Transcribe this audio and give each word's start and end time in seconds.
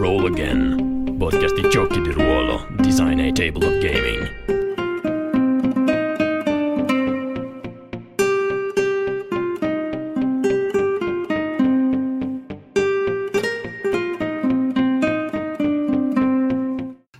Roll 0.00 0.24
Again, 0.24 1.16
podcast 1.18 1.60
di 1.60 1.68
giochi 1.68 2.00
di 2.00 2.10
ruolo, 2.10 2.66
design 2.78 3.18
e 3.18 3.32
tabletop 3.32 3.78
gaming. 3.80 4.28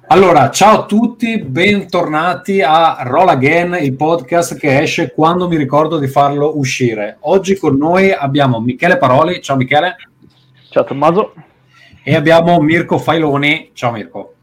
Allora, 0.06 0.48
ciao 0.48 0.78
a 0.78 0.86
tutti, 0.86 1.38
bentornati 1.38 2.62
a 2.62 3.02
Roll 3.02 3.28
Again, 3.28 3.76
il 3.82 3.94
podcast 3.94 4.56
che 4.56 4.80
esce 4.80 5.12
quando 5.12 5.48
mi 5.48 5.58
ricordo 5.58 5.98
di 5.98 6.08
farlo 6.08 6.58
uscire. 6.58 7.18
Oggi 7.20 7.58
con 7.58 7.76
noi 7.76 8.10
abbiamo 8.10 8.58
Michele 8.58 8.96
Paroli, 8.96 9.42
ciao 9.42 9.56
Michele. 9.56 9.96
Ciao 10.70 10.84
Tommaso. 10.84 11.34
E 12.02 12.14
abbiamo 12.14 12.58
Mirko 12.60 12.98
Failoni, 12.98 13.70
ciao 13.74 13.92
Mirko. 13.92 14.34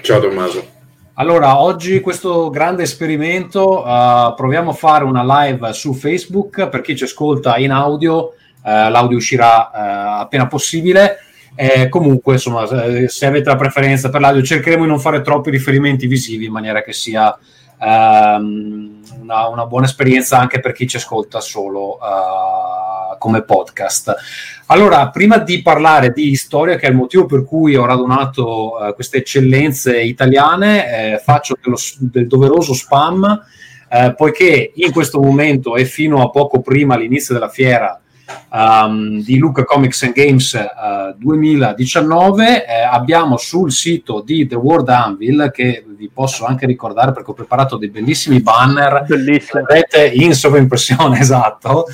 Ciao 0.00 0.20
Tommaso. 0.20 0.74
Allora, 1.14 1.60
oggi 1.60 2.00
questo 2.00 2.50
grande 2.50 2.82
esperimento, 2.82 3.84
uh, 3.84 4.34
proviamo 4.34 4.70
a 4.70 4.74
fare 4.74 5.04
una 5.04 5.22
live 5.24 5.72
su 5.72 5.92
Facebook, 5.94 6.68
per 6.68 6.80
chi 6.80 6.96
ci 6.96 7.04
ascolta 7.04 7.56
in 7.58 7.70
audio, 7.70 8.16
uh, 8.26 8.32
l'audio 8.62 9.16
uscirà 9.16 9.70
uh, 9.72 10.20
appena 10.20 10.46
possibile 10.46 11.18
eh, 11.58 11.88
comunque, 11.88 12.34
insomma, 12.34 12.66
se 13.08 13.26
avete 13.26 13.48
la 13.48 13.56
preferenza 13.56 14.10
per 14.10 14.20
l'audio, 14.20 14.42
cercheremo 14.42 14.82
di 14.82 14.88
non 14.90 15.00
fare 15.00 15.22
troppi 15.22 15.50
riferimenti 15.50 16.06
visivi 16.06 16.44
in 16.44 16.52
maniera 16.52 16.82
che 16.82 16.92
sia 16.92 17.34
um, 17.80 19.00
una, 19.22 19.48
una, 19.48 19.64
buona 19.66 19.86
esperienza 19.86 20.38
anche 20.38 20.60
per 20.60 20.72
chi 20.72 20.86
ci 20.86 20.96
ascolta 20.96 21.40
solo 21.40 21.98
come 23.18 23.42
podcast. 23.42 24.14
Allora, 24.66 25.10
prima 25.10 25.38
di 25.38 25.62
parlare 25.62 26.12
di 26.12 26.34
storia, 26.34 26.76
che 26.76 26.86
è 26.86 26.90
il 26.90 26.96
motivo 26.96 27.26
per 27.26 27.44
cui 27.44 27.76
ho 27.76 27.84
radunato 27.86 28.74
uh, 28.74 28.94
queste 28.94 29.18
eccellenze 29.18 30.00
italiane, 30.00 31.14
eh, 31.14 31.18
faccio 31.18 31.56
dello, 31.62 31.76
del 31.98 32.26
doveroso 32.26 32.74
spam, 32.74 33.44
eh, 33.88 34.14
poiché 34.16 34.72
in 34.74 34.90
questo 34.90 35.20
momento 35.20 35.76
e 35.76 35.84
fino 35.84 36.22
a 36.22 36.30
poco 36.30 36.60
prima 36.60 36.94
all'inizio 36.94 37.34
della 37.34 37.48
fiera 37.48 38.00
um, 38.50 39.22
di 39.22 39.38
Luca 39.38 39.64
Comics 39.64 40.02
and 40.02 40.12
Games 40.12 40.52
uh, 40.52 41.16
2019. 41.16 42.66
Eh, 42.66 42.82
abbiamo 42.82 43.36
sul 43.36 43.72
sito 43.72 44.20
di 44.20 44.46
The 44.46 44.56
World 44.56 44.88
Anvil, 44.88 45.50
che 45.52 45.84
vi 45.86 46.10
posso 46.12 46.44
anche 46.44 46.66
ricordare 46.66 47.12
perché 47.12 47.30
ho 47.30 47.34
preparato 47.34 47.76
dei 47.76 47.88
bellissimi 47.88 48.40
banner. 48.40 49.04
Bellissimo. 49.06 49.62
Vedete 49.62 50.06
in 50.08 50.34
sovraimpressione, 50.34 51.18
esatto. 51.20 51.86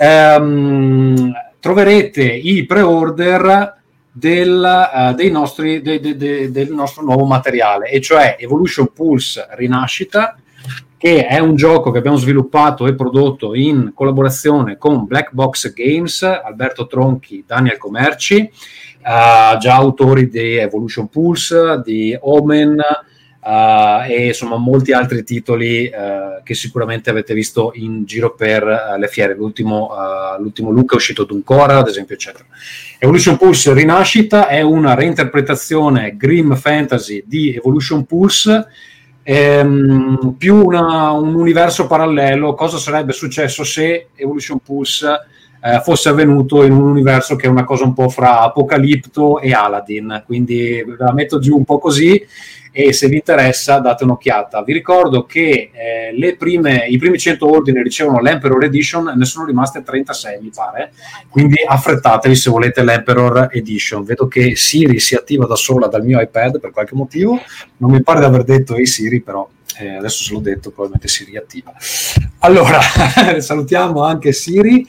Um, 0.00 1.32
troverete 1.58 2.22
i 2.22 2.64
pre-order 2.66 3.74
del, 4.12 4.88
uh, 4.92 5.14
dei 5.14 5.30
nostri, 5.30 5.80
de, 5.80 5.98
de, 5.98 6.16
de, 6.16 6.50
del 6.52 6.72
nostro 6.72 7.02
nuovo 7.02 7.24
materiale, 7.24 7.88
e 7.88 8.00
cioè 8.00 8.36
Evolution 8.38 8.92
Pulse 8.92 9.46
Rinascita, 9.50 10.38
che 10.96 11.26
è 11.26 11.38
un 11.38 11.56
gioco 11.56 11.90
che 11.90 11.98
abbiamo 11.98 12.16
sviluppato 12.16 12.86
e 12.86 12.94
prodotto 12.94 13.54
in 13.54 13.92
collaborazione 13.94 14.78
con 14.78 15.06
Black 15.06 15.32
Box 15.32 15.72
Games, 15.72 16.22
Alberto 16.22 16.86
Tronchi, 16.86 17.44
Daniel 17.46 17.76
Comerci, 17.76 18.50
uh, 18.98 19.58
già 19.58 19.74
autori 19.74 20.28
di 20.28 20.56
Evolution 20.56 21.08
Pulse, 21.08 21.80
di 21.84 22.16
Omen 22.20 22.80
uh, 23.48 24.10
e 24.10 24.26
insomma 24.26 24.56
molti 24.56 24.92
altri 24.92 25.24
titoli 25.24 25.86
uh, 25.86 26.42
che 26.42 26.54
sicuramente 26.54 27.08
avete 27.08 27.32
visto 27.32 27.72
in 27.74 28.04
giro 28.04 28.34
per 28.34 28.96
le 28.98 29.08
fiere. 29.08 29.34
L'ultimo, 29.34 29.90
l'ultimo 30.38 30.70
look 30.70 30.92
è 30.92 30.96
uscito 30.96 31.24
Duncora, 31.24 31.78
ad 31.78 31.88
esempio, 31.88 32.14
eccetera. 32.14 32.44
Evolution 32.98 33.36
Pulse 33.36 33.72
Rinascita 33.72 34.48
è 34.48 34.60
una 34.60 34.94
reinterpretazione 34.94 36.16
grim 36.16 36.54
fantasy 36.56 37.22
di 37.26 37.54
Evolution 37.54 38.04
Pulse 38.04 38.66
ehm, 39.22 40.34
più 40.38 40.56
una, 40.56 41.10
un 41.12 41.34
universo 41.34 41.86
parallelo, 41.86 42.54
cosa 42.54 42.78
sarebbe 42.78 43.12
successo 43.12 43.62
se 43.62 44.08
Evolution 44.14 44.58
Pulse 44.60 45.26
eh, 45.60 45.80
fosse 45.80 46.08
avvenuto 46.08 46.62
in 46.62 46.72
un 46.72 46.82
universo 46.82 47.36
che 47.36 47.46
è 47.46 47.50
una 47.50 47.64
cosa 47.64 47.84
un 47.84 47.94
po' 47.94 48.08
fra 48.08 48.40
Apocalipto 48.40 49.40
e 49.40 49.52
Aladdin, 49.52 50.22
quindi 50.24 50.82
ve 50.86 50.96
la 50.98 51.12
metto 51.12 51.38
giù 51.38 51.56
un 51.56 51.64
po' 51.64 51.78
così 51.78 52.26
e 52.70 52.92
se 52.92 53.08
vi 53.08 53.16
interessa 53.16 53.78
date 53.78 54.04
un'occhiata. 54.04 54.62
Vi 54.62 54.72
ricordo 54.72 55.24
che 55.24 55.70
eh, 55.72 56.36
prime, 56.36 56.86
i 56.86 56.96
primi 56.96 57.18
100 57.18 57.48
ordini 57.48 57.82
ricevono 57.82 58.20
l'Emperor 58.20 58.62
Edition, 58.64 59.12
ne 59.16 59.24
sono 59.24 59.46
rimaste 59.46 59.82
36 59.82 60.38
mi 60.40 60.50
pare, 60.54 60.92
quindi 61.28 61.56
affrettatevi 61.66 62.36
se 62.36 62.50
volete 62.50 62.84
l'Emperor 62.84 63.48
Edition. 63.50 64.04
Vedo 64.04 64.28
che 64.28 64.54
Siri 64.54 65.00
si 65.00 65.14
attiva 65.14 65.46
da 65.46 65.56
sola 65.56 65.88
dal 65.88 66.04
mio 66.04 66.20
iPad 66.20 66.60
per 66.60 66.70
qualche 66.70 66.94
motivo, 66.94 67.40
non 67.78 67.90
mi 67.90 68.02
pare 68.02 68.20
di 68.20 68.26
aver 68.26 68.44
detto 68.44 68.76
ehi 68.76 68.86
Siri 68.86 69.20
però 69.22 69.48
eh, 69.78 69.94
adesso 69.94 70.24
se 70.24 70.32
l'ho 70.32 70.40
detto 70.40 70.70
probabilmente 70.70 71.08
si 71.08 71.24
riattiva. 71.24 71.72
Allora, 72.40 72.80
salutiamo 73.38 74.02
anche 74.02 74.32
Siri. 74.32 74.86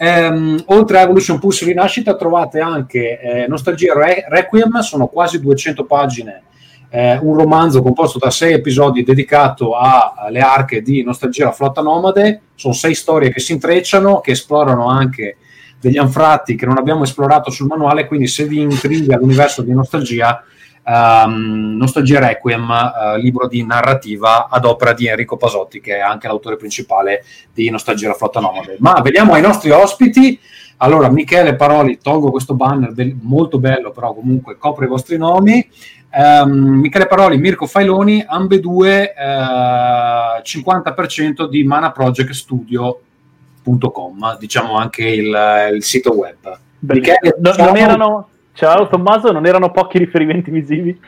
Um, 0.00 0.62
oltre 0.66 0.98
a 0.98 1.02
Evolution 1.02 1.40
Pulse 1.40 1.64
Rinascita 1.64 2.14
trovate 2.14 2.60
anche 2.60 3.18
eh, 3.18 3.46
Nostalgia 3.48 3.94
Re- 3.94 4.26
Requiem, 4.28 4.78
sono 4.78 5.08
quasi 5.08 5.40
200 5.40 5.84
pagine, 5.86 6.42
eh, 6.88 7.18
un 7.20 7.36
romanzo 7.36 7.82
composto 7.82 8.18
da 8.18 8.30
sei 8.30 8.52
episodi 8.52 9.02
dedicato 9.02 9.72
alle 9.76 10.38
arche 10.38 10.82
di 10.82 11.02
Nostalgia 11.02 11.46
la 11.46 11.52
flotta 11.52 11.82
nomade, 11.82 12.42
sono 12.54 12.74
sei 12.74 12.94
storie 12.94 13.32
che 13.32 13.40
si 13.40 13.52
intrecciano, 13.52 14.20
che 14.20 14.30
esplorano 14.30 14.86
anche 14.86 15.36
degli 15.80 15.98
anfratti 15.98 16.54
che 16.54 16.66
non 16.66 16.78
abbiamo 16.78 17.02
esplorato 17.02 17.50
sul 17.50 17.66
manuale, 17.66 18.06
quindi 18.06 18.28
se 18.28 18.44
vi 18.44 18.60
intriga 18.60 19.16
l'universo 19.16 19.62
di 19.62 19.72
Nostalgia 19.72 20.44
um, 20.88 21.76
Nostalgia 21.76 22.18
Requiem, 22.18 22.68
uh, 22.68 23.16
libro 23.18 23.46
di 23.46 23.64
narrativa 23.64 24.48
ad 24.48 24.64
opera 24.64 24.94
di 24.94 25.06
Enrico 25.06 25.36
Pasotti, 25.36 25.80
che 25.80 25.96
è 25.96 26.00
anche 26.00 26.26
l'autore 26.26 26.56
principale 26.56 27.22
di 27.52 27.68
Nostalgia 27.70 28.08
la 28.08 28.14
flotta 28.14 28.40
nomade. 28.40 28.78
Ma 28.80 29.00
veniamo 29.02 29.34
ai 29.34 29.42
nostri 29.42 29.70
ospiti. 29.70 30.40
Allora, 30.78 31.10
Michele 31.10 31.54
Paroli, 31.56 31.98
tolgo 32.00 32.30
questo 32.30 32.54
banner 32.54 32.92
be- 32.92 33.14
molto 33.20 33.58
bello, 33.58 33.90
però 33.90 34.14
comunque 34.14 34.56
copre 34.56 34.86
i 34.86 34.88
vostri 34.88 35.18
nomi. 35.18 35.68
Um, 36.10 36.80
Michele 36.80 37.06
Paroli, 37.06 37.36
Mirko 37.36 37.66
Failoni, 37.66 38.24
ambedue 38.26 39.12
uh, 39.14 40.40
50% 40.42 41.46
di 41.48 41.64
Mana 41.64 41.90
Project 41.90 42.30
Studio.com, 42.30 44.38
diciamo 44.38 44.78
anche 44.78 45.06
il, 45.06 45.70
il 45.74 45.82
sito 45.82 46.14
web. 46.14 46.58
Michele, 46.80 47.36
non, 47.40 47.54
non 47.58 47.76
erano 47.76 48.28
Ciao 48.58 48.88
Tommaso, 48.88 49.30
non 49.30 49.46
erano 49.46 49.70
pochi 49.70 49.98
riferimenti 49.98 50.50
visivi? 50.50 51.00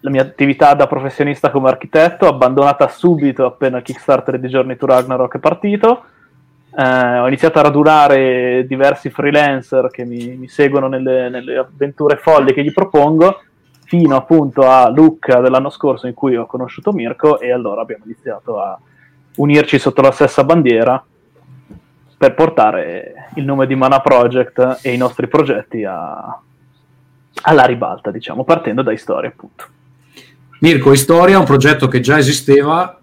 la 0.00 0.10
mia 0.10 0.22
attività 0.22 0.72
da 0.72 0.86
professionista 0.86 1.50
come 1.50 1.68
architetto, 1.68 2.26
abbandonata 2.26 2.88
subito 2.88 3.44
appena 3.44 3.76
il 3.76 3.82
Kickstarter 3.82 4.38
di 4.38 4.48
Journey 4.48 4.76
to 4.76 4.86
Ragnarok 4.86 5.36
è 5.36 5.38
partito 5.38 6.04
eh, 6.76 7.18
ho 7.18 7.26
iniziato 7.28 7.58
a 7.58 7.62
radunare 7.62 8.66
diversi 8.66 9.08
freelancer 9.10 9.90
che 9.90 10.04
mi, 10.04 10.36
mi 10.36 10.48
seguono 10.48 10.88
nelle, 10.88 11.28
nelle, 11.28 11.58
avventure 11.58 12.16
folli 12.16 12.52
che 12.52 12.64
gli 12.64 12.72
propongo, 12.72 13.42
fino 13.84 14.16
appunto 14.16 14.68
a 14.68 14.88
Lucca 14.88 15.40
dell'anno 15.40 15.70
scorso 15.70 16.06
in 16.06 16.14
cui 16.14 16.36
ho 16.36 16.46
conosciuto 16.46 16.92
Mirko 16.92 17.38
e 17.38 17.52
allora 17.52 17.82
abbiamo 17.82 18.04
iniziato 18.04 18.60
a 18.60 18.78
unirci 19.36 19.78
sotto 19.78 20.02
la 20.02 20.10
stessa 20.10 20.42
bandiera 20.42 21.02
per 22.16 22.34
portare 22.34 23.30
il 23.34 23.44
nome 23.44 23.66
di 23.66 23.74
Mana 23.74 24.00
Project 24.00 24.80
e 24.82 24.92
i 24.92 24.96
nostri 24.96 25.28
progetti 25.28 25.84
a, 25.84 26.40
alla 27.42 27.64
ribalta, 27.64 28.10
diciamo, 28.10 28.44
partendo 28.44 28.82
da 28.82 28.96
storie 28.96 29.28
appunto. 29.30 29.66
Mirko, 30.64 30.94
Istoria 30.94 31.34
è 31.34 31.38
un 31.38 31.44
progetto 31.44 31.88
che 31.88 32.00
già 32.00 32.16
esisteva 32.16 33.02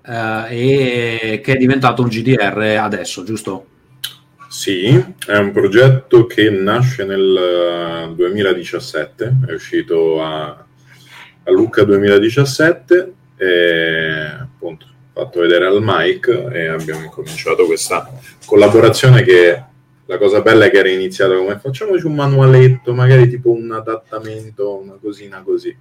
eh, 0.49 1.35
e 1.35 1.41
che 1.41 1.53
è 1.53 1.57
diventato 1.57 2.01
un 2.01 2.07
GDR 2.07 2.57
adesso, 2.79 3.23
giusto? 3.23 3.67
Sì, 4.49 4.87
è 5.27 5.37
un 5.37 5.51
progetto 5.51 6.25
che 6.25 6.49
nasce 6.49 7.05
nel 7.05 8.13
2017, 8.15 9.23
eh, 9.23 9.51
è 9.51 9.53
uscito 9.53 10.23
a, 10.23 10.45
a 10.47 11.51
Lucca 11.51 11.83
2017 11.83 13.13
e 13.37 14.37
appunto 14.41 14.87
fatto 15.13 15.41
vedere 15.41 15.67
al 15.67 15.81
Mike 15.83 16.47
e 16.51 16.65
abbiamo 16.65 17.03
incominciato 17.03 17.67
questa 17.67 18.11
collaborazione 18.43 19.21
che 19.21 19.63
la 20.07 20.17
cosa 20.17 20.41
bella 20.41 20.65
è 20.65 20.71
che 20.71 20.79
era 20.79 20.89
iniziata 20.89 21.35
come 21.35 21.59
facciamoci 21.59 22.07
un 22.07 22.15
manualetto, 22.15 22.91
magari 22.95 23.29
tipo 23.29 23.51
un 23.51 23.71
adattamento, 23.71 24.77
una 24.77 24.97
cosina 24.99 25.43
così. 25.45 25.77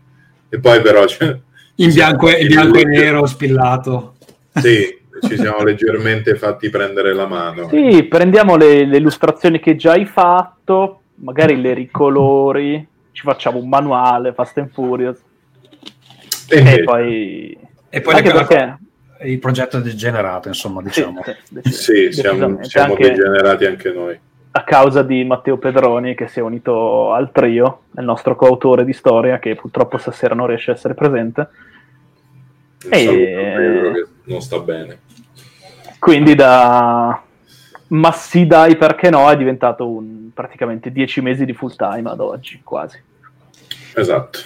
E 0.51 0.59
poi 0.61 0.83
però... 0.83 1.07
Cioè, 1.07 1.49
in 1.77 1.93
bianco, 1.93 2.29
e, 2.29 2.47
bianco 2.47 2.79
e 2.79 2.85
nero 2.85 3.27
spillato. 3.27 4.15
Sì, 4.55 4.99
ci 5.27 5.37
siamo 5.37 5.63
leggermente 5.63 6.37
fatti 6.37 6.69
prendere 6.71 7.15
la 7.15 7.27
mano. 7.27 7.69
Sì, 7.69 8.05
prendiamo 8.05 8.57
le, 8.57 8.85
le, 8.85 8.97
illustrazioni 8.97 9.61
che 9.61 9.77
già 9.77 9.93
hai 9.93 10.07
fatto, 10.07 11.01
magari 11.17 11.61
le 11.61 11.75
ricolori, 11.75 12.87
ci 13.13 13.23
facciamo 13.23 13.59
un 13.59 13.69
manuale, 13.69 14.33
Fast 14.33 14.59
and 14.59 14.71
Furious. 14.71 15.19
E, 16.49 16.73
e 16.73 16.83
poi... 16.83 17.59
E 17.89 18.01
poi 18.01 18.15
anche 18.15 18.31
perché... 18.31 18.79
il 19.25 19.39
progetto 19.39 19.79
è 19.79 19.81
degenerato, 19.81 20.49
insomma, 20.49 20.83
diciamo. 20.83 21.23
Sì, 21.65 21.71
sì 21.73 22.13
siamo, 22.13 22.63
siamo 22.63 22.95
anche 22.95 23.09
degenerati 23.09 23.65
anche 23.65 23.93
noi. 23.93 24.19
A 24.53 24.65
causa 24.65 25.03
di 25.03 25.25
Matteo 25.25 25.59
Pedroni 25.59 26.15
che 26.15 26.27
si 26.27 26.41
è 26.41 26.43
unito 26.43 27.13
al 27.13 27.31
trio, 27.31 27.83
il 27.97 28.05
nostro 28.05 28.35
coautore 28.35 28.85
di 28.85 28.93
storia 28.93 29.39
che 29.39 29.55
purtroppo 29.55 29.97
stasera 29.97 30.35
non 30.35 30.47
riesce 30.47 30.71
a 30.71 30.75
essere 30.75 30.95
presente. 30.95 31.49
Un 32.85 32.93
e... 32.93 34.07
non 34.25 34.41
sta 34.41 34.59
bene. 34.59 35.01
Quindi 35.99 36.35
da 36.35 37.23
ma 37.91 38.13
sì 38.13 38.47
dai 38.47 38.77
perché 38.77 39.11
no 39.11 39.29
è 39.31 39.37
diventato 39.37 39.89
un, 39.89 40.31
praticamente 40.33 40.93
dieci 40.93 41.21
mesi 41.21 41.45
di 41.45 41.53
full 41.53 41.75
time 41.75 42.09
ad 42.09 42.21
oggi 42.21 42.61
quasi 42.63 43.03
esatto 43.95 44.39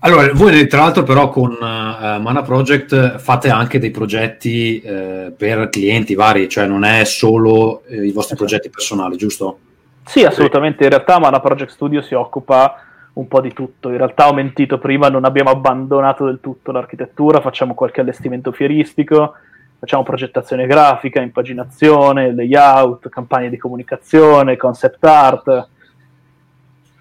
allora 0.00 0.32
voi 0.32 0.66
tra 0.66 0.80
l'altro 0.80 1.02
però 1.02 1.28
con 1.28 1.52
uh, 1.52 2.20
Mana 2.20 2.42
Project 2.42 3.18
fate 3.18 3.50
anche 3.50 3.78
dei 3.78 3.90
progetti 3.90 4.82
uh, 4.84 5.34
per 5.36 5.68
clienti 5.68 6.14
vari 6.14 6.48
cioè 6.48 6.66
non 6.66 6.84
è 6.84 7.04
solo 7.04 7.82
uh, 7.86 8.02
i 8.02 8.12
vostri 8.12 8.36
progetti 8.36 8.70
personali 8.70 9.16
giusto? 9.16 9.58
Sì 10.04 10.24
assolutamente 10.24 10.84
in 10.84 10.90
realtà 10.90 11.18
Mana 11.18 11.40
Project 11.40 11.70
Studio 11.70 12.02
si 12.02 12.14
occupa 12.14 12.82
un 13.12 13.28
po' 13.28 13.40
di 13.40 13.52
tutto 13.52 13.90
in 13.90 13.96
realtà 13.96 14.28
ho 14.28 14.32
mentito 14.32 14.78
prima 14.78 15.08
non 15.08 15.24
abbiamo 15.24 15.50
abbandonato 15.50 16.24
del 16.24 16.40
tutto 16.40 16.72
l'architettura 16.72 17.40
facciamo 17.40 17.74
qualche 17.74 18.00
allestimento 18.00 18.52
fieristico 18.52 19.34
facciamo 19.80 20.02
progettazione 20.02 20.66
grafica, 20.66 21.22
impaginazione, 21.22 22.34
layout, 22.34 23.08
campagne 23.08 23.48
di 23.48 23.56
comunicazione, 23.56 24.58
concept 24.58 25.02
art. 25.04 25.68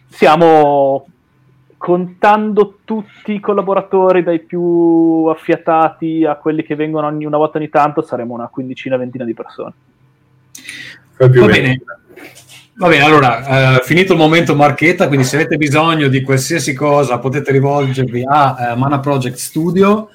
Siamo 0.07 1.05
contando 1.79 2.79
tutti 2.83 3.31
i 3.31 3.39
collaboratori, 3.39 4.21
dai 4.21 4.39
più 4.39 5.27
affiatati 5.29 6.25
a 6.25 6.35
quelli 6.35 6.61
che 6.61 6.75
vengono 6.75 7.07
ogni 7.07 7.23
una 7.23 7.37
volta 7.37 7.57
ogni 7.57 7.69
tanto, 7.69 8.01
saremo 8.01 8.33
una 8.33 8.49
quindicina, 8.49 8.97
ventina 8.97 9.23
di 9.23 9.33
persone. 9.33 9.73
Va 11.17 11.27
bene. 11.29 11.81
Va 12.75 12.87
bene, 12.87 13.03
allora, 13.03 13.77
uh, 13.77 13.83
finito 13.83 14.11
il 14.11 14.19
momento 14.19 14.55
marchetta, 14.55 15.07
quindi 15.07 15.25
se 15.25 15.37
avete 15.37 15.55
bisogno 15.55 16.09
di 16.09 16.21
qualsiasi 16.21 16.73
cosa 16.73 17.17
potete 17.19 17.51
rivolgervi 17.53 18.23
a 18.25 18.73
uh, 18.73 18.77
Mana 18.77 18.99
Project 18.99 19.37
Studio. 19.37 20.09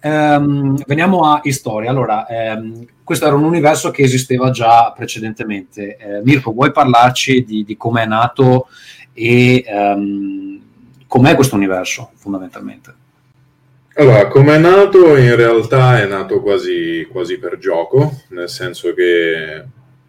Um, 0.00 0.80
veniamo 0.86 1.32
a 1.32 1.40
Storia. 1.46 1.90
Allora, 1.90 2.26
um, 2.56 2.84
questo 3.02 3.26
era 3.26 3.34
un 3.34 3.44
universo 3.44 3.90
che 3.90 4.02
esisteva 4.02 4.50
già 4.50 4.92
precedentemente. 4.96 5.96
Uh, 6.00 6.24
Mirko, 6.24 6.52
vuoi 6.52 6.70
parlarci 6.70 7.44
di, 7.44 7.64
di 7.64 7.76
come 7.76 8.02
è 8.02 8.06
nato 8.06 8.68
e 9.12 9.64
um, 9.68 10.47
com'è 11.08 11.34
questo 11.34 11.56
universo 11.56 12.12
fondamentalmente? 12.14 12.94
Allora, 13.94 14.28
come 14.28 14.54
è 14.54 14.58
nato? 14.58 15.16
In 15.16 15.34
realtà 15.34 16.00
è 16.00 16.06
nato 16.06 16.40
quasi, 16.40 17.08
quasi 17.10 17.38
per 17.38 17.58
gioco, 17.58 18.22
nel 18.28 18.48
senso 18.48 18.94
che 18.94 19.64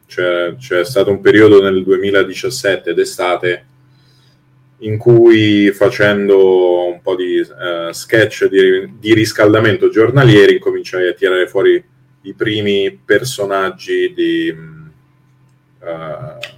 c'è, 0.06 0.56
c'è 0.58 0.86
stato 0.86 1.10
un 1.10 1.22
periodo 1.22 1.60
nel 1.60 1.84
2017 1.84 2.94
d'estate 2.94 3.66
in 4.80 4.98
cui 4.98 5.72
facendo 5.72 6.88
un 6.88 7.02
po' 7.02 7.16
di 7.16 7.40
uh, 7.40 7.92
sketch 7.92 8.46
di, 8.46 8.94
di, 9.00 9.14
riscaldamento 9.14 9.90
giornalieri 9.90 10.60
cominciai 10.60 11.08
a 11.08 11.14
tirare 11.14 11.48
fuori 11.48 11.84
i 12.22 12.34
primi 12.34 12.98
personaggi 13.04 14.14
di, 14.14 14.56
uh, 15.80 16.49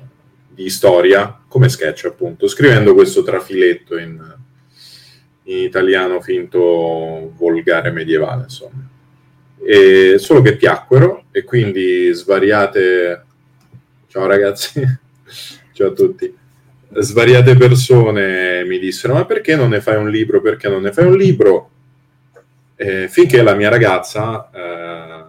di 0.54 0.70
storia 0.70 1.42
come 1.48 1.70
sketch 1.70 2.06
appunto 2.06 2.48
scrivendo 2.48 2.94
questo 2.94 3.24
trafiletto 3.24 3.98
in, 3.98 4.20
in 5.44 5.58
italiano 5.58 6.22
finto 6.22 7.34
volgare 7.36 7.92
medievale 7.92 8.44
insomma 8.44 8.88
e 9.64 10.16
solo 10.18 10.42
che 10.42 10.56
piacquero 10.56 11.26
e 11.32 11.44
quindi 11.44 12.12
svariate 12.12 13.26
ciao 14.08 14.26
ragazzi 14.26 14.82
ciao 15.74 15.88
a 15.88 15.94
tutti 15.94 16.40
svariate 16.94 17.56
persone 17.56 18.66
mi 18.66 18.78
dissero 18.78 19.14
ma 19.14 19.26
perché 19.26 19.56
non 19.56 19.70
ne 19.70 19.82
fai 19.82 19.96
un 19.96 20.10
libro, 20.10 20.42
perché 20.42 20.68
non 20.68 20.82
ne 20.82 20.92
fai 20.92 21.06
un 21.06 21.16
libro? 21.16 21.70
Eh, 22.76 23.08
finché 23.08 23.42
la 23.44 23.54
mia 23.54 23.70
ragazza, 23.70 24.50
eh, 24.54 25.21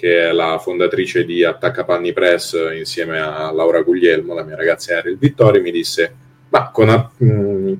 che 0.00 0.30
è 0.30 0.32
la 0.32 0.58
fondatrice 0.58 1.26
di 1.26 1.44
Attaccapanni 1.44 2.14
Press 2.14 2.56
insieme 2.74 3.20
a 3.20 3.52
Laura 3.52 3.82
Guglielmo, 3.82 4.32
la 4.32 4.44
mia 4.44 4.56
ragazza 4.56 4.96
Ariel 4.96 5.18
Vittori, 5.18 5.60
mi 5.60 5.70
disse 5.70 6.14
ma 6.48 6.70
con, 6.70 7.10
mh, 7.18 7.26
mm, 7.26 7.72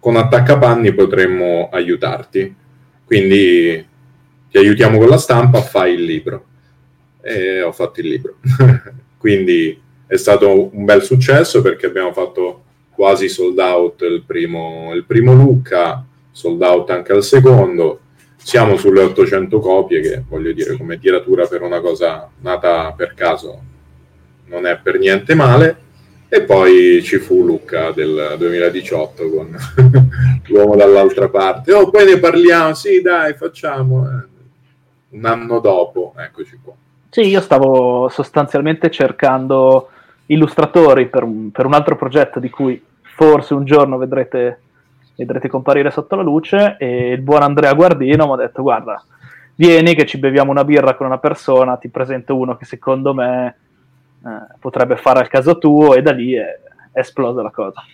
con 0.00 0.16
Attaccapanni 0.16 0.94
potremmo 0.94 1.68
aiutarti, 1.70 2.54
quindi 3.04 3.86
ti 4.50 4.56
aiutiamo 4.56 4.96
con 4.96 5.08
la 5.08 5.18
stampa, 5.18 5.60
fai 5.60 5.92
il 5.92 6.04
libro. 6.04 6.46
E 7.20 7.60
ho 7.60 7.72
fatto 7.72 8.00
il 8.00 8.08
libro. 8.08 8.36
quindi 9.18 9.78
è 10.06 10.16
stato 10.16 10.74
un 10.74 10.86
bel 10.86 11.02
successo 11.02 11.60
perché 11.60 11.84
abbiamo 11.84 12.14
fatto 12.14 12.62
quasi 12.94 13.28
sold 13.28 13.58
out 13.58 14.00
il 14.00 14.22
primo, 14.26 14.94
il 14.94 15.04
primo 15.04 15.34
Lucca, 15.34 16.02
sold 16.30 16.62
out 16.62 16.88
anche 16.88 17.12
al 17.12 17.22
secondo. 17.22 18.00
Siamo 18.38 18.76
sulle 18.76 19.02
800 19.02 19.58
copie, 19.58 20.00
che 20.00 20.22
voglio 20.26 20.52
dire, 20.52 20.76
come 20.76 20.98
tiratura 20.98 21.46
per 21.46 21.62
una 21.62 21.80
cosa 21.80 22.30
nata 22.40 22.92
per 22.96 23.14
caso 23.14 23.62
non 24.48 24.66
è 24.66 24.78
per 24.78 24.98
niente 24.98 25.34
male. 25.34 25.86
E 26.30 26.42
poi 26.42 27.02
ci 27.02 27.16
fu 27.16 27.42
Lucca 27.42 27.90
del 27.90 28.34
2018 28.36 29.30
con 29.30 29.56
l'uomo 30.48 30.76
dall'altra 30.76 31.28
parte. 31.30 31.72
Oh, 31.72 31.88
poi 31.88 32.04
ne 32.04 32.18
parliamo, 32.18 32.74
sì, 32.74 33.00
dai, 33.00 33.32
facciamo. 33.32 34.06
Eh. 34.06 34.36
Un 35.16 35.24
anno 35.24 35.58
dopo, 35.58 36.12
eccoci 36.18 36.58
qua. 36.62 36.74
Sì, 37.08 37.22
io 37.22 37.40
stavo 37.40 38.10
sostanzialmente 38.10 38.90
cercando 38.90 39.88
illustratori 40.26 41.06
per 41.06 41.22
un, 41.22 41.50
per 41.50 41.64
un, 41.64 41.72
altro 41.72 41.96
progetto 41.96 42.38
di 42.38 42.50
cui 42.50 42.82
forse 43.00 43.54
un 43.54 43.64
giorno 43.64 43.96
vedrete, 43.96 44.60
vedrete 45.24 45.48
comparire 45.48 45.90
sotto 45.90 46.16
la 46.16 46.22
luce 46.22 46.76
e 46.78 47.12
il 47.12 47.20
buon 47.20 47.42
Andrea 47.42 47.74
Guardino 47.74 48.26
mi 48.26 48.32
ha 48.32 48.36
detto 48.36 48.62
guarda 48.62 49.02
vieni 49.56 49.94
che 49.94 50.06
ci 50.06 50.18
beviamo 50.18 50.50
una 50.50 50.64
birra 50.64 50.94
con 50.94 51.06
una 51.06 51.18
persona 51.18 51.76
ti 51.76 51.88
presento 51.88 52.36
uno 52.36 52.56
che 52.56 52.64
secondo 52.64 53.12
me 53.12 53.56
eh, 54.24 54.56
potrebbe 54.58 54.96
fare 54.96 55.20
al 55.20 55.28
caso 55.28 55.58
tuo 55.58 55.94
e 55.94 56.02
da 56.02 56.12
lì 56.12 56.32
è, 56.32 56.58
è 56.92 56.98
esplosa 56.98 57.42
la 57.42 57.50
cosa. 57.50 57.84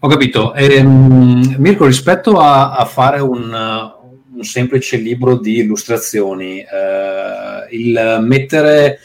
Ho 0.00 0.08
capito. 0.08 0.54
Ehm, 0.54 1.56
Mirko 1.58 1.86
rispetto 1.86 2.38
a, 2.38 2.76
a 2.76 2.84
fare 2.84 3.20
un, 3.20 3.52
un, 4.32 4.42
semplice 4.42 4.96
libro 4.96 5.36
di 5.36 5.58
illustrazioni 5.58 6.60
eh, 6.60 7.76
il 7.76 8.18
mettere 8.22 8.98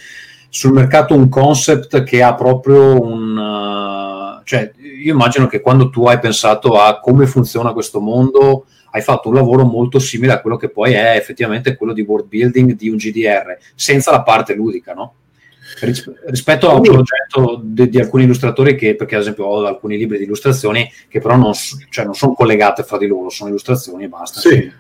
sul 0.50 0.72
mercato 0.72 1.14
un 1.16 1.28
concept 1.28 2.04
che 2.04 2.24
ha 2.24 2.34
proprio 2.36 3.02
un... 3.02 3.38
Uh, 3.38 4.44
cioè, 4.46 4.72
io 5.06 5.14
immagino 5.14 5.46
che 5.46 5.62
quando 5.62 5.90
tu 5.90 6.08
hai 6.08 6.20
pensato 6.20 6.80
a 6.80 7.00
come 7.00 7.28
funziona 7.28 7.74
questo 7.74 8.00
mondo, 8.00 8.66
hai 8.92 9.02
fatto 9.02 9.30
un 9.30 9.36
lavoro 9.36 9.64
molto 9.64 10.00
simile 10.00 10.34
a 10.34 10.42
quello 10.42 10.58
che 10.58 10.70
poi 10.70 10.94
è 10.94 11.16
effettivamente 11.16 11.76
quello 11.76 11.94
di 11.94 12.02
world 12.02 12.28
building 12.28 12.76
di 12.76 12.90
un 12.90 12.98
GDR, 12.98 13.56
senza 13.76 14.10
la 14.10 14.24
parte 14.24 14.56
ludica, 14.56 14.94
no? 14.94 15.16
Ris- 15.82 16.12
rispetto 16.28 16.70
a 16.70 16.74
un 16.74 16.82
progetto 16.82 17.60
di, 17.62 17.90
di, 17.90 18.00
alcuni 18.00 18.24
illustratori 18.24 18.76
che, 18.76 18.96
perché 18.96 19.16
ad 19.16 19.22
esempio 19.22 19.46
ho 19.46 19.66
alcuni 19.66 19.98
libri 19.98 20.18
di 20.18 20.24
illustrazioni 20.24 20.90
che 21.08 21.20
però 21.20 21.36
non, 21.36 21.54
cioè, 21.90 22.06
non 22.06 22.16
sono 22.16 22.34
collegate 22.34 22.84
fra 22.84 22.98
di 22.98 23.08
loro, 23.08 23.30
sono 23.30 23.50
illustrazioni 23.50 24.06
e 24.06 24.08
basta. 24.08 24.40
Sì. 24.40 24.72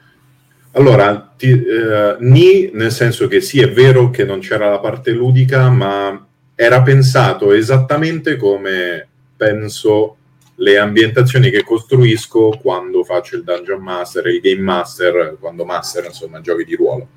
Allora, 0.71 1.33
ti, 1.37 1.51
eh, 1.51 2.15
ni 2.19 2.71
nel 2.73 2.91
senso 2.91 3.27
che 3.27 3.41
sì, 3.41 3.61
è 3.61 3.71
vero 3.71 4.09
che 4.09 4.23
non 4.23 4.39
c'era 4.39 4.69
la 4.69 4.79
parte 4.79 5.11
ludica, 5.11 5.69
ma 5.69 6.25
era 6.55 6.81
pensato 6.81 7.51
esattamente 7.51 8.37
come 8.37 9.09
penso 9.35 10.17
le 10.55 10.77
ambientazioni 10.77 11.49
che 11.49 11.63
costruisco 11.63 12.57
quando 12.61 13.03
faccio 13.03 13.35
il 13.35 13.43
Dungeon 13.43 13.81
Master, 13.81 14.27
il 14.27 14.39
Game 14.39 14.61
Master, 14.61 15.37
quando 15.39 15.65
master, 15.65 16.05
insomma, 16.05 16.39
giochi 16.41 16.63
di 16.63 16.75
ruolo. 16.75 17.07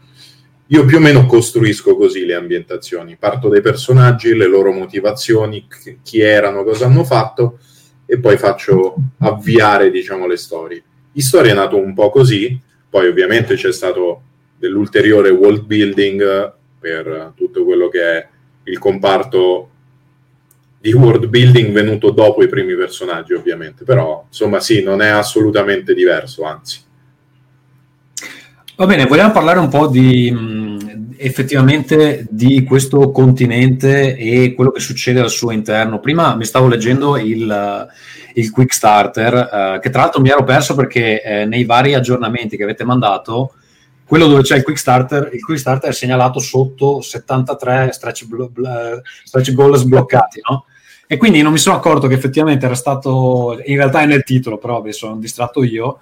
io 0.70 0.84
più 0.84 0.98
o 0.98 1.00
meno 1.00 1.24
costruisco 1.24 1.96
così 1.96 2.26
le 2.26 2.34
ambientazioni. 2.34 3.16
Parto 3.16 3.48
dai 3.48 3.60
personaggi, 3.60 4.34
le 4.34 4.46
loro 4.46 4.72
motivazioni, 4.72 5.66
chi 6.02 6.20
erano, 6.20 6.64
cosa 6.64 6.86
hanno 6.86 7.04
fatto, 7.04 7.58
e 8.04 8.18
poi 8.18 8.36
faccio 8.36 8.96
avviare, 9.18 9.90
diciamo, 9.90 10.26
le 10.26 10.36
storie. 10.36 10.82
La 11.12 11.22
storia 11.22 11.52
è 11.52 11.54
nato 11.54 11.76
un 11.76 11.94
po' 11.94 12.10
così, 12.10 12.58
poi 12.90 13.06
ovviamente 13.06 13.54
c'è 13.54 13.72
stato 13.72 14.22
dell'ulteriore 14.56 15.30
world 15.30 15.64
building 15.64 16.52
per 16.80 17.32
tutto 17.34 17.64
quello 17.64 17.88
che 17.88 18.02
è 18.02 18.28
il 18.64 18.78
comparto 18.78 19.70
di 20.80 20.92
world 20.92 21.26
building 21.26 21.72
venuto 21.72 22.10
dopo 22.10 22.42
i 22.42 22.48
primi 22.48 22.74
personaggi, 22.74 23.34
ovviamente, 23.34 23.84
però 23.84 24.24
insomma 24.28 24.60
sì, 24.60 24.82
non 24.82 25.02
è 25.02 25.08
assolutamente 25.08 25.94
diverso, 25.94 26.44
anzi. 26.44 26.80
Va 28.76 28.86
bene, 28.86 29.06
vogliamo 29.06 29.32
parlare 29.32 29.58
un 29.58 29.68
po' 29.68 29.88
di 29.88 30.30
mh, 30.30 31.14
effettivamente 31.16 32.26
di 32.30 32.62
questo 32.62 33.10
continente 33.10 34.16
e 34.16 34.54
quello 34.54 34.70
che 34.70 34.78
succede 34.78 35.18
al 35.18 35.30
suo 35.30 35.50
interno. 35.50 35.98
Prima 35.98 36.36
mi 36.36 36.44
stavo 36.44 36.68
leggendo 36.68 37.16
il, 37.16 37.88
il 38.34 38.50
Quick 38.52 38.72
Starter, 38.72 39.34
eh, 39.34 39.78
che 39.82 39.90
tra 39.90 40.02
l'altro 40.02 40.20
mi 40.20 40.30
ero 40.30 40.44
perso 40.44 40.76
perché 40.76 41.20
eh, 41.20 41.44
nei 41.44 41.64
vari 41.64 41.94
aggiornamenti 41.94 42.56
che 42.56 42.62
avete 42.62 42.84
mandato, 42.84 43.54
quello 44.08 44.26
dove 44.26 44.40
c'è 44.40 44.56
il 44.56 44.62
Quick 44.62 44.78
Starter, 44.78 45.28
il 45.34 45.44
Quick 45.44 45.60
Starter 45.60 45.90
è 45.90 45.92
segnalato 45.92 46.38
sotto 46.38 47.02
73 47.02 47.92
stretch, 47.92 48.24
bl- 48.24 48.48
bl- 48.48 49.02
stretch 49.22 49.52
goal 49.52 49.76
sbloccati, 49.76 50.40
no? 50.48 50.64
E 51.06 51.18
quindi 51.18 51.42
non 51.42 51.52
mi 51.52 51.58
sono 51.58 51.76
accorto 51.76 52.06
che 52.06 52.14
effettivamente 52.14 52.64
era 52.64 52.74
stato, 52.74 53.60
in 53.66 53.76
realtà 53.76 54.00
è 54.00 54.06
nel 54.06 54.24
titolo, 54.24 54.56
però 54.56 54.82
mi 54.82 54.94
sono 54.94 55.16
distratto 55.16 55.62
io, 55.62 56.00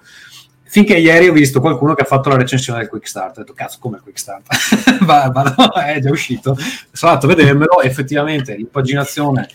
finché 0.63 0.95
ieri 0.95 1.27
ho 1.27 1.33
visto 1.33 1.59
qualcuno 1.59 1.95
che 1.95 2.03
ha 2.03 2.05
fatto 2.05 2.29
la 2.29 2.37
recensione 2.37 2.79
del 2.79 2.87
Quick 2.87 3.09
Start. 3.09 3.37
Ho 3.37 3.41
detto, 3.41 3.53
cazzo, 3.53 3.77
come 3.81 3.97
il 3.97 4.03
Quick 4.03 4.19
Start? 4.19 5.03
va, 5.03 5.27
va, 5.33 5.53
no, 5.57 5.73
è 5.73 5.99
già 5.99 6.09
uscito. 6.09 6.57
Sono 6.91 7.11
andato 7.11 7.29
a 7.29 7.35
vedermelo, 7.35 7.81
effettivamente 7.81 8.55
l'impaginazione 8.55 9.49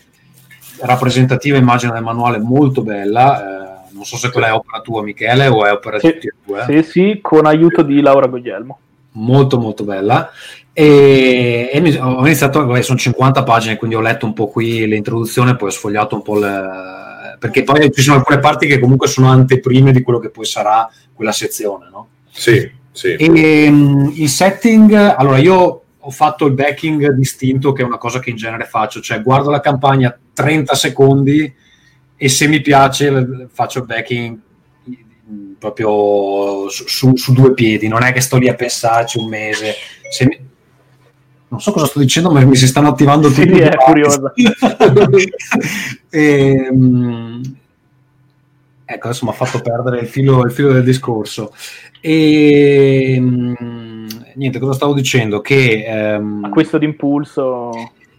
rappresentativa, 0.80 1.56
immagino 1.56 1.92
del 1.92 2.02
manuale, 2.02 2.38
molto 2.38 2.82
bella. 2.82 3.40
Eh, 3.40 3.71
non 4.02 4.04
so 4.04 4.16
se 4.16 4.30
quella 4.30 4.48
è 4.48 4.52
opera 4.52 4.80
tua, 4.80 5.02
Michele, 5.02 5.46
o 5.46 5.64
è 5.64 5.70
opera 5.70 5.98
sì, 5.98 6.06
di 6.06 6.12
tutti 6.14 6.26
e 6.26 6.32
due. 6.44 6.64
Sì, 6.66 6.90
sì, 6.90 7.18
con 7.22 7.46
aiuto 7.46 7.82
di 7.82 8.00
Laura 8.00 8.26
Goglielmo. 8.26 8.78
Molto, 9.12 9.58
molto 9.58 9.84
bella. 9.84 10.30
E, 10.72 11.70
e 11.72 11.98
ho 12.00 12.26
iniziato, 12.26 12.66
vabbè, 12.66 12.82
sono 12.82 12.98
50 12.98 13.42
pagine, 13.44 13.76
quindi 13.76 13.96
ho 13.96 14.00
letto 14.00 14.26
un 14.26 14.32
po' 14.32 14.48
qui 14.48 14.86
l'introduzione, 14.86 15.56
poi 15.56 15.68
ho 15.68 15.72
sfogliato 15.72 16.16
un 16.16 16.22
po' 16.22 16.38
le 16.38 17.00
perché 17.42 17.64
poi 17.64 17.90
ci 17.92 18.02
sono 18.02 18.18
alcune 18.18 18.38
parti 18.38 18.68
che 18.68 18.78
comunque 18.78 19.08
sono 19.08 19.28
anteprime 19.28 19.90
di 19.90 20.00
quello 20.02 20.20
che 20.20 20.30
poi 20.30 20.44
sarà 20.44 20.88
quella 21.12 21.32
sezione, 21.32 21.88
no? 21.90 22.08
Sì, 22.30 22.70
sì. 22.92 23.16
E, 23.16 23.68
um, 23.68 24.12
il 24.14 24.28
setting, 24.28 24.92
allora 24.92 25.38
io 25.38 25.82
ho 25.98 26.10
fatto 26.10 26.46
il 26.46 26.52
backing 26.52 27.10
distinto, 27.10 27.72
che 27.72 27.82
è 27.82 27.84
una 27.84 27.98
cosa 27.98 28.20
che 28.20 28.30
in 28.30 28.36
genere 28.36 28.64
faccio, 28.64 29.00
cioè 29.00 29.20
guardo 29.20 29.50
la 29.50 29.58
campagna 29.58 30.16
30 30.32 30.74
secondi 30.76 31.52
e 32.22 32.28
se 32.28 32.46
mi 32.46 32.60
piace 32.60 33.48
faccio 33.50 33.80
il 33.80 33.84
backing 33.84 34.38
proprio 35.58 36.68
su, 36.68 36.86
su, 36.86 37.16
su, 37.16 37.32
due 37.32 37.52
piedi, 37.52 37.88
non 37.88 38.04
è 38.04 38.12
che 38.12 38.20
sto 38.20 38.36
lì 38.36 38.48
a 38.48 38.54
pensarci 38.54 39.18
un 39.18 39.26
mese. 39.26 39.74
Mi... 40.28 40.38
Non 41.48 41.60
so 41.60 41.72
cosa 41.72 41.86
sto 41.86 41.98
dicendo, 41.98 42.30
ma 42.30 42.44
mi 42.44 42.54
si 42.54 42.68
stanno 42.68 42.90
attivando 42.90 43.26
tutti. 43.26 43.52
Sì, 43.52 43.58
è 43.58 43.74
curiosa. 43.74 44.32
e, 46.10 46.68
um, 46.70 47.42
ecco, 48.84 49.06
adesso 49.08 49.24
mi 49.24 49.32
ha 49.32 49.34
fatto 49.34 49.60
perdere 49.60 49.98
il 49.98 50.06
filo, 50.06 50.44
il 50.44 50.52
filo 50.52 50.72
del 50.72 50.84
discorso. 50.84 51.52
E 52.00 53.16
um, 53.18 54.06
niente, 54.36 54.60
cosa 54.60 54.74
stavo 54.74 54.94
dicendo? 54.94 55.40
Che 55.40 55.86
um, 56.20 56.44
acquisto 56.44 56.78
d'impulso. 56.78 57.70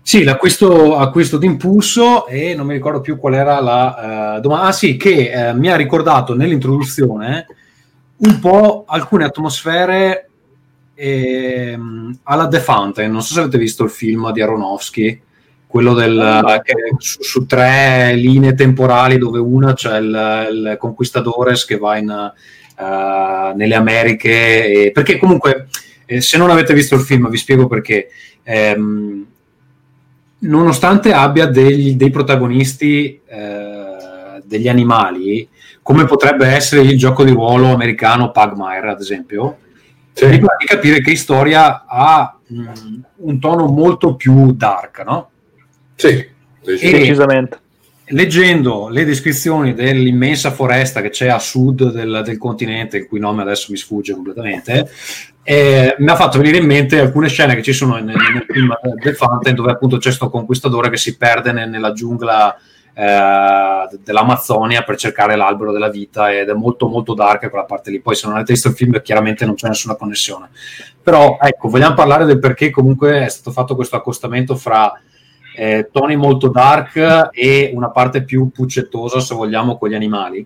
Sì, 0.06 0.24
l'acquisto 0.24 0.98
acquisto 0.98 1.38
d'impulso 1.38 2.28
e 2.28 2.54
non 2.56 2.68
mi 2.68 2.74
ricordo 2.74 3.00
più 3.00 3.18
qual 3.18 3.36
era 3.36 3.62
la 3.62 4.36
uh, 4.36 4.42
domanda. 4.42 4.68
Ah 4.68 4.72
sì, 4.74 4.98
che 4.98 5.32
uh, 5.34 5.58
mi 5.58 5.70
ha 5.72 5.78
ricordato 5.78 6.36
nell'introduzione 6.36 7.48
un 8.18 8.40
po' 8.40 8.84
alcune 8.86 9.24
atmosfere 9.24 10.30
eh, 10.94 11.80
alla 12.24 12.48
The 12.50 12.60
Fountain. 12.60 13.12
Non 13.12 13.22
so 13.24 13.34
se 13.34 13.40
avete 13.40 13.58
visto 13.58 13.86
il 13.86 13.90
film 13.90 14.30
di 14.34 14.42
Aronofsky, 14.42 15.22
quello 15.66 15.94
del, 15.94 16.44
uh, 16.44 16.96
su, 16.98 17.22
su, 17.22 17.46
tre 17.46 18.14
linee 18.14 18.56
temporali 18.56 19.18
dove 19.18 19.40
una 19.40 19.74
c'è 19.74 20.00
il, 20.00 20.50
il 20.52 20.76
Conquistadores 20.80 21.64
che 21.64 21.78
va 21.78 21.98
in, 21.98 22.10
uh, 22.78 23.56
nelle 23.56 23.76
Americhe. 23.76 24.66
E, 24.66 24.92
perché 24.92 25.18
comunque, 25.18 25.70
eh, 26.06 26.20
se 26.20 26.38
non 26.38 26.50
avete 26.50 26.74
visto 26.74 26.96
il 26.96 27.02
film, 27.02 27.30
vi 27.30 27.38
spiego 27.38 27.68
perché. 27.68 28.10
Ehm, 28.44 29.28
nonostante 30.44 31.12
abbia 31.12 31.48
degli, 31.48 31.96
dei 31.96 32.10
protagonisti 32.10 33.22
eh, 33.26 34.42
degli 34.44 34.68
animali, 34.68 35.48
come 35.82 36.06
potrebbe 36.06 36.48
essere 36.48 36.82
il 36.82 36.98
gioco 36.98 37.24
di 37.24 37.32
ruolo 37.32 37.74
americano 37.74 38.32
Pugmire, 38.32 38.90
ad 38.90 39.02
esempio, 39.02 39.58
sì. 40.14 40.28
mi 40.28 40.40
pare 40.40 40.58
di 40.60 40.66
capire 40.66 41.02
che 41.02 41.16
Storia 41.16 41.86
ha 41.88 42.38
mh, 42.46 42.72
un 43.18 43.40
tono 43.40 43.68
molto 43.68 44.16
più 44.16 44.54
dark, 44.54 45.04
no? 45.06 45.30
Sì, 45.96 46.26
decisamente. 46.64 47.60
Leggendo 48.08 48.90
le 48.90 49.06
descrizioni 49.06 49.74
dell'immensa 49.74 50.52
foresta 50.52 51.02
che 51.02 51.10
c'è 51.10 51.28
a 51.28 51.40
sud 51.40 51.92
del, 51.92 52.22
del 52.26 52.38
continente, 52.38 52.98
il 52.98 53.08
cui 53.08 53.20
nome 53.20 53.42
adesso 53.44 53.72
mi 53.72 53.78
sfugge 53.78 54.14
completamente, 54.14 54.90
eh, 55.42 55.96
mi 56.00 56.10
ha 56.10 56.16
fatto 56.16 56.38
venire 56.38 56.58
in 56.58 56.66
mente 56.66 57.00
alcune 57.00 57.30
scene 57.30 57.56
che 57.56 57.64
ci 57.64 57.74
sono 57.74 57.96
nel, 57.96 58.06
nel 58.06 58.46
film 58.48 58.74
The 59.02 59.14
Fountain, 59.14 59.56
dove 59.56 59.72
appunto 59.72 59.98
c'è 59.98 60.04
questo 60.04 60.30
conquistadore 60.30 60.90
che 60.90 60.98
si 60.98 61.18
perde 61.18 61.52
nel, 61.54 61.70
nella 61.70 61.94
giungla 61.94 62.58
eh, 62.94 63.88
dell'Amazzonia 64.04 64.84
per 64.84 64.98
cercare 64.98 65.36
l'albero 65.36 65.72
della 65.72 65.90
vita 65.90 66.32
ed 66.32 66.50
è 66.50 66.54
molto 66.54 66.88
molto 66.88 67.14
dark 67.14 67.50
quella 67.50 67.66
parte 67.66 67.90
lì. 67.90 68.00
Poi 68.00 68.16
se 68.16 68.28
non 68.28 68.36
avete 68.36 68.54
visto 68.54 68.68
il 68.68 68.76
film 68.76 69.02
chiaramente 69.02 69.46
non 69.46 69.56
c'è 69.56 69.68
nessuna 69.68 69.96
connessione. 69.96 70.50
Però 71.02 71.38
ecco, 71.42 71.70
vogliamo 71.70 71.96
parlare 71.96 72.26
del 72.26 72.40
perché 72.40 72.70
comunque 72.70 73.26
è 73.26 73.30
stato 73.30 73.52
fatto 73.52 73.76
questo 73.76 73.96
accostamento 73.96 74.56
fra 74.56 74.94
eh, 75.56 75.90
toni 75.92 76.16
molto 76.16 76.50
dark 76.50 77.30
e 77.32 77.72
una 77.74 77.90
parte 77.90 78.24
più 78.24 78.50
puccettosa, 78.50 79.20
se 79.20 79.36
vogliamo, 79.36 79.78
con 79.78 79.90
gli 79.90 79.96
animali. 79.96 80.46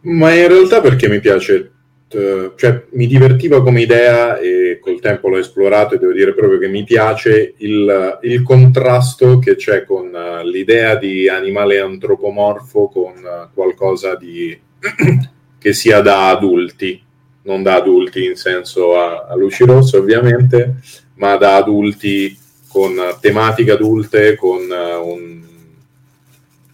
Ma 0.00 0.32
in 0.34 0.48
realtà 0.48 0.80
perché 0.80 1.08
mi 1.08 1.20
piace 1.20 1.72
eh, 2.10 2.52
cioè, 2.56 2.84
mi 2.92 3.06
divertiva 3.06 3.62
come 3.62 3.82
idea 3.82 4.38
e 4.38 4.78
col 4.80 4.98
tempo 4.98 5.28
l'ho 5.28 5.36
esplorato 5.36 5.94
e 5.94 5.98
devo 5.98 6.12
dire 6.12 6.32
proprio 6.32 6.58
che 6.58 6.68
mi 6.68 6.82
piace 6.82 7.52
il, 7.58 8.18
il 8.22 8.42
contrasto 8.42 9.38
che 9.38 9.56
c'è 9.56 9.84
con 9.84 10.06
uh, 10.06 10.46
l'idea 10.46 10.94
di 10.94 11.28
animale 11.28 11.80
antropomorfo 11.80 12.88
con 12.88 13.12
uh, 13.16 13.52
qualcosa 13.52 14.14
di 14.14 14.58
che 15.58 15.72
sia 15.74 16.00
da 16.00 16.30
adulti, 16.30 17.02
non 17.42 17.62
da 17.62 17.74
adulti 17.74 18.24
in 18.24 18.36
senso 18.36 18.98
a, 18.98 19.26
a 19.28 19.36
luci 19.36 19.64
rosse 19.64 19.98
ovviamente, 19.98 20.76
ma 21.16 21.36
da 21.36 21.56
adulti 21.56 22.34
con 22.68 22.94
tematiche 23.20 23.72
adulte, 23.72 24.36
con 24.36 24.60
un, 24.70 25.42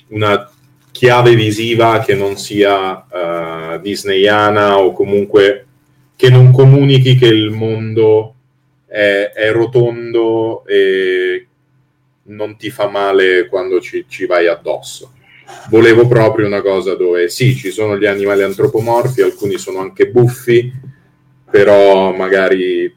una 0.09 0.51
chiave 0.91 1.35
visiva 1.35 1.99
che 2.01 2.15
non 2.15 2.37
sia 2.37 3.05
uh, 3.11 3.81
disneyana 3.81 4.79
o 4.79 4.93
comunque 4.93 5.67
che 6.17 6.31
non 6.31 6.53
comunichi 6.53 7.17
che 7.17 7.27
il 7.27 7.51
mondo 7.51 8.35
è, 8.87 9.33
è, 9.35 9.51
rotondo 9.51 10.65
e 10.67 11.47
non 12.27 12.57
ti 12.57 12.71
fa 12.71 12.89
male 12.89 13.49
quando 13.49 13.81
ci, 13.81 14.05
ci 14.09 14.27
vai 14.27 14.47
addosso. 14.47 15.13
Volevo 15.69 16.07
proprio 16.07 16.47
una 16.47 16.63
cosa 16.63 16.95
dove 16.95 17.29
sì, 17.29 17.57
ci 17.57 17.71
sono 17.71 17.99
gli 17.99 18.07
animali 18.07 18.43
antropomorfi, 18.43 19.21
alcuni 19.21 19.59
sono 19.59 19.81
anche 19.81 20.09
buffi, 20.09 20.73
però 21.51 22.13
magari 22.13 22.95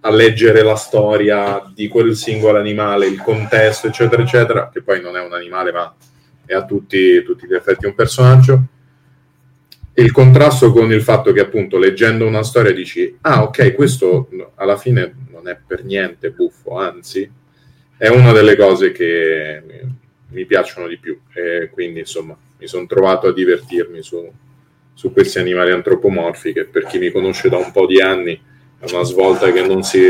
a 0.00 0.10
leggere 0.10 0.62
la 0.62 0.76
storia 0.76 1.62
di 1.74 1.88
quel 1.88 2.16
singolo 2.16 2.58
animale, 2.58 3.06
il 3.06 3.20
contesto, 3.20 3.86
eccetera, 3.86 4.22
eccetera, 4.22 4.70
che 4.72 4.82
poi 4.82 5.00
non 5.00 5.16
è 5.16 5.20
un 5.20 5.32
animale, 5.32 5.72
ma 5.72 5.94
è 6.46 6.54
a 6.54 6.64
tutti, 6.64 7.22
tutti 7.22 7.46
gli 7.46 7.54
effetti 7.54 7.86
un 7.86 7.94
personaggio. 7.94 8.62
Il 9.94 10.12
contrasto 10.12 10.72
con 10.72 10.90
il 10.92 11.02
fatto 11.02 11.32
che 11.32 11.40
appunto 11.40 11.76
leggendo 11.76 12.26
una 12.26 12.42
storia 12.42 12.72
dici, 12.72 13.18
ah 13.20 13.42
ok, 13.42 13.74
questo 13.74 14.28
alla 14.54 14.76
fine 14.76 15.14
non 15.30 15.48
è 15.48 15.58
per 15.66 15.84
niente 15.84 16.30
buffo, 16.30 16.76
anzi 16.78 17.30
è 17.96 18.08
una 18.08 18.32
delle 18.32 18.56
cose 18.56 18.92
che 18.92 19.62
mi 20.28 20.46
piacciono 20.46 20.86
di 20.86 20.96
più 20.96 21.20
e 21.34 21.68
quindi 21.70 22.00
insomma 22.00 22.34
mi 22.58 22.66
sono 22.66 22.86
trovato 22.86 23.26
a 23.26 23.32
divertirmi 23.32 24.00
su, 24.00 24.30
su 24.94 25.12
questi 25.12 25.38
animali 25.38 25.72
antropomorfi 25.72 26.52
che 26.52 26.64
per 26.64 26.86
chi 26.86 26.98
mi 26.98 27.10
conosce 27.10 27.48
da 27.48 27.58
un 27.58 27.70
po' 27.72 27.86
di 27.86 28.00
anni 28.00 28.40
è 28.80 28.92
una 28.92 29.04
svolta 29.04 29.52
che 29.52 29.66
non 29.66 29.82
si, 29.82 30.00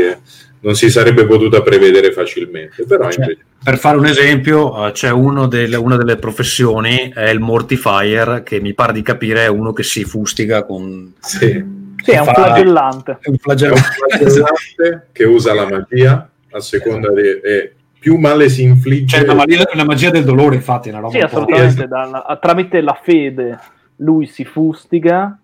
non 0.61 0.75
si 0.75 0.89
sarebbe 0.89 1.25
potuta 1.25 1.61
prevedere 1.61 2.11
facilmente. 2.11 2.83
Però 2.85 3.09
cioè, 3.11 3.23
invece... 3.23 3.45
Per 3.63 3.77
fare 3.77 3.97
un 3.97 4.05
esempio, 4.05 4.73
uh, 4.73 4.91
c'è 4.91 5.11
delle, 5.47 5.75
una 5.75 5.97
delle 5.97 6.15
professioni, 6.15 7.11
è 7.13 7.29
il 7.29 7.39
mortifier, 7.39 8.41
che 8.43 8.59
mi 8.61 8.73
pare 8.73 8.93
di 8.93 9.01
capire 9.01 9.43
è 9.43 9.47
uno 9.47 9.73
che 9.73 9.83
si 9.83 10.03
fustiga 10.05 10.63
con... 10.63 11.13
Sì 11.19 11.79
Sì, 12.03 12.11
è 12.11 12.19
un 12.19 12.25
flagellante. 12.25 13.17
È 13.21 13.29
un 13.29 13.37
flagellante. 13.37 15.07
che 15.11 15.23
usa 15.25 15.53
la 15.53 15.67
magia 15.67 16.29
a 16.51 16.59
seconda 16.59 17.11
di... 17.13 17.21
e 17.21 17.73
più 17.99 18.17
male 18.17 18.49
si 18.49 18.63
infligge... 18.63 19.17
C'è 19.17 19.23
una 19.23 19.35
magia, 19.35 19.69
una 19.73 19.83
magia 19.83 20.09
del 20.09 20.23
dolore, 20.23 20.55
infatti, 20.55 20.89
è 20.89 20.91
una 20.91 21.01
roba 21.01 21.13
Sì, 21.13 21.19
assolutamente. 21.19 21.87
dalla- 21.87 22.39
tramite 22.41 22.81
la 22.81 22.99
fede 23.03 23.59
lui 23.97 24.25
si 24.25 24.43
fustiga 24.45 25.37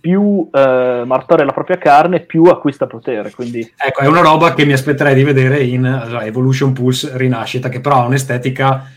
più 0.00 0.48
eh, 0.50 1.02
martoria 1.04 1.44
la 1.44 1.52
propria 1.52 1.76
carne, 1.76 2.20
più 2.20 2.44
acquista 2.44 2.86
potere. 2.86 3.30
Quindi 3.30 3.60
Ecco, 3.76 4.00
è 4.00 4.06
una 4.06 4.22
roba 4.22 4.54
che 4.54 4.64
mi 4.64 4.72
aspetterei 4.72 5.14
di 5.14 5.22
vedere 5.22 5.62
in 5.62 5.84
eh, 5.84 6.24
Evolution 6.26 6.72
Pulse 6.72 7.10
Rinascita, 7.16 7.68
che 7.68 7.80
però 7.80 7.96
ha 7.96 8.06
un'estetica 8.06 8.90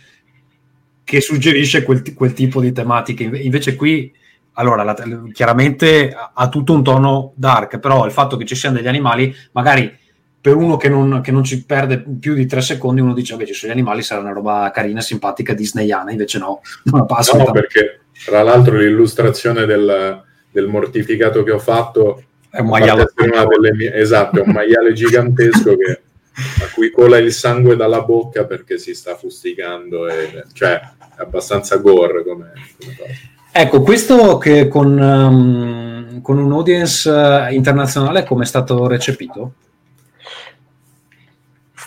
che 1.03 1.22
suggerisce 1.22 1.83
quel, 1.83 2.01
ti- 2.01 2.13
quel 2.13 2.33
tipo 2.33 2.62
di 2.62 2.72
tematiche. 2.72 3.24
Inve- 3.24 3.39
Invece 3.39 3.75
qui, 3.75 4.13
allora, 4.53 4.83
la- 4.83 4.95
chiaramente 5.33 6.15
ha- 6.33 6.50
tutto 6.50 6.74
un 6.74 6.83
tono 6.83 7.33
dark, 7.36 7.79
però 7.79 8.05
il 8.05 8.12
fatto 8.12 8.38
che 8.38 8.45
ci 8.45 8.55
siano 8.55 8.77
degli 8.77 8.88
animali, 8.88 9.36
magari 9.51 10.00
per 10.39 10.55
uno 10.55 10.75
che 10.77 10.89
non, 10.89 11.22
che 11.22 11.31
non 11.31 11.43
ci 11.43 11.63
perde 11.65 12.00
più 12.00 12.33
di 12.33 12.45
tre 12.45 12.62
secondi, 12.62 13.01
uno 13.01 13.13
dice, 13.13 13.33
vabbè, 13.33 13.45
ci 13.45 13.53
sono 13.53 13.72
gli 13.72 13.75
animali, 13.75 14.01
sarà 14.01 14.22
una 14.22 14.33
roba 14.33 14.72
carina, 14.74 15.00
simpatica, 15.00 15.53
disneyana, 15.53 16.12
invece 16.12 16.38
no, 16.38 16.62
non 16.83 17.00
la 17.01 17.05
passo. 17.05 17.38
No, 17.38 17.51
perché 17.51 18.01
tra 18.25 18.41
l'altro 18.41 18.77
l'illustrazione 18.77 19.65
del, 19.65 20.22
del 20.53 20.67
mortificato 20.67 21.43
che 21.43 21.51
ho 21.51 21.60
fatto 21.60 22.24
è 22.50 22.60
un 22.60 22.67
maiale. 22.67 23.05
mie- 23.75 23.93
esatto, 23.95 24.39
è 24.39 24.43
un 24.45 24.53
maiale 24.53 24.93
gigantesco 24.93 25.75
che, 25.75 26.01
a 26.62 26.72
cui 26.74 26.91
cola 26.91 27.17
il 27.17 27.33
sangue 27.33 27.75
dalla 27.75 28.03
bocca 28.03 28.45
perché 28.45 28.77
si 28.77 28.93
sta 28.93 29.15
fustigando, 29.15 30.07
e, 30.07 30.45
cioè 30.53 30.79
è 31.17 31.22
abbastanza 31.22 31.77
gore 31.77 32.24
come, 32.24 32.51
come 32.79 32.95
cosa. 32.95 33.13
Ecco, 33.51 33.81
questo 33.81 34.38
che 34.38 34.67
con, 34.67 34.98
um, 34.98 36.22
con 36.22 36.38
un 36.38 36.51
audience 36.51 37.10
eh, 37.10 37.53
internazionale 37.53 38.24
come 38.24 38.43
è 38.43 38.48
stato 38.48 38.88
recepito? 38.88 39.53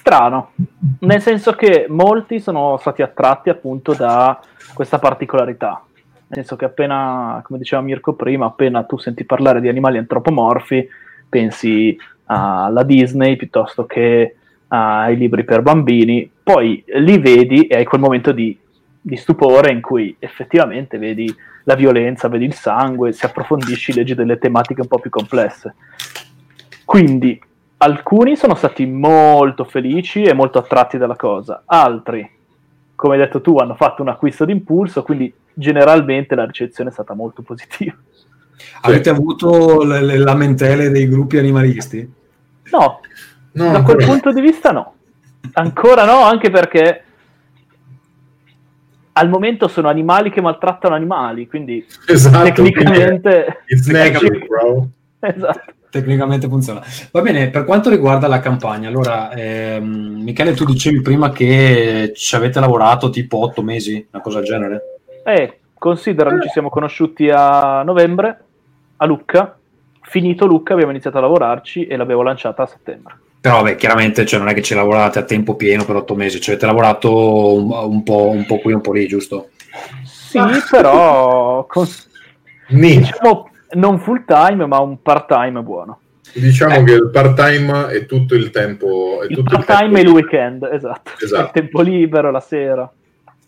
strano, 0.07 0.53
nel 1.01 1.21
senso 1.21 1.55
che 1.55 1.87
molti 1.89 2.39
sono 2.39 2.77
stati 2.77 3.03
attratti 3.03 3.51
appunto 3.51 3.93
da 3.93 4.41
questa 4.73 5.01
particolarità. 5.01 5.86
Nel 6.29 6.39
senso 6.41 6.57
che 6.57 6.65
appena, 6.65 7.41
come 7.45 7.59
diceva 7.59 7.83
Mirko 7.83 8.15
prima, 8.15 8.47
appena 8.47 8.83
tu 8.83 8.99
senti 8.99 9.25
parlare 9.25 9.61
di 9.61 9.69
animali 9.69 9.99
antropomorfi, 9.99 10.89
pensi 11.29 11.97
alla 12.25 12.83
Disney 12.83 13.37
piuttosto 13.37 13.87
che 13.87 14.37
ai 14.69 15.17
libri 15.17 15.45
per 15.45 15.63
bambini, 15.63 16.29
poi 16.43 16.83
li 16.87 17.19
vedi 17.19 17.69
e 17.69 17.77
hai 17.77 17.85
quel 17.85 18.01
momento 18.01 18.33
di, 18.33 18.59
di 19.01 19.17
stupore 19.17 19.71
in 19.71 19.81
cui 19.81 20.17
effettivamente 20.19 20.99
vedi 20.99 21.33
la 21.65 21.75
violenza, 21.75 22.29
vedi 22.29 22.45
il 22.45 22.55
sangue, 22.55 23.13
se 23.13 23.27
approfondisci 23.27 23.93
leggi 23.93 24.15
delle 24.15 24.39
tematiche 24.39 24.81
un 24.81 24.89
po' 24.89 24.99
più 24.99 25.11
complesse. 25.11 25.75
Quindi 26.85 27.41
alcuni 27.79 28.37
sono 28.37 28.55
stati 28.55 28.87
molto 28.87 29.65
felici 29.65 30.23
e 30.23 30.33
molto 30.33 30.59
attratti 30.59 30.99
dalla 30.99 31.17
cosa, 31.17 31.63
altri, 31.67 32.29
come 32.97 33.15
hai 33.15 33.21
detto 33.21 33.41
tu, 33.41 33.57
hanno 33.59 33.75
fatto 33.75 34.03
un 34.03 34.09
acquisto 34.09 34.45
d'impulso, 34.45 35.03
quindi 35.03 35.33
generalmente 35.59 36.35
la 36.35 36.45
ricezione 36.45 36.91
è 36.91 36.93
stata 36.93 37.15
molto 37.15 37.43
positiva. 37.43 37.95
Avete 38.83 39.09
avuto 39.11 39.83
le, 39.83 40.01
le 40.01 40.19
lamentele 40.19 40.91
dei 40.91 41.09
gruppi 41.09 41.39
animalisti? 41.39 42.13
No, 42.71 43.01
No, 43.57 43.73
da 43.73 43.83
quel 43.83 44.05
punto 44.05 44.33
di 44.33 44.41
vista 44.41 44.71
no. 44.71 44.95
Ancora 45.55 46.05
no, 46.05 46.23
anche 46.23 46.51
perché 46.51 47.03
al 49.13 49.29
momento 49.31 49.67
sono 49.67 49.89
animali 49.89 50.31
che 50.31 50.43
maltrattano 50.43 50.95
animali, 50.95 51.47
quindi 51.47 51.85
Esatto, 52.07 52.45
tecnicamente... 52.45 53.63
It's 53.67 53.87
nature, 53.89 54.47
bro. 54.47 54.89
esatto. 55.21 55.73
Tecnicamente 55.89 56.49
funziona. 56.49 56.83
Va 57.11 57.23
bene, 57.23 57.49
per 57.49 57.65
quanto 57.65 57.89
riguarda 57.89 58.27
la 58.27 58.41
campagna, 58.41 58.89
allora, 58.89 59.33
ehm, 59.33 60.21
Michele, 60.23 60.53
tu 60.53 60.67
dicevi 60.67 61.01
prima 61.01 61.31
che 61.31 62.13
ci 62.15 62.35
avete 62.35 62.61
lavorato 62.61 63.09
tipo 63.09 63.39
otto 63.39 63.63
mesi, 63.63 64.07
una 64.13 64.21
cosa 64.21 64.41
del 64.41 64.49
genere? 64.49 64.81
Eh, 65.27 65.59
considera, 65.75 66.31
noi 66.31 66.43
ci 66.43 66.51
siamo 66.51 66.69
conosciuti 66.69 67.29
a 67.29 67.83
novembre, 67.83 68.45
a 68.99 69.07
Lucca, 69.07 69.59
finito 70.03 70.47
Lucca 70.47 70.75
abbiamo 70.75 70.93
iniziato 70.93 71.19
a 71.19 71.21
lavorarci 71.21 71.89
e 71.89 71.97
l'abbiamo 71.97 72.23
lanciata 72.23 72.63
a 72.63 72.67
settembre. 72.67 73.19
Però, 73.41 73.57
vabbè, 73.57 73.75
chiaramente 73.75 74.25
cioè, 74.25 74.39
non 74.39 74.49
è 74.49 74.55
che 74.55 74.63
ci 74.63 74.75
lavorate 74.75 75.19
a 75.19 75.25
tempo 75.25 75.57
pieno 75.57 75.85
per 75.85 75.97
otto 75.97 76.15
mesi, 76.15 76.41
ci 76.41 76.51
avete 76.51 76.67
lavorato 76.67 77.55
un, 77.55 77.71
un 77.73 78.03
po', 78.05 78.29
un 78.29 78.47
po' 78.47 78.59
qui, 78.59 78.73
un 78.73 78.81
po' 78.81 78.93
lì, 78.93 79.09
giusto? 79.09 79.49
Sì, 80.05 80.41
però 80.71 81.67
con- 81.67 81.87
diciamo 82.69 83.51
non 83.73 83.99
full 83.99 84.25
time, 84.25 84.65
ma 84.67 84.79
un 84.79 85.03
part 85.03 85.27
time 85.27 85.61
buono. 85.61 86.01
Diciamo 86.35 86.85
che 86.85 86.93
il 86.93 87.11
part-time 87.11 87.89
è 87.89 88.07
tutto 88.07 88.35
il 88.35 88.51
tempo... 88.51 89.23
È 89.23 89.27
Il 89.29 89.37
tutto 89.37 89.57
part 89.57 89.67
time 89.67 89.81
tempo 89.81 89.97
e 89.97 90.01
il 90.03 90.09
weekend, 90.09 90.69
esatto. 90.71 91.11
Esatto. 91.19 91.43
Il 91.43 91.51
tempo 91.51 91.81
libero, 91.81 92.31
la 92.31 92.41
sera. 92.41 92.93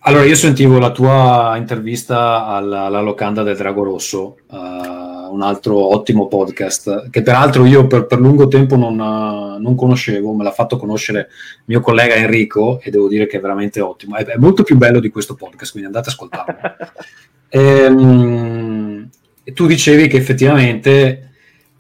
Allora, 0.01 0.25
io 0.25 0.35
sentivo 0.37 0.79
la 0.79 0.91
tua 0.93 1.55
intervista 1.57 2.47
alla, 2.47 2.83
alla 2.83 3.01
locanda 3.01 3.43
del 3.43 3.57
Drago 3.57 3.83
Rosso, 3.83 4.37
eh, 4.51 4.57
un 4.57 5.43
altro 5.43 5.93
ottimo 5.95 6.29
podcast, 6.29 7.11
che 7.11 7.23
peraltro 7.23 7.65
io 7.67 7.87
per, 7.87 8.07
per 8.07 8.19
lungo 8.19 8.49
tempo 8.49 8.77
non, 8.77 8.95
eh, 8.95 9.61
non 9.61 9.75
conoscevo, 9.75 10.33
me 10.33 10.45
l'ha 10.45 10.53
fatto 10.53 10.77
conoscere 10.77 11.29
mio 11.67 11.81
collega 11.81 12.15
Enrico 12.15 12.81
e 12.81 12.91
devo 12.91 13.09
dire 13.09 13.27
che 13.27 13.39
è 13.39 13.41
veramente 13.41 13.81
ottimo. 13.81 14.17
È, 14.17 14.25
è 14.25 14.37
molto 14.37 14.63
più 14.63 14.77
bello 14.77 15.01
di 15.01 15.11
questo 15.11 15.35
podcast, 15.35 15.73
quindi 15.73 15.89
andate 15.89 16.09
ad 16.09 16.15
ascoltarlo. 16.15 16.57
Ehm, 17.51 19.09
E, 19.49 19.53
tu 19.55 19.67
dicevi 19.67 20.09
che 20.09 20.19
effettivamente 20.19 21.31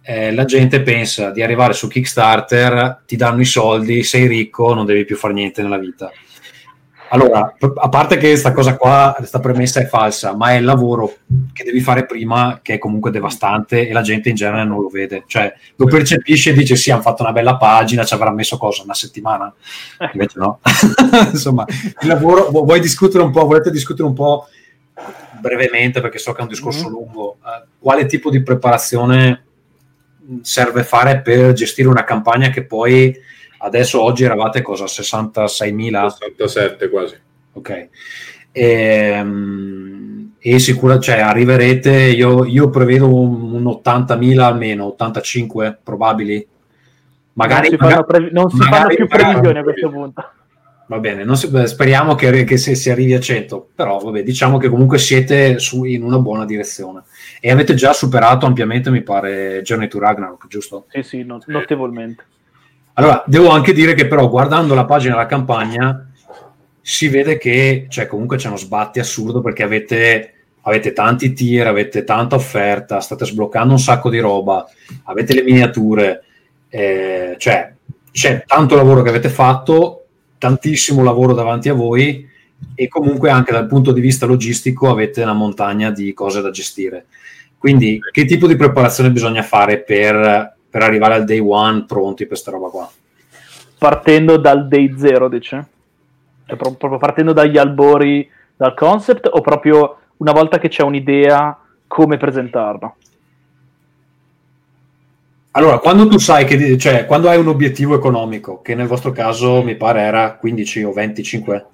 eh, 0.00 0.32
la 0.32 0.46
gente 0.46 0.80
pensa 0.80 1.30
di 1.30 1.42
arrivare 1.42 1.74
su 1.74 1.86
Kickstarter, 1.86 3.02
ti 3.06 3.14
danno 3.16 3.42
i 3.42 3.44
soldi, 3.44 4.02
sei 4.04 4.26
ricco, 4.26 4.72
non 4.72 4.86
devi 4.86 5.04
più 5.04 5.16
fare 5.16 5.34
niente 5.34 5.60
nella 5.60 5.76
vita. 5.76 6.10
Allora, 7.10 7.54
a 7.76 7.88
parte 7.88 8.16
che 8.18 8.28
questa 8.28 8.52
cosa 8.52 8.76
qua, 8.76 9.14
questa 9.16 9.40
premessa 9.40 9.80
è 9.80 9.86
falsa, 9.86 10.34
ma 10.36 10.50
è 10.50 10.56
il 10.56 10.64
lavoro 10.64 11.16
che 11.54 11.64
devi 11.64 11.80
fare 11.80 12.04
prima 12.04 12.60
che 12.62 12.74
è 12.74 12.78
comunque 12.78 13.10
devastante 13.10 13.88
e 13.88 13.92
la 13.92 14.02
gente 14.02 14.28
in 14.28 14.34
genere 14.34 14.64
non 14.64 14.82
lo 14.82 14.88
vede. 14.88 15.24
Cioè, 15.26 15.52
lo 15.76 15.86
percepisce 15.86 16.50
e 16.50 16.52
dice 16.52 16.76
sì, 16.76 16.90
hanno 16.90 17.00
fatto 17.00 17.22
una 17.22 17.32
bella 17.32 17.56
pagina, 17.56 18.04
ci 18.04 18.12
avrà 18.14 18.30
messo 18.30 18.58
cosa, 18.58 18.82
una 18.82 18.94
settimana? 18.94 19.52
Invece 20.12 20.38
no. 20.38 20.60
Insomma, 21.32 21.64
il 21.68 22.08
lavoro, 22.08 22.50
vu- 22.50 22.64
vuoi 22.64 22.80
discutere 22.80 23.22
un 23.24 23.30
po', 23.30 23.46
volete 23.46 23.70
discutere 23.70 24.06
un 24.06 24.14
po' 24.14 24.46
brevemente, 25.40 26.00
perché 26.00 26.18
so 26.18 26.32
che 26.32 26.40
è 26.40 26.42
un 26.42 26.48
discorso 26.48 26.84
Mhm. 26.88 26.90
lungo, 26.90 27.38
eh, 27.44 27.66
quale 27.78 28.06
tipo 28.06 28.28
di 28.30 28.42
preparazione 28.42 29.44
mh, 30.18 30.36
serve 30.42 30.84
fare 30.84 31.20
per 31.20 31.52
gestire 31.54 31.88
una 31.88 32.04
campagna 32.04 32.50
che 32.50 32.64
poi 32.64 33.16
adesso 33.58 34.02
oggi 34.02 34.24
eravate 34.24 34.62
cosa 34.62 34.84
66.000 34.84 36.06
67 36.08 36.88
quasi. 36.88 37.16
ok 37.52 37.88
Ehm, 38.50 40.32
e 40.38 40.58
sicura 40.58 40.98
cioè 40.98 41.18
arriverete 41.20 41.92
io, 41.92 42.44
io 42.44 42.70
prevedo 42.70 43.12
un, 43.14 43.52
un 43.54 43.64
80.000 43.64 44.38
almeno 44.40 44.86
85 44.86 45.78
probabili 45.82 46.46
magari, 47.34 47.68
non 47.70 47.78
si 47.78 47.86
fanno, 47.86 48.04
previ- 48.04 48.28
non 48.32 48.50
si 48.50 48.56
magari- 48.56 48.78
fanno 48.80 48.94
più 48.94 49.06
previsioni 49.08 49.58
a 49.58 49.62
questo 49.62 49.90
punto. 49.90 50.30
va 50.86 50.98
bene 50.98 51.24
non 51.24 51.36
si- 51.36 51.50
speriamo 51.66 52.14
che, 52.14 52.44
che 52.44 52.56
si, 52.56 52.74
si 52.74 52.90
arrivi 52.90 53.14
a 53.14 53.20
100 53.20 53.68
però 53.74 53.98
vabbè 53.98 54.22
diciamo 54.22 54.58
che 54.58 54.68
comunque 54.68 54.98
siete 54.98 55.58
su, 55.58 55.84
in 55.84 56.02
una 56.02 56.18
buona 56.18 56.44
direzione 56.44 57.02
e 57.40 57.50
avete 57.50 57.74
già 57.74 57.92
superato 57.92 58.46
ampiamente 58.46 58.90
mi 58.90 59.02
pare 59.02 59.60
Journey 59.62 59.88
to 59.88 59.98
Ragnarok 59.98 60.46
giusto? 60.48 60.86
Sì, 60.88 61.02
sì, 61.02 61.22
no- 61.24 61.40
notevolmente. 61.46 62.24
Allora, 62.98 63.22
devo 63.26 63.50
anche 63.50 63.72
dire 63.72 63.94
che 63.94 64.08
però 64.08 64.28
guardando 64.28 64.74
la 64.74 64.84
pagina 64.84 65.14
della 65.14 65.26
campagna 65.26 66.10
si 66.80 67.06
vede 67.06 67.38
che 67.38 67.86
cioè, 67.88 68.08
comunque 68.08 68.38
c'è 68.38 68.48
uno 68.48 68.56
sbatti 68.56 68.98
assurdo 68.98 69.40
perché 69.40 69.62
avete, 69.62 70.32
avete 70.62 70.92
tanti 70.92 71.32
tier, 71.32 71.68
avete 71.68 72.02
tanta 72.02 72.34
offerta, 72.34 72.98
state 72.98 73.24
sbloccando 73.24 73.72
un 73.72 73.78
sacco 73.78 74.10
di 74.10 74.18
roba, 74.18 74.66
avete 75.04 75.32
le 75.32 75.44
miniature, 75.44 76.24
eh, 76.68 77.36
cioè 77.38 77.72
c'è 78.10 78.42
tanto 78.44 78.74
lavoro 78.74 79.02
che 79.02 79.10
avete 79.10 79.28
fatto, 79.28 80.06
tantissimo 80.36 81.04
lavoro 81.04 81.34
davanti 81.34 81.68
a 81.68 81.74
voi 81.74 82.28
e 82.74 82.88
comunque 82.88 83.30
anche 83.30 83.52
dal 83.52 83.68
punto 83.68 83.92
di 83.92 84.00
vista 84.00 84.26
logistico 84.26 84.90
avete 84.90 85.22
una 85.22 85.34
montagna 85.34 85.92
di 85.92 86.12
cose 86.12 86.40
da 86.40 86.50
gestire. 86.50 87.06
Quindi 87.58 88.00
che 88.10 88.24
tipo 88.24 88.48
di 88.48 88.56
preparazione 88.56 89.12
bisogna 89.12 89.42
fare 89.44 89.82
per, 89.82 90.57
per 90.70 90.82
arrivare 90.82 91.14
al 91.14 91.24
day 91.24 91.38
one 91.38 91.84
pronti 91.86 92.24
per 92.24 92.28
questa 92.28 92.50
roba 92.50 92.68
qua? 92.68 92.90
Partendo 93.78 94.36
dal 94.36 94.66
day 94.68 94.94
zero, 94.96 95.28
dice? 95.28 95.66
Cioè, 96.46 96.56
pro- 96.56 96.72
proprio 96.72 96.98
partendo 96.98 97.32
dagli 97.32 97.58
albori, 97.58 98.28
dal 98.56 98.74
concept, 98.74 99.28
o 99.30 99.40
proprio 99.40 99.98
una 100.18 100.32
volta 100.32 100.58
che 100.58 100.68
c'è 100.68 100.82
un'idea, 100.82 101.56
come 101.86 102.16
presentarla? 102.16 102.94
Allora, 105.52 105.78
quando 105.78 106.06
tu 106.06 106.18
sai 106.18 106.44
che, 106.44 106.78
cioè, 106.78 107.06
quando 107.06 107.28
hai 107.28 107.38
un 107.38 107.48
obiettivo 107.48 107.94
economico, 107.94 108.60
che 108.62 108.74
nel 108.74 108.86
vostro 108.86 109.10
caso 109.10 109.62
mi 109.62 109.76
pare 109.76 110.02
era 110.02 110.34
15 110.34 110.82
o 110.84 110.92
25, 110.92 111.66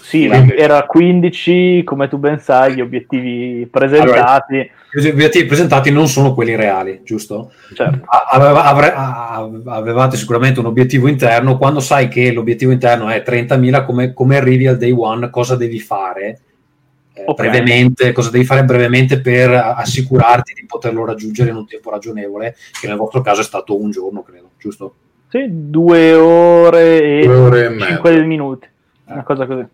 Sì, 0.00 0.24
era 0.26 0.84
15, 0.84 1.82
come 1.84 2.08
tu 2.08 2.18
ben 2.18 2.38
sai, 2.40 2.74
gli 2.74 2.80
obiettivi 2.80 3.66
presentati. 3.70 4.70
Gli 4.92 5.08
obiettivi 5.08 5.46
presentati 5.46 5.90
non 5.90 6.08
sono 6.08 6.32
quelli 6.32 6.54
reali, 6.56 7.00
giusto? 7.04 7.52
Certo. 7.74 8.00
Aveva- 8.30 8.64
avre- 8.64 8.94
avevate 9.66 10.16
sicuramente 10.16 10.60
un 10.60 10.66
obiettivo 10.66 11.08
interno, 11.08 11.58
quando 11.58 11.80
sai 11.80 12.08
che 12.08 12.32
l'obiettivo 12.32 12.72
interno 12.72 13.08
è 13.08 13.22
30.000, 13.22 13.84
come, 13.84 14.12
come 14.12 14.36
arrivi 14.36 14.66
al 14.66 14.78
day 14.78 14.92
one, 14.92 15.28
cosa 15.30 15.56
devi 15.56 15.80
fare 15.80 16.40
eh, 17.12 17.22
Ok. 17.26 17.40
brevemente, 17.40 18.12
cosa 18.12 18.30
devi 18.30 18.44
fare 18.44 18.64
brevemente 18.64 19.20
per 19.20 19.50
assicurarti 19.50 20.52
di 20.54 20.66
poterlo 20.66 21.04
raggiungere 21.04 21.50
in 21.50 21.56
un 21.56 21.66
tempo 21.66 21.90
ragionevole, 21.90 22.54
che 22.78 22.86
nel 22.88 22.96
vostro 22.96 23.20
caso 23.22 23.40
è 23.40 23.44
stato 23.44 23.78
un 23.80 23.90
giorno, 23.90 24.22
credo, 24.22 24.50
giusto? 24.58 24.94
Sì, 25.28 25.44
due 25.48 26.14
ore 26.14 27.20
e 27.20 27.26
Due 27.26 27.34
ore 27.36 27.66
e 27.66 27.80
cinque 27.80 28.10
mezza. 28.12 28.24
minuti, 28.24 28.68
una 29.06 29.22
cosa 29.22 29.46
così. 29.46 29.66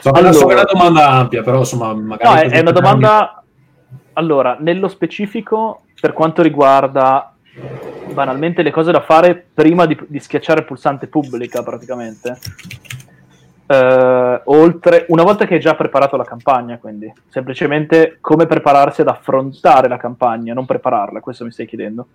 So, 0.00 0.10
che- 0.10 0.32
so 0.32 0.46
che 0.46 0.54
è 0.54 0.56
Allora- 0.56 0.60
una 0.60 0.64
domanda 0.64 1.08
ampia, 1.08 1.42
però 1.42 1.58
insomma, 1.58 1.92
magari... 1.94 2.48
No, 2.48 2.52
è, 2.52 2.56
è 2.56 2.60
una 2.60 2.70
domanda. 2.72 3.42
Allora, 4.14 4.56
nello 4.60 4.88
specifico, 4.88 5.82
per 6.00 6.12
quanto 6.12 6.42
riguarda 6.42 7.34
banalmente 8.12 8.62
le 8.62 8.70
cose 8.70 8.92
da 8.92 9.00
fare 9.00 9.34
prima 9.52 9.86
di, 9.86 9.98
di 10.06 10.18
schiacciare 10.20 10.60
il 10.60 10.66
pulsante 10.66 11.06
pubblica, 11.08 11.62
praticamente. 11.62 12.38
eh, 13.66 14.40
oltre 14.44 15.06
una 15.08 15.22
volta 15.22 15.46
che 15.46 15.54
hai 15.54 15.60
già 15.60 15.74
preparato 15.74 16.16
la 16.16 16.24
campagna, 16.24 16.78
quindi 16.78 17.12
semplicemente 17.28 18.18
come 18.20 18.46
prepararsi 18.46 19.00
ad 19.00 19.08
affrontare 19.08 19.88
la 19.88 19.96
campagna, 19.96 20.52
non 20.54 20.66
prepararla. 20.66 21.20
Questo 21.20 21.44
mi 21.44 21.50
stai 21.50 21.66
chiedendo. 21.66 22.06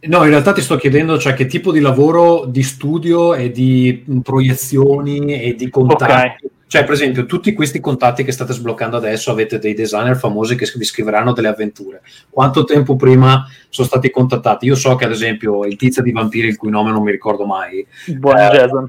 No, 0.00 0.22
in 0.22 0.30
realtà 0.30 0.52
ti 0.52 0.60
sto 0.60 0.76
chiedendo 0.76 1.18
cioè, 1.18 1.34
che 1.34 1.46
tipo 1.46 1.72
di 1.72 1.80
lavoro 1.80 2.44
di 2.46 2.62
studio 2.62 3.34
e 3.34 3.50
di 3.50 4.04
proiezioni 4.22 5.42
e 5.42 5.54
di 5.54 5.68
contatti. 5.68 6.48
Cioè, 6.68 6.84
per 6.84 6.92
esempio, 6.92 7.24
tutti 7.24 7.54
questi 7.54 7.80
contatti 7.80 8.22
che 8.24 8.30
state 8.30 8.52
sbloccando 8.52 8.96
adesso 8.98 9.30
avete 9.30 9.58
dei 9.58 9.72
designer 9.72 10.16
famosi 10.16 10.54
che 10.54 10.70
vi 10.76 10.84
scriveranno 10.84 11.32
delle 11.32 11.48
avventure. 11.48 12.02
Quanto 12.28 12.64
tempo 12.64 12.94
prima 12.94 13.46
sono 13.70 13.88
stati 13.88 14.10
contattati? 14.10 14.66
Io 14.66 14.74
so 14.74 14.94
che, 14.94 15.06
ad 15.06 15.10
esempio, 15.10 15.64
il 15.64 15.76
tizio 15.76 16.02
di 16.02 16.12
Vampiri, 16.12 16.46
il 16.46 16.58
cui 16.58 16.70
nome 16.70 16.90
non 16.90 17.02
mi 17.02 17.10
ricordo 17.10 17.46
mai, 17.46 17.84
Buon 18.18 18.36
Eh, 18.36 18.50
Jason. 18.50 18.88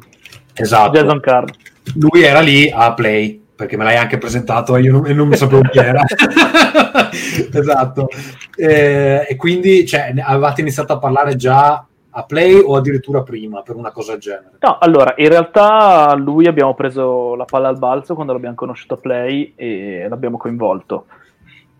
esatto, 0.53 0.91
Jason 0.91 1.19
Card. 1.21 1.53
lui 1.95 2.21
era 2.21 2.41
lì 2.41 2.69
a 2.69 2.93
Play 2.93 3.38
perché 3.59 3.75
me 3.75 3.83
l'hai 3.83 3.97
anche 3.97 4.17
presentato 4.17 4.77
e 4.77 4.81
io 4.83 4.93
non, 4.93 5.01
non 5.11 5.27
mi 5.27 5.35
sapevo 5.35 5.63
chi 5.63 5.79
era. 5.79 5.99
esatto. 7.51 8.07
Eh, 8.55 9.25
e 9.27 9.35
quindi 9.35 9.85
cioè, 9.85 10.13
avevate 10.17 10.61
iniziato 10.61 10.93
a 10.93 10.97
parlare 10.97 11.35
già 11.35 11.85
a 12.09 12.23
Play 12.23 12.57
o 12.57 12.77
addirittura 12.77 13.21
prima 13.21 13.61
per 13.61 13.75
una 13.75 13.91
cosa 13.91 14.13
del 14.13 14.21
genere? 14.21 14.51
No, 14.61 14.77
allora, 14.79 15.13
in 15.17 15.27
realtà 15.27 16.15
lui 16.15 16.47
abbiamo 16.47 16.73
preso 16.73 17.35
la 17.35 17.43
palla 17.43 17.67
al 17.67 17.77
balzo 17.77 18.15
quando 18.15 18.31
l'abbiamo 18.31 18.55
conosciuto 18.55 18.93
a 18.93 18.97
Play 18.97 19.51
e 19.57 20.05
l'abbiamo 20.07 20.37
coinvolto. 20.37 21.07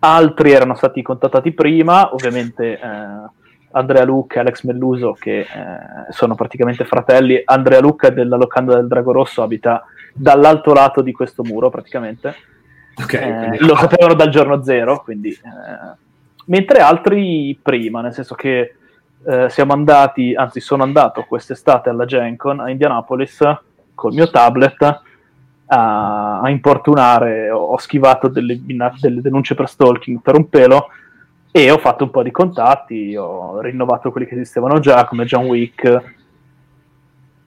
Altri 0.00 0.50
erano 0.52 0.74
stati 0.74 1.00
contattati 1.00 1.52
prima, 1.52 2.12
ovviamente 2.12 2.78
eh, 2.78 2.78
Andrea 3.70 4.04
Lucca 4.04 4.36
e 4.36 4.40
Alex 4.40 4.64
Melluso, 4.64 5.16
che 5.18 5.40
eh, 5.40 5.46
sono 6.10 6.34
praticamente 6.34 6.84
fratelli. 6.84 7.40
Andrea 7.42 7.80
Lucca 7.80 8.10
della 8.10 8.36
locanda 8.36 8.74
del 8.74 8.86
Drago 8.86 9.12
Rosso, 9.12 9.40
abita 9.40 9.82
dall'altro 10.14 10.72
lato 10.72 11.00
di 11.02 11.12
questo 11.12 11.42
muro 11.44 11.70
praticamente. 11.70 12.34
Ok, 12.96 13.12
Eh, 13.14 13.34
quindi- 13.36 13.58
lo 13.66 13.76
sapevano 13.76 14.14
dal 14.14 14.28
giorno 14.28 14.62
zero, 14.62 15.00
quindi... 15.02 15.30
eh, 15.30 15.96
mentre 16.46 16.80
altri 16.80 17.58
prima, 17.60 18.00
nel 18.00 18.12
senso 18.12 18.34
che 18.34 18.74
eh, 19.26 19.48
siamo 19.50 19.72
andati, 19.72 20.34
anzi 20.34 20.60
sono 20.60 20.82
andato 20.82 21.24
quest'estate 21.24 21.88
alla 21.90 22.04
Gen 22.04 22.36
Con 22.36 22.60
a 22.60 22.70
Indianapolis 22.70 23.38
col 23.94 24.14
mio 24.14 24.30
tablet 24.30 24.82
a, 25.66 26.40
a 26.40 26.48
importunare, 26.50 27.50
ho, 27.50 27.58
ho 27.58 27.78
schivato 27.78 28.28
delle, 28.28 28.58
delle 28.64 29.20
denunce 29.20 29.54
per 29.54 29.68
stalking 29.68 30.20
per 30.20 30.36
un 30.36 30.48
pelo 30.48 30.88
e 31.52 31.70
ho 31.70 31.78
fatto 31.78 32.04
un 32.04 32.10
po' 32.10 32.22
di 32.22 32.30
contatti, 32.30 33.14
ho 33.16 33.60
rinnovato 33.60 34.10
quelli 34.10 34.26
che 34.26 34.34
esistevano 34.34 34.78
già 34.78 35.04
come 35.04 35.24
John 35.24 35.46
Wick 35.46 36.18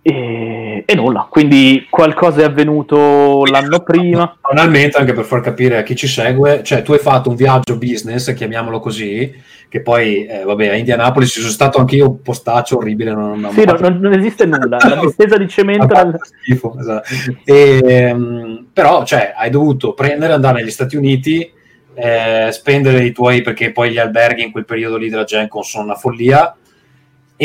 e, 0.05 0.83
e 0.85 0.95
nulla, 0.95 1.27
quindi 1.29 1.87
qualcosa 1.89 2.41
è 2.41 2.43
avvenuto 2.43 3.45
l'anno 3.45 3.79
prima. 3.79 4.37
Banalmente, 4.41 4.97
anche 4.97 5.13
per 5.13 5.23
far 5.23 5.39
capire 5.39 5.77
a 5.77 5.83
chi 5.83 5.95
ci 5.95 6.07
segue, 6.07 6.61
cioè 6.61 6.81
tu 6.81 6.91
hai 6.91 6.99
fatto 6.99 7.29
un 7.29 7.35
viaggio 7.35 7.77
business, 7.77 8.33
chiamiamolo 8.33 8.81
così, 8.81 9.33
che 9.69 9.81
poi, 9.81 10.25
eh, 10.25 10.43
vabbè, 10.43 10.67
a 10.67 10.75
Indianapolis 10.75 11.31
ci 11.31 11.39
sono 11.39 11.53
stato 11.53 11.79
anch'io, 11.79 12.09
un 12.09 12.21
postaccio 12.21 12.77
orribile, 12.77 13.13
non, 13.13 13.39
non- 13.39 13.53
Sì, 13.53 13.63
no, 13.63 13.77
non, 13.79 13.97
non 14.01 14.11
esiste 14.11 14.45
nulla, 14.45 14.77
la 14.77 14.99
distesa 15.01 15.37
di 15.37 15.47
cemento... 15.47 15.95
Ah, 15.95 16.11
schifo, 16.21 16.77
esatto. 16.77 17.09
Ehm, 17.45 18.67
però, 18.73 19.05
cioè, 19.05 19.33
hai 19.35 19.49
dovuto 19.49 19.93
prendere, 19.93 20.33
andare 20.33 20.59
negli 20.59 20.69
Stati 20.69 20.97
Uniti, 20.97 21.49
eh, 21.95 22.49
spendere 22.51 23.05
i 23.05 23.13
tuoi, 23.13 23.41
perché 23.41 23.71
poi 23.71 23.91
gli 23.91 23.99
alberghi 23.99 24.43
in 24.43 24.51
quel 24.51 24.65
periodo 24.65 24.97
lì 24.97 25.09
della 25.09 25.23
Gen 25.23 25.47
Con 25.47 25.63
sono 25.63 25.85
una 25.85 25.95
follia, 25.95 26.55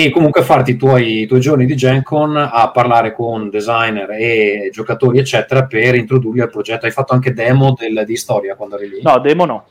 e 0.00 0.10
comunque 0.10 0.42
farti 0.42 0.70
i 0.70 0.76
tuoi, 0.76 1.22
i 1.22 1.26
tuoi 1.26 1.40
giorni 1.40 1.66
di 1.66 1.74
Gen 1.74 2.04
Con 2.04 2.36
a 2.36 2.70
parlare 2.70 3.12
con 3.12 3.50
designer 3.50 4.10
e 4.12 4.70
giocatori, 4.72 5.18
eccetera, 5.18 5.64
per 5.64 5.96
introdurli 5.96 6.40
al 6.40 6.50
progetto. 6.50 6.86
Hai 6.86 6.92
fatto 6.92 7.14
anche 7.14 7.32
demo 7.32 7.74
del- 7.76 8.04
di 8.06 8.14
storia 8.14 8.54
quando 8.54 8.76
eri 8.76 8.88
lì? 8.90 9.02
No, 9.02 9.18
demo 9.18 9.44
no. 9.44 9.64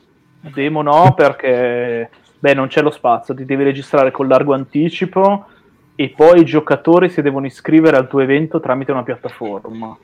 Demo 0.52 0.82
no 0.82 1.14
perché 1.16 2.10
beh, 2.38 2.52
non 2.52 2.66
c'è 2.68 2.82
lo 2.82 2.90
spazio, 2.90 3.32
ti 3.32 3.46
devi 3.46 3.64
registrare 3.64 4.10
con 4.10 4.28
largo 4.28 4.52
anticipo 4.52 5.46
e 5.94 6.12
poi 6.14 6.40
i 6.40 6.44
giocatori 6.44 7.08
si 7.08 7.22
devono 7.22 7.46
iscrivere 7.46 7.96
al 7.96 8.06
tuo 8.06 8.20
evento 8.20 8.60
tramite 8.60 8.92
una 8.92 9.04
piattaforma. 9.04 9.96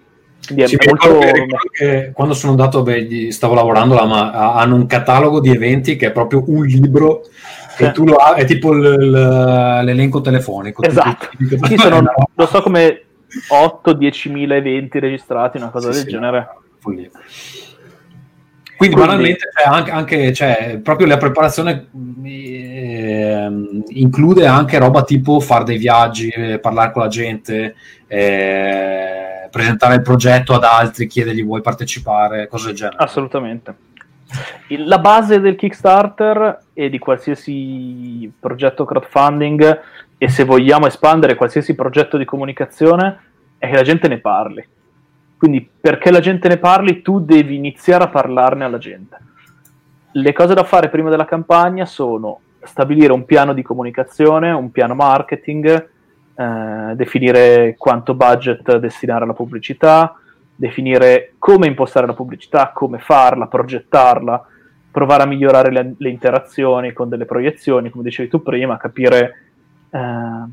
Quindi 0.46 0.66
Sì, 0.68 0.76
molto... 0.86 1.18
che- 1.70 2.10
quando 2.12 2.34
sono 2.34 2.52
andato, 2.52 2.82
beh, 2.82 3.30
stavo 3.32 3.54
lavorando 3.54 3.94
là, 3.94 4.04
ma 4.04 4.30
ha- 4.32 4.54
hanno 4.54 4.74
un 4.74 4.86
catalogo 4.86 5.40
di 5.40 5.50
eventi 5.50 5.96
che 5.96 6.08
è 6.08 6.12
proprio 6.12 6.42
un 6.46 6.64
libro 6.66 7.22
che 7.76 7.86
Sì. 7.86 7.92
tu 7.92 8.04
lo 8.04 8.16
ha, 8.16 8.34
è 8.34 8.44
tipo 8.44 8.72
l'elenco 8.72 10.20
telefonico. 10.20 10.82
Esatto. 10.82 11.28
Tipo- 11.36 11.66
Sì, 11.66 11.76
sono, 11.76 12.02
lo 12.34 12.46
so 12.46 12.60
come 12.62 13.02
8-10 13.48 14.30
mila 14.30 14.54
eventi 14.54 14.98
registrati, 14.98 15.56
una 15.56 15.70
cosa 15.70 15.88
Sì, 15.90 15.98
del 15.98 16.04
sì, 16.04 16.10
genere. 16.10 16.48
follia. 16.78 17.08
Quindi, 18.76 18.94
Quindi- 18.96 18.96
banalmente 18.96 19.48
cioè, 19.56 19.72
anche, 19.72 19.90
anche, 19.90 20.32
cioè, 20.32 20.80
proprio 20.82 21.06
la 21.06 21.16
preparazione 21.16 21.86
ehm, 22.24 23.82
include 23.88 24.46
anche 24.46 24.78
roba 24.78 25.02
tipo 25.04 25.40
fare 25.40 25.64
dei 25.64 25.78
viaggi, 25.78 26.28
eh, 26.28 26.58
parlare 26.58 26.92
con 26.92 27.02
la 27.02 27.08
gente, 27.08 27.74
eh, 28.06 29.23
presentare 29.54 29.94
il 29.94 30.02
progetto 30.02 30.52
ad 30.52 30.64
altri, 30.64 31.06
chiedergli 31.06 31.44
vuoi 31.44 31.60
partecipare, 31.60 32.48
cose 32.48 32.66
del 32.66 32.74
genere. 32.74 32.96
Assolutamente. 32.98 33.74
La 34.78 34.98
base 34.98 35.38
del 35.38 35.54
Kickstarter 35.54 36.64
e 36.72 36.90
di 36.90 36.98
qualsiasi 36.98 38.32
progetto 38.40 38.84
crowdfunding 38.84 39.80
e 40.18 40.28
se 40.28 40.42
vogliamo 40.42 40.88
espandere 40.88 41.36
qualsiasi 41.36 41.76
progetto 41.76 42.16
di 42.16 42.24
comunicazione 42.24 43.20
è 43.56 43.68
che 43.68 43.76
la 43.76 43.82
gente 43.82 44.08
ne 44.08 44.18
parli. 44.18 44.66
Quindi 45.36 45.68
perché 45.80 46.10
la 46.10 46.20
gente 46.20 46.48
ne 46.48 46.56
parli 46.56 47.00
tu 47.00 47.20
devi 47.20 47.54
iniziare 47.54 48.04
a 48.04 48.08
parlarne 48.08 48.64
alla 48.64 48.78
gente. 48.78 49.16
Le 50.10 50.32
cose 50.32 50.54
da 50.54 50.64
fare 50.64 50.88
prima 50.88 51.10
della 51.10 51.26
campagna 51.26 51.86
sono 51.86 52.40
stabilire 52.60 53.12
un 53.12 53.24
piano 53.24 53.52
di 53.52 53.62
comunicazione, 53.62 54.50
un 54.50 54.72
piano 54.72 54.94
marketing, 54.96 55.90
eh, 56.34 56.92
definire 56.94 57.74
quanto 57.78 58.14
budget 58.14 58.76
destinare 58.78 59.24
alla 59.24 59.34
pubblicità, 59.34 60.16
definire 60.54 61.34
come 61.38 61.66
impostare 61.66 62.06
la 62.06 62.14
pubblicità, 62.14 62.70
come 62.74 62.98
farla, 62.98 63.46
progettarla, 63.46 64.46
provare 64.90 65.24
a 65.24 65.26
migliorare 65.26 65.70
le, 65.72 65.94
le 65.96 66.08
interazioni 66.08 66.92
con 66.92 67.08
delle 67.08 67.24
proiezioni, 67.24 67.90
come 67.90 68.04
dicevi 68.04 68.28
tu 68.28 68.42
prima, 68.42 68.76
capire 68.76 69.38
ehm, 69.90 70.50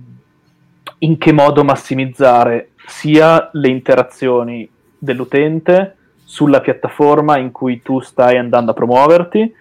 in 1.00 1.18
che 1.18 1.32
modo 1.32 1.64
massimizzare 1.64 2.72
sia 2.86 3.50
le 3.54 3.70
interazioni 3.70 4.70
dell'utente 4.98 5.96
sulla 6.24 6.62
piattaforma 6.62 7.38
in 7.38 7.52
cui 7.52 7.82
tu 7.82 8.00
stai 8.00 8.38
andando 8.38 8.72
a 8.72 8.74
promuoverti, 8.74 9.54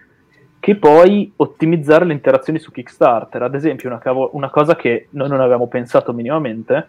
che 0.61 0.75
poi 0.75 1.33
ottimizzare 1.37 2.05
le 2.05 2.13
interazioni 2.13 2.59
su 2.59 2.71
Kickstarter. 2.71 3.41
Ad 3.41 3.55
esempio, 3.55 3.89
una, 3.89 3.97
cavo- 3.97 4.29
una 4.33 4.51
cosa 4.51 4.75
che 4.75 5.07
noi 5.09 5.27
non 5.27 5.41
avevamo 5.41 5.67
pensato 5.67 6.13
minimamente, 6.13 6.87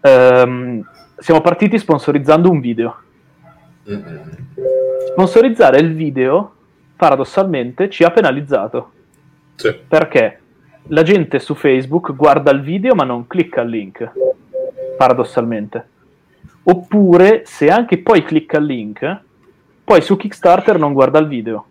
ehm, 0.00 0.84
siamo 1.16 1.40
partiti 1.40 1.78
sponsorizzando 1.78 2.50
un 2.50 2.58
video. 2.58 2.96
Mm-mm. 3.88 4.20
Sponsorizzare 5.12 5.78
il 5.78 5.94
video, 5.94 6.54
paradossalmente, 6.96 7.88
ci 7.88 8.02
ha 8.02 8.10
penalizzato. 8.10 8.90
Sì. 9.54 9.72
Perché 9.86 10.40
la 10.88 11.04
gente 11.04 11.38
su 11.38 11.54
Facebook 11.54 12.16
guarda 12.16 12.50
il 12.50 12.62
video 12.62 12.96
ma 12.96 13.04
non 13.04 13.28
clicca 13.28 13.60
il 13.60 13.70
link, 13.70 14.10
paradossalmente. 14.98 15.88
Oppure, 16.64 17.42
se 17.44 17.70
anche 17.70 17.98
poi 17.98 18.24
clicca 18.24 18.58
il 18.58 18.64
link, 18.64 19.20
poi 19.84 20.02
su 20.02 20.16
Kickstarter 20.16 20.80
non 20.80 20.92
guarda 20.92 21.20
il 21.20 21.28
video. 21.28 21.66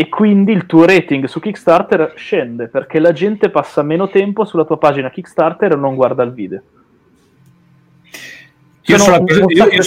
E 0.00 0.08
quindi 0.08 0.52
il 0.52 0.64
tuo 0.64 0.86
rating 0.86 1.26
su 1.26 1.40
Kickstarter 1.40 2.14
scende 2.16 2.68
perché 2.68 2.98
la 3.00 3.12
gente 3.12 3.50
passa 3.50 3.82
meno 3.82 4.08
tempo 4.08 4.46
sulla 4.46 4.64
tua 4.64 4.78
pagina 4.78 5.10
Kickstarter 5.10 5.72
e 5.72 5.76
non 5.76 5.94
guarda 5.94 6.22
il 6.22 6.32
video. 6.32 6.62
Io 8.86 8.96
Sono 8.96 9.02
sulla 9.04 9.18
un- 9.18 9.50
io- 9.50 9.64
un 9.64 9.70
io- 9.72 9.82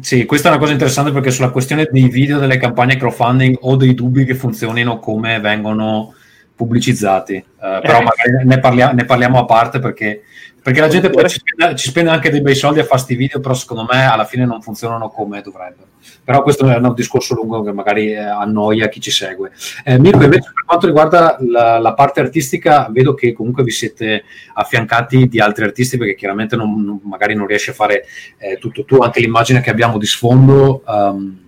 sì, 0.00 0.24
questa 0.24 0.46
è 0.46 0.50
una 0.52 0.60
cosa 0.60 0.70
interessante 0.72 1.10
perché 1.10 1.32
sulla 1.32 1.50
questione 1.50 1.88
dei 1.90 2.08
video 2.08 2.38
delle 2.38 2.58
campagne 2.58 2.96
crowdfunding 2.96 3.56
ho 3.62 3.74
dei 3.74 3.94
dubbi 3.94 4.24
che 4.24 4.36
funzionino 4.36 5.00
come 5.00 5.40
vengono 5.40 6.14
pubblicizzati. 6.54 7.34
Eh, 7.34 7.44
però 7.58 7.98
Eh. 7.98 8.04
magari 8.04 8.44
ne, 8.44 8.60
parlia- 8.60 8.92
ne 8.92 9.04
parliamo 9.04 9.40
a 9.40 9.44
parte 9.46 9.80
perché, 9.80 10.22
perché 10.66 10.80
la 10.80 10.88
gente 10.88 11.10
poi 11.10 11.28
ci 11.28 11.38
spende, 11.38 11.76
ci 11.76 11.88
spende 11.90 12.10
anche 12.10 12.28
dei 12.28 12.40
bei 12.40 12.56
soldi 12.56 12.80
a 12.80 12.84
fare 12.84 12.98
sti 12.98 13.14
video, 13.14 13.38
però 13.38 13.54
secondo 13.54 13.86
me 13.88 14.04
alla 14.04 14.24
fine 14.24 14.44
non 14.44 14.60
funzionano 14.60 15.10
come 15.10 15.40
dovrebbero. 15.40 15.86
Però 16.24 16.42
questo 16.42 16.68
è 16.68 16.74
un 16.74 16.92
discorso 16.92 17.36
lungo 17.36 17.62
che 17.62 17.70
magari 17.70 18.10
eh, 18.10 18.16
annoia 18.16 18.88
chi 18.88 19.00
ci 19.00 19.12
segue. 19.12 19.52
Eh, 19.84 19.96
Mirko, 20.00 20.24
invece, 20.24 20.50
per 20.52 20.64
quanto 20.64 20.86
riguarda 20.88 21.36
la, 21.38 21.78
la 21.78 21.94
parte 21.94 22.18
artistica, 22.18 22.88
vedo 22.90 23.14
che 23.14 23.32
comunque 23.32 23.62
vi 23.62 23.70
siete 23.70 24.24
affiancati 24.54 25.28
di 25.28 25.38
altri 25.38 25.62
artisti 25.62 25.98
perché 25.98 26.16
chiaramente 26.16 26.56
non- 26.56 26.82
non- 26.84 27.00
magari 27.04 27.36
non 27.36 27.46
riesci 27.46 27.70
a 27.70 27.72
fare 27.72 28.04
eh, 28.36 28.58
tutto 28.58 28.84
tu, 28.84 28.96
anche 28.96 29.20
l'immagine 29.20 29.60
che 29.60 29.70
abbiamo 29.70 29.98
di 29.98 30.06
sfondo. 30.06 30.82
ehm, 30.84 31.38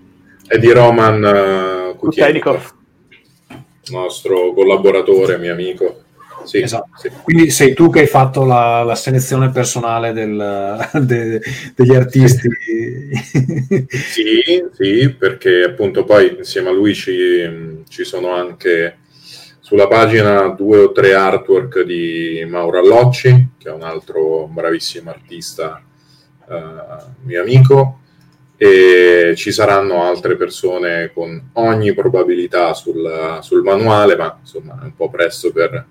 È 0.46 0.58
di 0.58 0.70
Roman 0.70 1.90
uh, 1.92 1.96
Kuteinikov. 1.96 2.72
nostro 3.90 4.52
collaboratore, 4.52 5.38
mio 5.38 5.50
amico. 5.54 6.02
Sì, 6.48 6.62
Esatto. 6.62 6.88
sì. 6.96 7.10
quindi 7.22 7.50
sei 7.50 7.74
tu 7.74 7.90
che 7.90 8.00
hai 8.00 8.06
fatto 8.06 8.44
la, 8.44 8.82
la 8.82 8.94
selezione 8.94 9.50
personale 9.50 10.12
del- 10.12 10.88
de- 11.04 11.40
degli 11.74 11.94
artisti. 11.94 12.48
Sì, 13.88 14.64
sì, 14.72 15.10
perché 15.18 15.62
appunto 15.64 16.04
poi 16.04 16.36
insieme 16.38 16.68
a 16.68 16.72
lui 16.72 16.94
ci, 16.94 17.82
ci 17.88 18.04
sono 18.04 18.32
anche 18.34 18.98
sulla 19.60 19.86
pagina 19.88 20.48
due 20.48 20.78
o 20.78 20.92
tre 20.92 21.14
artwork 21.14 21.82
di 21.82 22.44
Mauro 22.48 22.78
Allocci, 22.78 23.48
che 23.58 23.68
è 23.68 23.72
un 23.72 23.82
altro 23.82 24.46
bravissimo 24.46 25.10
artista, 25.10 25.82
eh, 26.48 26.54
mio 27.24 27.42
amico, 27.42 28.00
e 28.56 29.34
ci 29.36 29.52
saranno 29.52 30.02
altre 30.04 30.36
persone 30.36 31.10
con 31.12 31.50
ogni 31.54 31.92
probabilità 31.94 32.72
sul, 32.74 33.38
sul 33.42 33.62
manuale, 33.62 34.16
ma 34.16 34.38
insomma 34.40 34.78
è 34.80 34.84
un 34.84 34.94
po' 34.96 35.10
presto 35.10 35.52
per, 35.52 35.84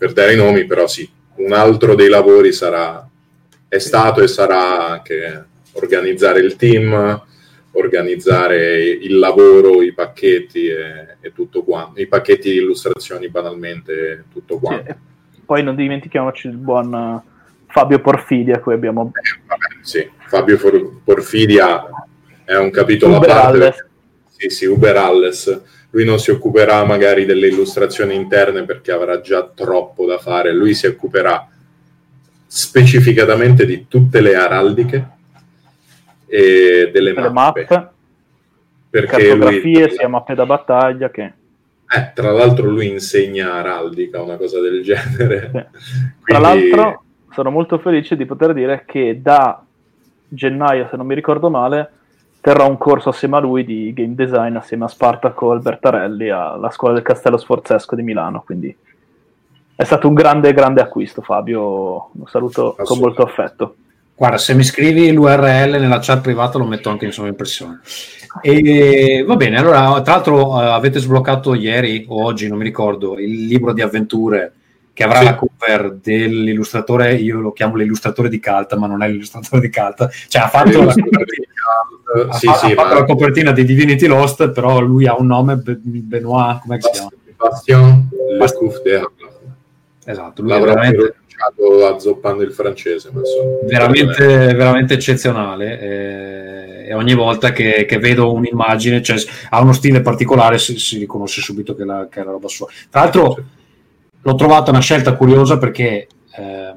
per 0.00 0.14
dare 0.14 0.32
i 0.32 0.36
nomi, 0.36 0.64
però 0.64 0.86
sì, 0.86 1.06
un 1.36 1.52
altro 1.52 1.94
dei 1.94 2.08
lavori 2.08 2.54
sarà, 2.54 3.06
è 3.68 3.78
stato 3.78 4.22
e 4.22 4.28
sarà 4.28 4.86
anche 4.88 5.44
organizzare 5.72 6.40
il 6.40 6.56
team, 6.56 7.22
organizzare 7.72 8.78
il 8.80 9.18
lavoro, 9.18 9.82
i 9.82 9.92
pacchetti 9.92 10.68
e, 10.68 11.16
e 11.20 11.32
tutto 11.34 11.62
quanto, 11.64 12.00
i 12.00 12.06
pacchetti 12.06 12.50
di 12.50 12.56
illustrazioni 12.56 13.28
banalmente, 13.28 14.24
tutto 14.32 14.54
Sì, 14.54 14.60
quanto. 14.60 14.90
e 14.90 14.96
Poi 15.44 15.62
non 15.62 15.76
dimentichiamoci 15.76 16.46
il 16.46 16.56
buon 16.56 16.94
eh, 16.94 17.30
Fabio 17.66 18.00
Porfidia, 18.00 18.56
a 18.56 18.60
cui 18.60 18.72
abbiamo 18.72 19.12
Vabbè, 19.46 19.66
sì, 19.82 20.08
Fabio 20.28 20.56
For- 20.56 21.02
Porfidia 21.04 21.84
è 22.46 22.56
un 22.56 22.70
capitolo 22.70 23.16
a 23.16 23.16
Uber 23.18 23.28
parte. 23.28 23.46
Alles. 23.58 23.86
Sì, 24.34 24.48
sì, 24.48 24.64
Uber 24.64 24.96
Alles. 24.96 25.60
Lui 25.90 26.04
non 26.04 26.18
si 26.18 26.30
occuperà 26.30 26.84
magari 26.84 27.24
delle 27.24 27.48
illustrazioni 27.48 28.14
interne 28.14 28.64
perché 28.64 28.92
avrà 28.92 29.20
già 29.20 29.42
troppo 29.52 30.06
da 30.06 30.18
fare. 30.18 30.52
Lui 30.52 30.72
si 30.74 30.86
occuperà 30.86 31.48
specificatamente 32.46 33.64
di 33.66 33.86
tutte 33.88 34.20
le 34.20 34.34
araldiche 34.36 35.08
e 36.26 36.90
delle 36.92 37.12
le 37.12 37.30
mappe. 37.30 37.66
mappe, 37.68 37.88
Perché 38.90 39.16
cartografie, 39.28 39.86
lui, 39.86 39.90
sia 39.96 40.08
mappe 40.08 40.34
da 40.34 40.46
battaglia 40.46 41.10
che... 41.10 41.22
eh, 41.88 42.12
tra 42.14 42.30
l'altro 42.32 42.68
lui 42.68 42.88
insegna 42.88 43.52
araldica, 43.54 44.22
una 44.22 44.36
cosa 44.36 44.60
del 44.60 44.82
genere. 44.84 45.50
Sì. 45.52 45.98
Tra 46.24 46.38
Quindi- 46.38 46.70
l'altro 46.70 47.04
sono 47.32 47.50
molto 47.50 47.78
felice 47.78 48.16
di 48.16 48.26
poter 48.26 48.52
dire 48.52 48.84
che 48.86 49.20
da 49.22 49.64
gennaio, 50.28 50.88
se 50.90 50.96
non 50.96 51.06
mi 51.06 51.14
ricordo 51.14 51.50
male, 51.50 51.90
terrò 52.40 52.68
un 52.68 52.78
corso 52.78 53.10
assieme 53.10 53.36
a 53.36 53.40
lui 53.40 53.64
di 53.64 53.92
game 53.92 54.14
design 54.14 54.56
assieme 54.56 54.84
a 54.84 54.88
Spartaco 54.88 55.50
Albertarelli 55.50 56.30
alla 56.30 56.70
scuola 56.70 56.94
del 56.94 57.02
Castello 57.02 57.36
Sforzesco 57.36 57.94
di 57.94 58.02
Milano, 58.02 58.42
quindi 58.44 58.74
è 59.76 59.84
stato 59.84 60.08
un 60.08 60.14
grande, 60.14 60.52
grande 60.52 60.80
acquisto 60.80 61.22
Fabio, 61.22 62.10
un 62.12 62.26
saluto 62.26 62.76
con 62.82 62.98
molto 62.98 63.22
affetto. 63.22 63.76
Guarda, 64.14 64.36
se 64.36 64.52
mi 64.52 64.62
scrivi 64.62 65.10
l'URL 65.12 65.78
nella 65.80 65.98
chat 66.00 66.20
privata 66.20 66.58
lo 66.58 66.66
metto 66.66 66.90
anche 66.90 67.06
in 67.06 67.12
sovraimpressione. 67.12 67.80
E 68.42 69.24
va 69.26 69.36
bene, 69.36 69.56
allora, 69.56 70.02
tra 70.02 70.14
l'altro 70.14 70.60
eh, 70.60 70.66
avete 70.66 70.98
sbloccato 70.98 71.54
ieri 71.54 72.04
o 72.06 72.24
oggi, 72.24 72.46
non 72.46 72.58
mi 72.58 72.64
ricordo, 72.64 73.18
il 73.18 73.46
libro 73.46 73.72
di 73.72 73.80
avventure 73.80 74.52
che 75.00 75.06
avrà 75.06 75.18
Sì. 75.20 75.24
la 75.24 75.34
cover 75.34 75.92
dell'illustratore, 75.94 77.14
io 77.14 77.40
lo 77.40 77.52
chiamo 77.52 77.76
l'illustratore 77.76 78.28
di 78.28 78.38
Calta, 78.38 78.76
ma 78.76 78.86
non 78.86 79.02
è 79.02 79.08
l'illustratore 79.08 79.62
di 79.62 79.70
Calta, 79.70 80.10
cioè 80.28 80.42
ha 80.42 80.48
fatto, 80.48 80.84
la 80.84 80.92
copertina, 80.92 82.28
ha 82.28 82.32
Sì, 82.34 82.46
fa- 82.46 82.54
sì, 82.54 82.66
ha 82.66 82.74
fatto 82.74 82.94
ma 82.94 83.00
la 83.00 83.04
copertina 83.06 83.52
di 83.52 83.64
Divinity 83.64 84.06
Lost, 84.06 84.50
però 84.50 84.78
lui 84.80 85.06
ha 85.06 85.16
un 85.16 85.26
nome, 85.26 85.56
Be- 85.56 85.78
Benoit, 85.80 86.60
come 86.60 86.78
si 86.82 86.90
chiama? 86.90 87.08
Bastien 87.34 88.08
Le 88.38 88.52
Couf 88.52 88.82
de 88.82 88.94
Havre. 88.96 89.10
Esatto, 90.04 90.42
lui 90.42 90.50
è 90.50 90.54
L'avrà 90.54 90.74
veramente... 90.74 91.14
pronunciato 91.38 91.94
azzoppando 91.94 92.42
il 92.42 92.52
francese, 92.52 93.08
ma 93.10 93.20
insomma. 93.20 93.58
veramente, 93.62 94.26
veramente 94.54 94.94
eccezionale 94.94 95.80
eh, 95.80 96.88
e 96.88 96.92
ogni 96.92 97.14
volta 97.14 97.52
che, 97.52 97.86
che 97.86 97.98
vedo 97.98 98.34
un'immagine 98.34 99.02
cioè, 99.02 99.16
ha 99.48 99.62
uno 99.62 99.72
stile 99.72 100.02
particolare 100.02 100.58
si, 100.58 100.78
si 100.78 100.98
riconosce 100.98 101.40
subito 101.40 101.74
che, 101.74 101.84
la, 101.84 102.06
che 102.10 102.20
è 102.20 102.24
la 102.24 102.32
roba 102.32 102.48
sua 102.48 102.66
tra 102.90 103.02
l'altro 103.02 103.44
l'ho 104.22 104.34
trovata 104.34 104.70
una 104.70 104.80
scelta 104.80 105.14
curiosa 105.14 105.58
perché 105.58 106.06
ehm, 106.36 106.76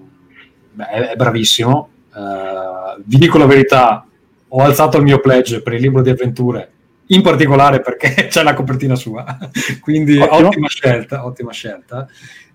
beh, 0.71 0.85
è, 0.87 0.99
è 1.09 1.15
bravissimo 1.15 1.89
Eh, 2.15 3.01
vi 3.05 3.17
dico 3.17 3.39
la 3.39 3.47
verità 3.47 4.05
ho 4.49 4.61
alzato 4.61 4.97
il 4.97 5.03
mio 5.03 5.19
pledge 5.19 5.63
per 5.63 5.73
il 5.73 5.81
libro 5.81 6.03
di 6.03 6.11
avventure 6.11 6.71
in 7.07 7.23
particolare 7.23 7.79
perché 7.79 8.27
c'è 8.29 8.43
la 8.43 8.53
copertina 8.53 8.95
sua 8.95 9.25
quindi 9.81 10.19
Ottimo. 10.19 10.47
ottima 10.47 10.67
scelta 10.67 11.25
ottima 11.25 11.51
scelta 11.51 12.07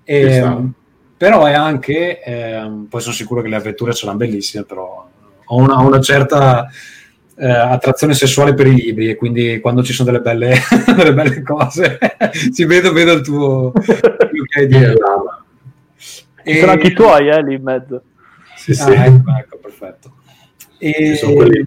e, 0.04 0.32
sta. 0.32 0.62
però 1.16 1.44
è 1.44 1.54
anche 1.54 2.22
ehm, 2.22 2.86
poi 2.88 3.00
sono 3.00 3.14
sicuro 3.14 3.42
che 3.42 3.48
le 3.48 3.56
avventure 3.56 3.92
saranno 3.92 4.18
bellissime 4.18 4.62
però 4.62 5.08
ho 5.44 5.56
una, 5.56 5.74
ho 5.78 5.86
una 5.86 6.00
certa 6.00 6.68
eh, 7.38 7.48
attrazione 7.48 8.14
sessuale 8.14 8.54
per 8.54 8.66
i 8.66 8.74
libri 8.74 9.08
e 9.10 9.16
quindi 9.16 9.60
quando 9.60 9.82
ci 9.82 9.92
sono 9.92 10.10
delle 10.10 10.22
belle, 10.22 10.56
delle 10.96 11.14
belle 11.14 11.42
cose 11.42 11.98
si 12.50 12.64
vedo, 12.64 12.92
vedo 12.92 13.12
il 13.12 13.20
tuo 13.22 13.72
Sì, 13.76 14.60
idea. 14.62 14.92
là, 14.92 15.42
E- 16.42 16.52
Ci 16.54 16.58
sono 16.58 16.72
anche 16.72 16.86
i 16.88 16.92
tuoi, 16.92 17.28
eh, 17.28 17.42
lì 17.42 17.54
in 17.54 17.62
mezzo. 17.62 18.02
sì, 18.56 18.74
sì. 18.74 18.82
Ah, 18.82 19.04
ecco, 19.04 19.30
ecco, 19.38 19.58
perfetto. 19.58 20.12
Ci 20.78 20.86
E- 20.90 21.16
sono 21.16 21.34
quelli. 21.34 21.66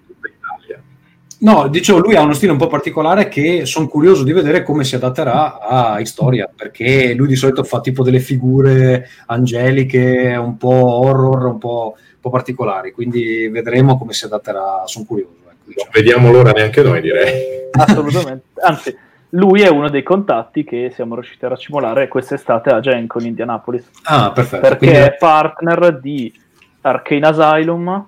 No, 1.40 1.68
dicevo, 1.70 1.98
lui 1.98 2.16
ha 2.16 2.22
uno 2.22 2.34
stile 2.34 2.52
un 2.52 2.60
po' 2.60 2.68
particolare 2.68 3.28
che 3.28 3.66
sono 3.66 3.88
curioso 3.88 4.24
di 4.24 4.32
vedere 4.32 4.62
come 4.62 4.84
si 4.84 4.94
adatterà 4.94 5.58
a 5.60 6.00
Historia, 6.00 6.48
perché 6.56 7.16
lui 7.16 7.26
di 7.28 7.36
solito 7.36 7.64
fa 7.64 7.82
tipo 7.82 8.04
delle 8.04 8.20
figure 8.20 9.08
angeliche, 9.26 10.36
un 10.40 10.56
po' 10.58 10.70
horror, 10.70 11.46
un 11.46 11.58
po', 11.58 11.96
un 11.98 12.20
po' 12.20 12.30
particolari, 12.30 12.92
quindi 12.92 13.48
vedremo 13.48 13.98
come 13.98 14.14
si 14.14 14.26
adatterà, 14.26 14.84
sono 14.86 15.06
curioso. 15.06 15.40
Non 15.76 15.88
vediamo 15.92 16.32
l'ora 16.32 16.52
neanche 16.52 16.82
noi, 16.82 17.02
direi. 17.02 17.70
Assolutamente. 17.72 18.46
Anzi, 18.62 18.96
lui 19.30 19.62
è 19.62 19.70
uno 19.70 19.90
dei 19.90 20.04
contatti 20.04 20.64
che 20.64 20.92
siamo 20.94 21.16
riusciti 21.16 21.46
a 21.46 21.50
racimolare 21.50 22.08
quest'estate 22.08 22.70
a 22.70 22.80
Gen 22.80 23.08
con 23.08 23.26
Indianapolis. 23.26 23.90
Ah, 24.04 24.32
perfetto. 24.32 24.62
perché 24.62 24.78
quindi- 24.88 24.98
è 24.98 25.16
partner 25.18 26.00
di 26.00 26.34
Arcane 26.82 27.28
Asylum 27.28 28.06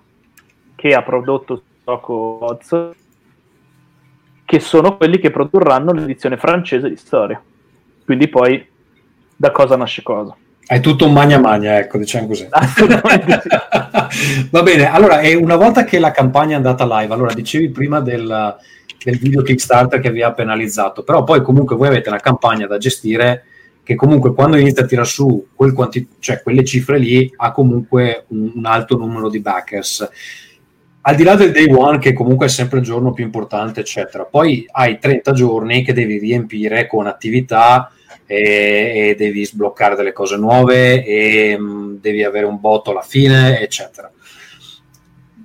che 0.76 0.94
ha 0.94 1.02
prodotto 1.04 1.62
gioco 1.86 2.40
Oz 2.42 2.90
che 4.46 4.60
sono 4.60 4.98
quelli 4.98 5.20
che 5.20 5.32
produrranno 5.32 5.94
l'edizione 5.94 6.38
francese 6.38 6.90
di 6.90 6.96
storia 6.96 7.42
quindi 8.04 8.28
poi 8.28 8.68
da 9.36 9.52
cosa 9.52 9.76
nasce 9.78 10.02
cosa 10.02 10.36
È 10.66 10.80
tutto 10.80 11.06
un 11.08 11.14
magna 11.14 11.38
magna, 11.40 11.78
ecco, 11.78 11.98
diciamo 11.98 12.28
così. 12.28 12.48
Va 14.50 14.64
bene, 14.64 14.90
allora, 14.90 15.20
una 15.38 15.58
volta 15.58 15.84
che 15.84 16.00
la 16.00 16.12
campagna 16.12 16.54
è 16.54 16.56
andata 16.56 16.86
live, 17.00 17.14
allora 17.14 17.34
dicevi 17.34 17.70
prima 17.70 18.00
del, 18.00 18.56
del 19.04 19.18
video 19.18 19.42
Kickstarter 19.42 20.00
che 20.00 20.12
vi 20.12 20.22
ha 20.22 20.32
penalizzato, 20.32 21.04
però 21.04 21.24
poi 21.24 21.42
comunque 21.42 21.76
voi 21.76 21.88
avete 21.88 22.10
una 22.10 22.20
campagna 22.20 22.66
da 22.66 22.78
gestire 22.78 23.44
che 23.84 23.96
comunque 23.96 24.34
quando 24.34 24.56
inizia 24.56 24.84
a 24.84 24.86
tirare 24.86 25.08
su 25.08 25.48
quel 25.54 25.74
quanti- 25.74 26.08
cioè 26.20 26.42
quelle 26.42 26.64
cifre 26.64 26.98
lì 26.98 27.30
ha 27.36 27.52
comunque 27.52 28.24
un, 28.30 28.54
un 28.56 28.66
alto 28.66 28.96
numero 28.98 29.30
di 29.30 29.42
backers. 29.42 30.10
Al 31.02 31.16
di 31.16 31.24
là 31.24 31.36
del 31.36 31.52
day 31.52 31.70
one, 31.70 32.00
che 32.00 32.14
comunque 32.14 32.46
è 32.46 32.50
sempre 32.50 32.80
il 32.80 32.86
giorno 32.86 33.12
più 33.12 33.26
importante, 33.26 33.82
eccetera, 33.82 34.24
poi 34.24 34.66
hai 34.72 34.98
30 34.98 35.34
giorni 35.34 35.84
che 35.84 35.92
devi 35.92 36.18
riempire 36.18 36.88
con 36.88 37.08
attività 37.08 37.92
e, 38.26 39.10
e 39.10 39.16
devi 39.18 39.46
sbloccare 39.46 39.96
delle 39.96 40.14
cose 40.14 40.38
nuove 40.38 41.04
e 41.04 41.58
mh, 41.58 42.00
devi 42.02 42.24
avere 42.24 42.46
un 42.46 42.60
botto 42.60 42.92
alla 42.92 43.02
fine, 43.02 43.60
eccetera. 43.62 44.12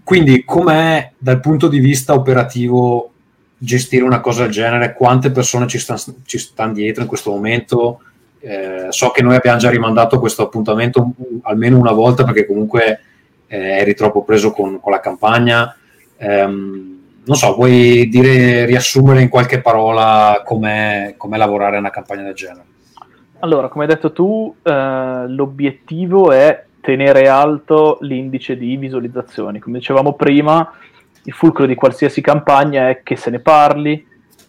Quindi, 0.04 0.44
com'è 0.44 1.12
dal 1.18 1.40
punto 1.40 1.68
di 1.68 1.80
vista 1.80 2.14
operativo 2.14 3.12
gestire 3.58 4.04
una 4.04 4.20
cosa 4.20 4.44
del 4.44 4.52
genere? 4.52 4.94
Quante 4.94 5.30
persone 5.30 5.66
ci, 5.66 5.78
stan- 5.78 5.98
stanno 6.24 6.72
dietro 6.72 7.02
in 7.02 7.08
questo 7.08 7.30
momento? 7.30 8.00
Eh, 8.40 8.86
so 8.88 9.10
che 9.10 9.22
noi 9.22 9.34
abbiamo 9.34 9.58
già 9.58 9.68
rimandato 9.68 10.20
questo 10.20 10.44
appuntamento 10.44 11.02
un- 11.02 11.40
almeno 11.42 11.76
una 11.76 11.92
volta 11.92 12.24
perché 12.24 12.46
comunque 12.46 13.00
eh, 13.48 13.58
eri 13.58 13.94
troppo 13.94 14.22
preso 14.22 14.52
con, 14.52 14.80
con 14.80 14.92
la 14.92 15.00
campagna. 15.00 15.76
Ehm, 16.16 16.97
non 17.28 17.36
so, 17.36 17.54
vuoi 17.54 18.08
dire, 18.08 18.64
riassumere 18.64 19.20
in 19.20 19.28
qualche 19.28 19.60
parola 19.60 20.40
com'è, 20.46 21.14
com'è 21.18 21.36
lavorare 21.36 21.76
a 21.76 21.78
una 21.78 21.90
campagna 21.90 22.22
del 22.22 22.32
genere? 22.32 22.64
Allora, 23.40 23.68
come 23.68 23.84
hai 23.84 23.90
detto 23.90 24.12
tu, 24.12 24.54
eh, 24.62 25.24
l'obiettivo 25.28 26.32
è 26.32 26.64
tenere 26.80 27.28
alto 27.28 27.98
l'indice 28.00 28.56
di 28.56 28.76
visualizzazioni. 28.78 29.58
Come 29.58 29.78
dicevamo 29.78 30.14
prima, 30.14 30.72
il 31.24 31.32
fulcro 31.34 31.66
di 31.66 31.74
qualsiasi 31.74 32.22
campagna 32.22 32.88
è 32.88 33.02
che 33.02 33.16
se 33.16 33.28
ne 33.28 33.40
parli, 33.40 34.06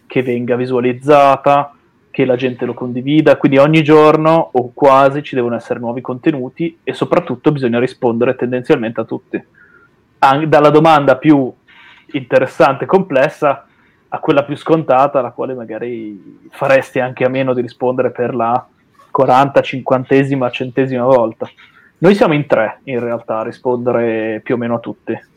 che 0.08 0.24
venga 0.24 0.56
visualizzata, 0.56 1.74
che 2.10 2.24
la 2.24 2.38
gente 2.38 2.66
lo 2.66 2.74
condivida, 2.74 3.36
quindi 3.36 3.58
ogni 3.58 3.84
giorno 3.84 4.52
o 4.54 4.72
quasi 4.74 5.22
ci 5.22 5.36
devono 5.36 5.56
essere 5.56 5.82
nuovi 5.82 6.00
contenuti 6.00 6.80
e 6.82 6.94
soprattutto 6.94 7.52
bisogna 7.52 7.78
rispondere 7.78 8.38
tendenzialmente 8.38 9.02
a 9.02 9.04
tutti. 9.04 9.44
An- 10.20 10.48
dalla 10.48 10.70
domanda 10.70 11.18
più 11.18 11.54
interessante 12.14 12.86
complessa 12.86 13.66
a 14.08 14.20
quella 14.20 14.44
più 14.44 14.56
scontata, 14.56 15.20
alla 15.20 15.32
quale 15.32 15.54
magari 15.54 16.48
faresti 16.50 17.00
anche 17.00 17.24
a 17.24 17.30
meno 17.30 17.54
di 17.54 17.62
rispondere 17.62 18.12
per 18.12 18.34
la 18.34 18.66
40, 19.12 19.62
50, 19.62 20.50
centesima 20.50 21.04
volta. 21.04 21.50
Noi 22.00 22.16
siamo 22.16 22.34
in 22.34 22.46
tre 22.48 22.80
in 22.86 23.00
realtà 23.00 23.40
a 23.40 23.44
rispondere 23.44 24.42
più 24.44 24.56
o 24.56 24.58
meno 24.58 24.76
a 24.76 24.80
tutti. 24.80 25.28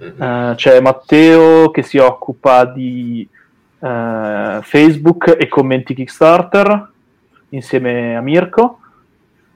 Uh, 0.00 0.54
c'è 0.54 0.80
Matteo 0.80 1.70
che 1.70 1.82
si 1.82 1.98
occupa 1.98 2.64
di 2.64 3.28
uh, 3.80 4.62
Facebook 4.62 5.36
e 5.38 5.46
commenti 5.46 5.92
Kickstarter 5.92 6.90
insieme 7.50 8.16
a 8.16 8.22
Mirko. 8.22 8.78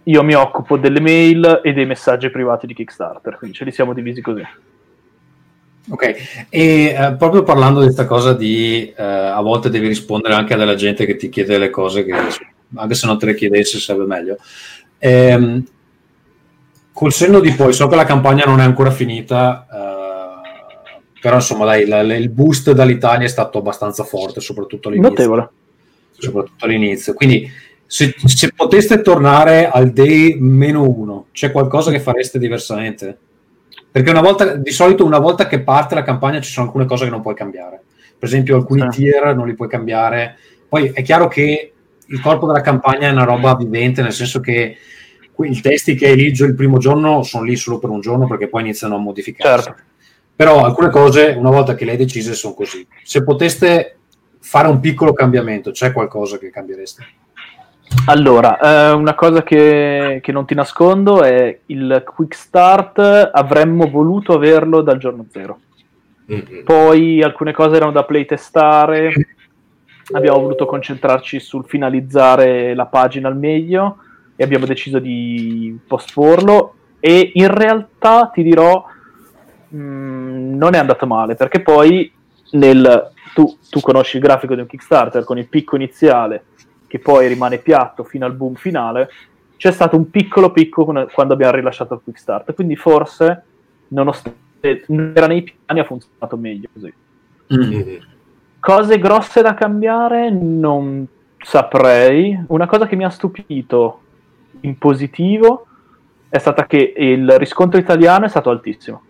Io 0.05 0.23
mi 0.23 0.35
occupo 0.35 0.77
delle 0.77 1.01
mail 1.01 1.61
e 1.63 1.73
dei 1.73 1.87
messaggi 1.87 2.29
privati 2.29 2.67
di 2.67 2.75
Kickstarter, 2.75 3.39
quindi 3.39 3.57
ce 3.57 3.65
li 3.65 3.73
siamo 3.73 3.95
divisi 3.95 4.21
così. 4.21 4.47
Ok, 5.91 6.47
e 6.49 6.97
eh, 6.99 7.15
proprio 7.19 7.43
parlando 7.43 7.81
di 7.81 7.87
questa 7.87 8.07
cosa 8.07 8.33
di 8.33 8.91
eh, 8.97 9.03
a 9.03 9.41
volte 9.43 9.69
devi 9.69 9.87
rispondere 9.87 10.35
anche 10.35 10.55
a 10.55 10.57
della 10.57 10.77
gente 10.77 11.05
che 11.05 11.17
ti 11.17 11.29
chiede 11.29 11.59
le 11.59 11.69
cose 11.69 12.05
che 12.05 12.13
anche 12.77 12.95
se 12.95 13.07
non 13.07 13.19
te 13.19 13.27
le 13.27 13.35
chiedesse 13.35 13.79
sarebbe 13.79 14.07
meglio. 14.07 14.39
Ehm, 14.99 15.65
col 16.93 17.13
senno 17.13 17.41
di 17.41 17.53
poi, 17.53 17.73
so 17.75 17.87
che 17.87 17.97
la 17.97 18.05
campagna 18.05 18.45
non 18.45 18.61
è 18.61 18.65
ancora 18.65 18.91
finita, 18.91 19.67
eh, 19.71 21.21
però 21.21 21.37
insomma 21.37 21.67
dai, 21.67 21.87
la, 21.87 22.01
il 22.01 22.31
boost 22.31 22.73
dall'Italia 22.73 23.27
è 23.27 23.31
stato 23.31 23.59
abbastanza 23.59 24.05
forte, 24.05 24.41
soprattutto 24.41 24.89
all'inizio. 24.89 25.11
Notevole. 25.11 25.51
Soprattutto 26.17 26.65
all'inizio. 26.65 27.13
Quindi 27.13 27.51
se, 27.85 28.15
se 28.25 28.53
poteste 28.55 29.03
tornare 29.03 29.69
al 29.69 29.93
day 29.93 30.39
meno 30.39 30.89
uno, 30.89 31.27
c'è 31.33 31.53
qualcosa 31.53 31.91
che 31.91 32.01
fareste 32.01 32.39
diversamente? 32.39 33.19
Perché 33.95 34.11
una 34.11 34.23
volta, 34.23 34.57
di 34.57 34.73
solito 34.73 35.05
una 35.05 35.21
volta 35.21 35.47
che 35.47 35.61
parte 35.61 35.95
la 35.95 36.03
campagna 36.03 36.41
ci 36.41 36.51
sono 36.51 36.67
alcune 36.67 36.85
cose 36.85 37.05
che 37.05 37.13
non 37.13 37.23
puoi 37.23 37.37
cambiare. 37.37 37.81
Per 38.19 38.29
esempio 38.29 38.57
alcuni 38.57 38.81
sì. 38.91 39.03
tier 39.03 39.37
non 39.37 39.47
li 39.47 39.55
puoi 39.55 39.69
cambiare. 39.69 40.37
Poi 40.69 40.91
è 40.93 41.01
chiaro 41.03 41.29
che 41.29 41.73
il 42.05 42.21
corpo 42.21 42.49
della 42.49 42.61
campagna 42.61 43.07
è 43.07 43.13
una 43.13 43.23
roba 43.23 43.55
vivente, 43.55 44.03
nel 44.03 44.11
senso 44.11 44.41
che 44.41 44.77
i 45.37 45.61
testi 45.61 45.95
che 45.95 46.09
eligio 46.09 46.45
il 46.45 46.57
primo 46.57 46.79
giorno 46.79 47.23
sono 47.23 47.45
lì 47.45 47.55
solo 47.55 47.79
per 47.79 47.91
un 47.91 48.01
giorno 48.01 48.27
perché 48.27 48.49
poi 48.49 48.63
iniziano 48.63 48.97
a 48.97 48.99
modificarsi. 48.99 49.67
Certo. 49.67 49.83
Però 50.35 50.65
alcune 50.65 50.91
cose, 50.91 51.33
una 51.39 51.51
volta 51.51 51.77
che 51.77 51.85
le 51.85 51.93
hai 51.93 51.97
decise, 51.97 52.35
sono 52.35 52.55
così. 52.55 52.85
Se 53.05 53.23
poteste 53.23 53.99
fare 54.41 54.67
un 54.67 54.81
piccolo 54.81 55.13
cambiamento, 55.13 55.71
c'è 55.71 55.93
qualcosa 55.93 56.37
che 56.39 56.51
cambiereste? 56.51 57.07
Allora, 58.07 58.59
eh, 58.59 58.93
una 58.93 59.15
cosa 59.15 59.43
che, 59.43 60.21
che, 60.23 60.33
non 60.33 60.45
ti 60.45 60.55
nascondo 60.55 61.23
è 61.23 61.61
il 61.67 62.03
quick 62.05 62.35
start 62.35 62.99
avremmo 63.33 63.89
voluto 63.89 64.35
averlo 64.35 64.83
dal 64.83 64.99
giorno 64.99 65.25
zero. 65.31 65.61
Mm-hmm. 66.31 66.65
Poi 66.65 67.23
alcune 67.23 67.53
cose 67.53 67.77
erano 67.77 67.93
da 67.93 68.05
playtestare, 68.05 69.11
abbiamo 70.13 70.41
voluto 70.41 70.67
concentrarci 70.67 71.41
sul 71.41 71.65
finalizzare 71.65 72.75
la 72.75 72.85
pagina 72.85 73.29
al 73.29 73.39
meglio 73.39 73.99
e 74.37 74.45
abbiamo 74.45 74.67
deciso 74.67 74.99
di 74.99 75.79
posporlo 75.87 76.75
e 77.01 77.31
in 77.35 77.49
realtà 77.49 78.31
ti 78.33 78.43
dirò 78.43 78.85
mh, 79.69 79.79
mm, 79.79 80.57
non 80.57 80.75
è 80.75 80.79
andato 80.79 81.07
male 81.07 81.37
perché 81.37 81.61
poi 81.61 82.13
nel, 82.53 83.13
tu, 83.33 83.57
tu 83.71 83.81
conosci 83.81 84.17
il 84.17 84.23
grafico 84.23 84.55
di 84.55 84.61
un 84.61 84.67
Kickstarter 84.67 85.25
con 85.25 85.39
il 85.39 85.49
picco 85.49 85.77
iniziale 85.77 86.45
che 86.95 87.01
poi 87.01 87.27
rimane 87.27 87.59
piatto 87.59 88.05
fino 88.05 88.25
al 88.25 88.35
boom 88.35 88.55
finale, 88.55 89.11
c'è 89.57 89.73
stato 89.73 89.97
un 89.97 90.11
piccolo 90.11 90.53
picco 90.53 90.85
quando 90.85 91.33
abbiamo 91.33 91.57
rilasciato 91.57 91.95
il 91.95 92.01
quick 92.05 92.21
start, 92.21 92.55
quindi 92.55 92.77
forse 92.77 93.43
nonostante 93.89 94.85
non 94.87 95.13
era 95.13 95.27
nei 95.27 95.43
piani 95.43 95.81
ha 95.81 95.85
funzionato 95.85 96.37
meglio 96.37 96.69
così. 96.73 96.95
Mm-hmm. 97.53 97.97
Cose 98.61 98.99
grosse 99.01 99.43
da 99.43 99.55
cambiare 99.55 100.31
non 100.31 101.05
saprei. 101.37 102.41
Una 102.47 102.69
cosa 102.69 102.87
che 102.87 102.95
mi 102.95 103.05
ha 103.05 103.11
stupito 103.11 104.01
in 104.61 104.79
positivo 104.79 105.67
è 106.29 106.39
stata 106.39 106.65
che 106.67 106.95
il 106.97 107.29
riscontro 107.39 107.81
italiano 107.81 108.27
è 108.27 108.29
stato 108.29 108.51
altissimo. 108.51 109.03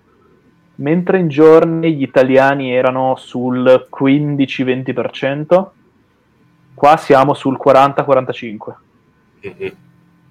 Mentre 0.77 1.18
in 1.18 1.29
giorni 1.29 1.94
gli 1.94 2.03
italiani 2.03 2.75
erano 2.75 3.14
sul 3.16 3.88
15-20%, 3.94 5.66
Qua 6.75 6.97
siamo 6.97 7.35
sul 7.35 7.59
40-45. 7.63 8.75
Mm-hmm. 9.47 9.73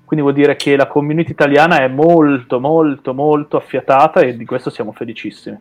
Quindi 0.06 0.32
vuol 0.32 0.34
dire 0.34 0.56
che 0.56 0.76
la 0.76 0.88
community 0.88 1.32
italiana 1.32 1.80
è 1.80 1.88
molto, 1.88 2.60
molto, 2.60 3.14
molto 3.14 3.58
affiatata 3.58 4.20
e 4.20 4.38
di 4.38 4.46
questo 4.46 4.70
siamo 4.70 4.92
felicissimi. 4.92 5.58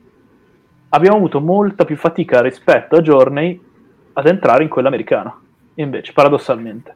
Abbiamo 0.90 1.16
avuto 1.16 1.40
molta 1.40 1.84
più 1.84 1.96
fatica 1.96 2.42
rispetto 2.42 2.96
a 2.96 3.00
Journey 3.00 3.58
ad 4.12 4.26
entrare 4.26 4.62
in 4.62 4.68
quella 4.68 4.88
americana, 4.88 5.34
invece, 5.76 6.12
paradossalmente. 6.12 6.94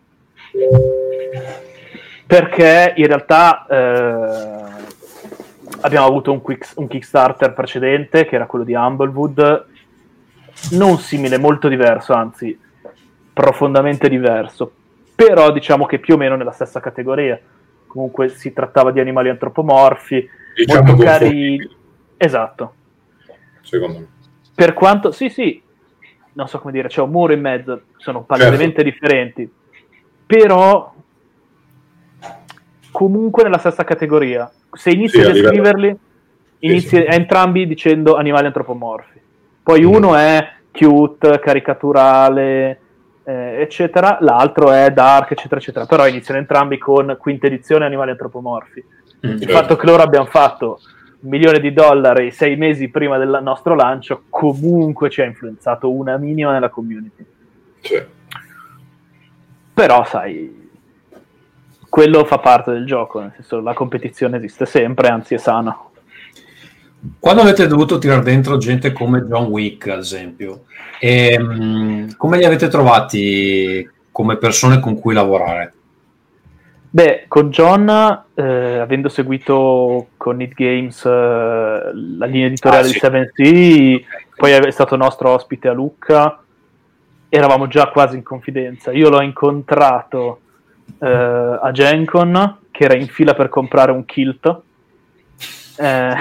Perché 2.26 2.92
in 2.96 3.06
realtà 3.06 3.66
eh, 3.66 4.84
abbiamo 5.80 6.06
avuto 6.06 6.32
un, 6.32 6.42
quick, 6.42 6.72
un 6.76 6.88
Kickstarter 6.88 7.54
precedente, 7.54 8.26
che 8.26 8.34
era 8.34 8.46
quello 8.46 8.64
di 8.64 8.74
Humblewood, 8.74 9.66
non 10.72 10.98
simile, 10.98 11.38
molto 11.38 11.68
diverso, 11.68 12.12
anzi, 12.12 12.58
profondamente 13.36 14.08
diverso, 14.08 14.72
però 15.14 15.52
diciamo 15.52 15.84
che 15.84 15.98
più 15.98 16.14
o 16.14 16.16
meno 16.16 16.36
nella 16.36 16.52
stessa 16.52 16.80
categoria. 16.80 17.38
Comunque 17.86 18.30
si 18.30 18.54
trattava 18.54 18.92
di 18.92 18.98
animali 18.98 19.28
antropomorfi, 19.28 20.26
diciamo 20.54 20.86
molto 20.86 21.04
carini. 21.04 21.68
Esatto. 22.16 22.74
Secondo 23.60 23.98
me. 23.98 24.06
Per 24.54 24.72
quanto, 24.72 25.10
sì, 25.12 25.28
sì, 25.28 25.60
non 26.32 26.48
so 26.48 26.58
come 26.60 26.72
dire, 26.72 26.88
c'è 26.88 27.02
un 27.02 27.10
muro 27.10 27.34
in 27.34 27.42
mezzo, 27.42 27.82
sono 27.98 28.22
palesemente 28.22 28.82
certo. 28.82 28.90
differenti, 28.90 29.52
però 30.24 30.94
comunque 32.90 33.42
nella 33.42 33.58
stessa 33.58 33.84
categoria. 33.84 34.50
Se 34.72 34.88
inizi 34.90 35.20
sì, 35.20 35.26
a 35.26 35.30
descriverli, 35.30 35.98
inizi 36.60 36.88
sì. 36.88 37.04
entrambi 37.06 37.66
dicendo 37.66 38.16
animali 38.16 38.46
antropomorfi. 38.46 39.20
Poi 39.62 39.82
mm. 39.82 39.86
uno 39.86 40.14
è 40.14 40.52
cute, 40.72 41.38
caricaturale, 41.38 42.80
eh, 43.26 43.60
eccetera, 43.60 44.18
l'altro 44.20 44.70
è 44.70 44.92
Dark, 44.92 45.32
eccetera, 45.32 45.60
eccetera. 45.60 45.84
Però 45.84 46.06
iniziano 46.06 46.38
entrambi 46.38 46.78
con 46.78 47.16
quinta 47.18 47.48
edizione 47.48 47.84
animali 47.84 48.12
antropomorfi. 48.12 48.84
Mm, 49.26 49.30
il 49.30 49.40
certo. 49.40 49.52
fatto 49.52 49.76
che 49.76 49.86
loro 49.86 50.02
abbiano 50.02 50.26
fatto 50.26 50.78
un 51.20 51.30
milione 51.30 51.58
di 51.58 51.72
dollari 51.72 52.30
sei 52.30 52.54
mesi 52.54 52.88
prima 52.88 53.18
del 53.18 53.40
nostro 53.42 53.74
lancio 53.74 54.24
comunque 54.28 55.10
ci 55.10 55.22
ha 55.22 55.24
influenzato 55.24 55.90
una 55.90 56.16
minima 56.18 56.52
nella 56.52 56.68
community. 56.68 57.26
Sì. 57.80 58.00
Però, 59.74 60.04
sai, 60.04 60.70
quello 61.88 62.24
fa 62.24 62.38
parte 62.38 62.70
del 62.70 62.86
gioco, 62.86 63.18
nel 63.20 63.32
senso 63.34 63.60
la 63.60 63.74
competizione 63.74 64.36
esiste 64.36 64.66
sempre, 64.66 65.08
anzi 65.08 65.34
è 65.34 65.38
sana. 65.38 65.76
Quando 67.18 67.42
avete 67.42 67.66
dovuto 67.66 67.98
tirare 67.98 68.22
dentro 68.22 68.56
gente 68.56 68.92
come 68.92 69.24
John 69.26 69.46
Wick, 69.46 69.88
ad 69.88 69.98
esempio, 69.98 70.64
e, 70.98 71.32
ehm, 71.32 72.16
come 72.16 72.38
li 72.38 72.44
avete 72.44 72.68
trovati 72.68 73.88
come 74.10 74.36
persone 74.36 74.80
con 74.80 74.98
cui 74.98 75.12
lavorare? 75.14 75.72
Beh, 76.88 77.26
con 77.28 77.50
John, 77.50 77.88
eh, 78.34 78.78
avendo 78.78 79.10
seguito 79.10 80.08
con 80.16 80.40
It 80.40 80.54
Games 80.54 81.04
eh, 81.04 81.10
la 81.10 82.24
linea 82.24 82.46
editoriale 82.46 82.88
ah, 82.88 82.90
sì. 82.90 82.98
di 82.98 83.06
7C, 83.06 84.04
poi 84.36 84.52
è 84.52 84.70
stato 84.70 84.96
nostro 84.96 85.30
ospite 85.30 85.68
a 85.68 85.72
Lucca, 85.72 86.40
eravamo 87.28 87.66
già 87.66 87.88
quasi 87.88 88.16
in 88.16 88.22
confidenza. 88.22 88.92
Io 88.92 89.10
l'ho 89.10 89.20
incontrato 89.20 90.40
eh, 90.98 91.58
a 91.60 91.70
Gencon, 91.70 92.58
che 92.70 92.84
era 92.84 92.96
in 92.96 93.08
fila 93.08 93.34
per 93.34 93.50
comprare 93.50 93.92
un 93.92 94.04
kilt. 94.06 94.60
Eh, 95.78 96.14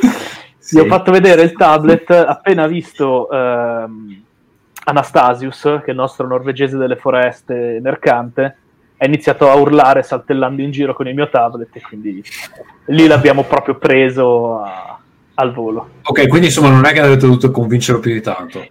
sì. 0.58 0.76
Gli 0.76 0.80
ho 0.80 0.86
fatto 0.86 1.10
vedere 1.10 1.42
il 1.42 1.52
tablet 1.52 2.10
appena 2.10 2.66
visto 2.66 3.30
ehm, 3.30 4.22
Anastasius, 4.84 5.60
che 5.60 5.86
è 5.86 5.90
il 5.90 5.96
nostro 5.96 6.26
norvegese 6.26 6.76
delle 6.76 6.96
foreste 6.96 7.78
mercante, 7.80 8.56
ha 8.96 9.06
iniziato 9.06 9.50
a 9.50 9.54
urlare 9.54 10.02
saltellando 10.02 10.62
in 10.62 10.70
giro 10.70 10.94
con 10.94 11.08
il 11.08 11.14
mio 11.14 11.28
tablet 11.28 11.74
e 11.74 11.80
quindi 11.80 12.22
lì 12.86 13.06
l'abbiamo 13.06 13.44
proprio 13.44 13.76
preso 13.76 14.60
a, 14.60 14.98
al 15.34 15.52
volo. 15.52 15.88
Ok, 16.02 16.28
quindi 16.28 16.46
insomma 16.46 16.70
non 16.70 16.84
è 16.84 16.92
che 16.92 17.00
avete 17.00 17.26
dovuto 17.26 17.50
convincerlo 17.50 18.00
più 18.00 18.12
di 18.12 18.20
tanto. 18.20 18.64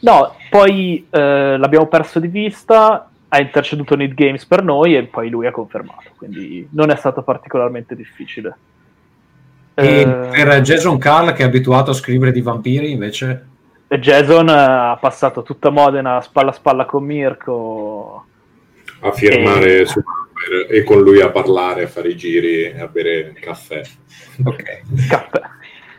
No, 0.00 0.34
poi 0.50 1.06
eh, 1.08 1.56
l'abbiamo 1.56 1.86
perso 1.86 2.18
di 2.18 2.26
vista, 2.26 3.08
ha 3.28 3.40
interceduto 3.40 3.94
Need 3.94 4.14
Games 4.14 4.44
per 4.44 4.62
noi 4.62 4.96
e 4.96 5.04
poi 5.04 5.30
lui 5.30 5.46
ha 5.46 5.52
confermato, 5.52 6.10
quindi 6.16 6.68
non 6.72 6.90
è 6.90 6.96
stato 6.96 7.22
particolarmente 7.22 7.94
difficile. 7.94 8.56
E 9.74 10.00
eh, 10.00 10.06
per 10.06 10.60
Jason 10.60 10.98
Carl 10.98 11.32
che 11.32 11.42
è 11.42 11.46
abituato 11.46 11.90
a 11.90 11.94
scrivere 11.94 12.32
di 12.32 12.40
vampiri 12.40 12.90
invece? 12.90 13.46
Jason 13.88 14.48
eh, 14.48 14.52
ha 14.52 14.98
passato 15.00 15.42
tutta 15.42 15.70
Modena 15.70 16.20
spalla 16.20 16.50
a 16.50 16.54
spalla 16.54 16.84
con 16.84 17.04
Mirko. 17.04 18.24
A 19.00 19.12
firmare 19.12 19.80
e... 19.80 19.86
su 19.86 20.02
e 20.68 20.82
con 20.82 21.00
lui 21.00 21.20
a 21.20 21.30
parlare, 21.30 21.84
a 21.84 21.88
fare 21.88 22.08
i 22.08 22.16
giri 22.16 22.64
e 22.64 22.80
a 22.80 22.86
bere 22.86 23.32
caffè. 23.40 23.82
Ok. 24.44 24.62
Caffè. 25.08 25.40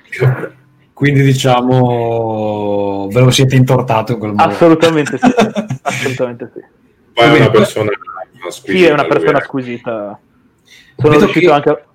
caffè. 0.09 0.51
Quindi 0.93 1.23
diciamo 1.23 3.07
ve 3.11 3.19
lo 3.21 3.31
siete 3.31 3.55
intortato 3.55 4.13
in 4.13 4.19
quel 4.19 4.31
modo. 4.33 4.43
Assolutamente 4.43 5.17
sì. 5.17 5.31
Assolutamente 5.81 6.51
sì. 6.53 6.61
Poi 7.13 7.25
è 7.25 7.39
una 7.39 7.49
persona 7.49 7.91
squisita. 8.49 8.77
Sì, 8.77 8.85
è 8.85 8.91
una 8.91 9.05
persona 9.05 9.41
squisita. 9.41 10.19
Sono 10.95 11.09
Vedo 11.09 11.25
riuscito 11.25 11.47
che... 11.47 11.53
anche... 11.53 11.85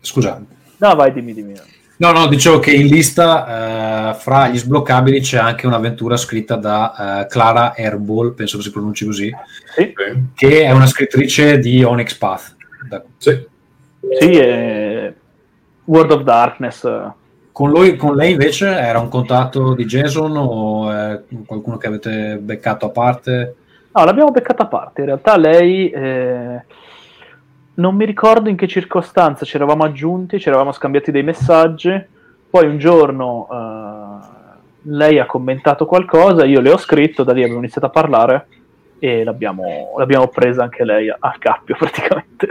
Scusa. 0.00 0.42
No, 0.78 0.94
vai, 0.94 1.12
dimmi, 1.12 1.34
dimmi. 1.34 1.54
No, 1.98 2.12
no, 2.12 2.28
dicevo 2.28 2.60
che 2.60 2.70
in 2.70 2.86
lista 2.86 4.10
eh, 4.10 4.14
fra 4.14 4.46
gli 4.46 4.56
sbloccabili 4.56 5.20
c'è 5.20 5.38
anche 5.38 5.66
un'avventura 5.66 6.16
scritta 6.16 6.54
da 6.54 7.22
eh, 7.22 7.26
Clara 7.26 7.74
Airball, 7.76 8.34
penso 8.34 8.56
che 8.56 8.62
si 8.62 8.70
pronunci 8.70 9.04
così, 9.04 9.34
Sì, 9.74 9.92
che 10.34 10.62
è 10.62 10.70
una 10.70 10.86
scrittrice 10.86 11.58
di 11.58 11.82
Onyx 11.82 12.14
Path. 12.14 12.54
Da- 12.88 13.02
Sì. 13.16 13.46
sì 14.20 14.36
è... 14.36 15.12
World 15.86 16.12
of 16.12 16.22
Darkness. 16.22 16.88
Con, 17.50 17.70
lui, 17.70 17.96
con 17.96 18.14
lei 18.14 18.32
invece 18.32 18.68
era 18.68 19.00
un 19.00 19.08
contatto 19.08 19.74
di 19.74 19.84
Jason 19.84 20.36
o 20.36 20.92
è 20.92 21.20
qualcuno 21.44 21.78
che 21.78 21.88
avete 21.88 22.38
beccato 22.40 22.86
a 22.86 22.90
parte? 22.90 23.56
No, 23.92 24.04
l'abbiamo 24.04 24.30
beccata 24.30 24.62
a 24.62 24.68
parte. 24.68 25.00
In 25.00 25.06
realtà 25.08 25.36
lei... 25.36 25.90
Non 27.78 27.94
mi 27.94 28.04
ricordo 28.04 28.48
in 28.48 28.56
che 28.56 28.66
circostanza 28.66 29.44
ci 29.44 29.54
eravamo 29.54 29.84
aggiunti, 29.84 30.40
ci 30.40 30.48
eravamo 30.48 30.72
scambiati 30.72 31.12
dei 31.12 31.22
messaggi. 31.22 31.90
Poi 32.50 32.66
un 32.66 32.76
giorno 32.76 33.46
eh, 33.50 34.26
lei 34.82 35.20
ha 35.20 35.26
commentato 35.26 35.86
qualcosa, 35.86 36.44
io 36.44 36.60
le 36.60 36.72
ho 36.72 36.76
scritto, 36.76 37.22
da 37.22 37.32
lì 37.32 37.42
abbiamo 37.42 37.60
iniziato 37.60 37.86
a 37.86 37.90
parlare 37.90 38.46
e 38.98 39.22
l'abbiamo, 39.22 39.94
l'abbiamo 39.96 40.26
presa 40.26 40.64
anche 40.64 40.84
lei 40.84 41.08
a, 41.08 41.36
cappio 41.38 41.76
praticamente. 41.78 42.48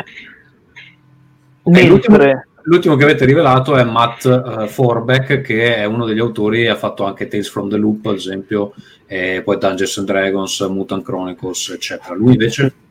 Ok, 1.63 1.83
l'ultimo, 1.83 2.17
Mentre- 2.17 2.47
l'ultimo 2.61 2.95
che 2.95 3.03
avete 3.03 3.25
rivelato 3.25 3.75
è 3.75 3.83
Matt 3.83 4.25
eh, 4.25 4.67
Forbeck, 4.67 5.41
che 5.41 5.75
è 5.75 5.83
uno 5.83 6.05
degli 6.05 6.19
autori, 6.19 6.67
ha 6.67 6.75
fatto 6.75 7.03
anche 7.03 7.27
Tales 7.27 7.49
from 7.49 7.69
the 7.69 7.75
Loop, 7.75 8.05
ad 8.05 8.15
esempio, 8.15 8.73
e 9.05 9.41
poi 9.43 9.57
Dungeons 9.57 9.97
and 9.97 10.07
Dragons, 10.07 10.61
Mutant 10.61 11.03
Chronicles, 11.03 11.69
eccetera. 11.69 12.15
Lui 12.15 12.31
invece... 12.31 12.85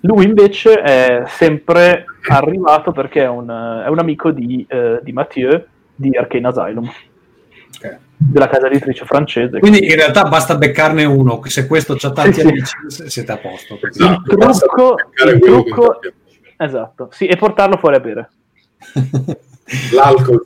Lui 0.00 0.24
invece 0.24 0.74
è 0.80 1.22
sempre 1.26 2.04
arrivato 2.28 2.92
perché 2.92 3.22
è 3.22 3.28
un, 3.28 3.48
è 3.84 3.88
un 3.88 3.98
amico 3.98 4.30
di, 4.30 4.64
eh, 4.68 5.00
di 5.02 5.12
Mathieu 5.12 5.64
di 5.94 6.16
Arcane 6.16 6.48
Asylum, 6.48 6.86
ok. 6.88 7.96
della 8.16 8.48
casa 8.48 8.66
editrice 8.66 9.04
francese. 9.04 9.58
Quindi 9.60 9.84
in 9.86 9.94
realtà 9.94 10.24
basta 10.24 10.56
beccarne 10.56 11.04
uno, 11.04 11.40
se 11.44 11.66
questo 11.66 11.94
c'ha 11.96 12.10
tanti 12.10 12.34
Sì, 12.34 12.40
sì. 12.40 12.46
amici 12.48 12.76
siete 13.10 13.32
a 13.32 13.36
posto. 13.38 13.78
Esatto. 13.82 14.30
Il 14.32 14.38
trucco- 14.38 14.96
il 15.26 15.38
trucco-. 15.40 16.00
Esatto, 16.56 17.08
sì, 17.12 17.26
e 17.26 17.36
portarlo 17.36 17.76
fuori 17.76 17.96
a 17.96 18.00
bere. 18.00 18.30
L'alcol. 19.94 20.44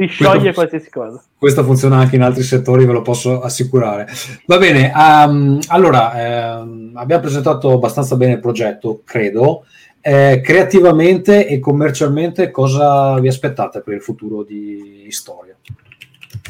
Si 0.00 0.06
scioglie 0.06 0.38
Questo- 0.38 0.52
qualsiasi 0.52 0.90
cosa. 0.90 1.22
Questo 1.36 1.64
funziona 1.64 1.96
anche 1.98 2.16
in 2.16 2.22
altri 2.22 2.42
settori, 2.42 2.84
ve 2.84 2.92
lo 2.92 3.02
posso 3.02 3.40
assicurare. 3.40 4.06
Va 4.46 4.58
bene, 4.58 4.92
ehm, 4.94 5.58
allora 5.68 6.58
ehm, 6.60 6.77
abbiamo 6.98 7.22
presentato 7.22 7.72
abbastanza 7.72 8.16
bene 8.16 8.34
il 8.34 8.40
progetto, 8.40 9.02
credo. 9.04 9.64
Eh, 10.00 10.40
creativamente 10.42 11.46
e 11.46 11.58
commercialmente 11.58 12.50
cosa 12.50 13.18
vi 13.18 13.28
aspettate 13.28 13.80
per 13.80 13.94
il 13.94 14.02
futuro 14.02 14.42
di 14.42 15.06
Storia? 15.10 15.56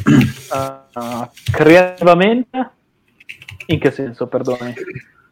Uh, 0.04 1.28
creativamente? 1.50 2.70
In 3.66 3.78
che 3.78 3.90
senso, 3.90 4.26
perdonami? 4.26 4.74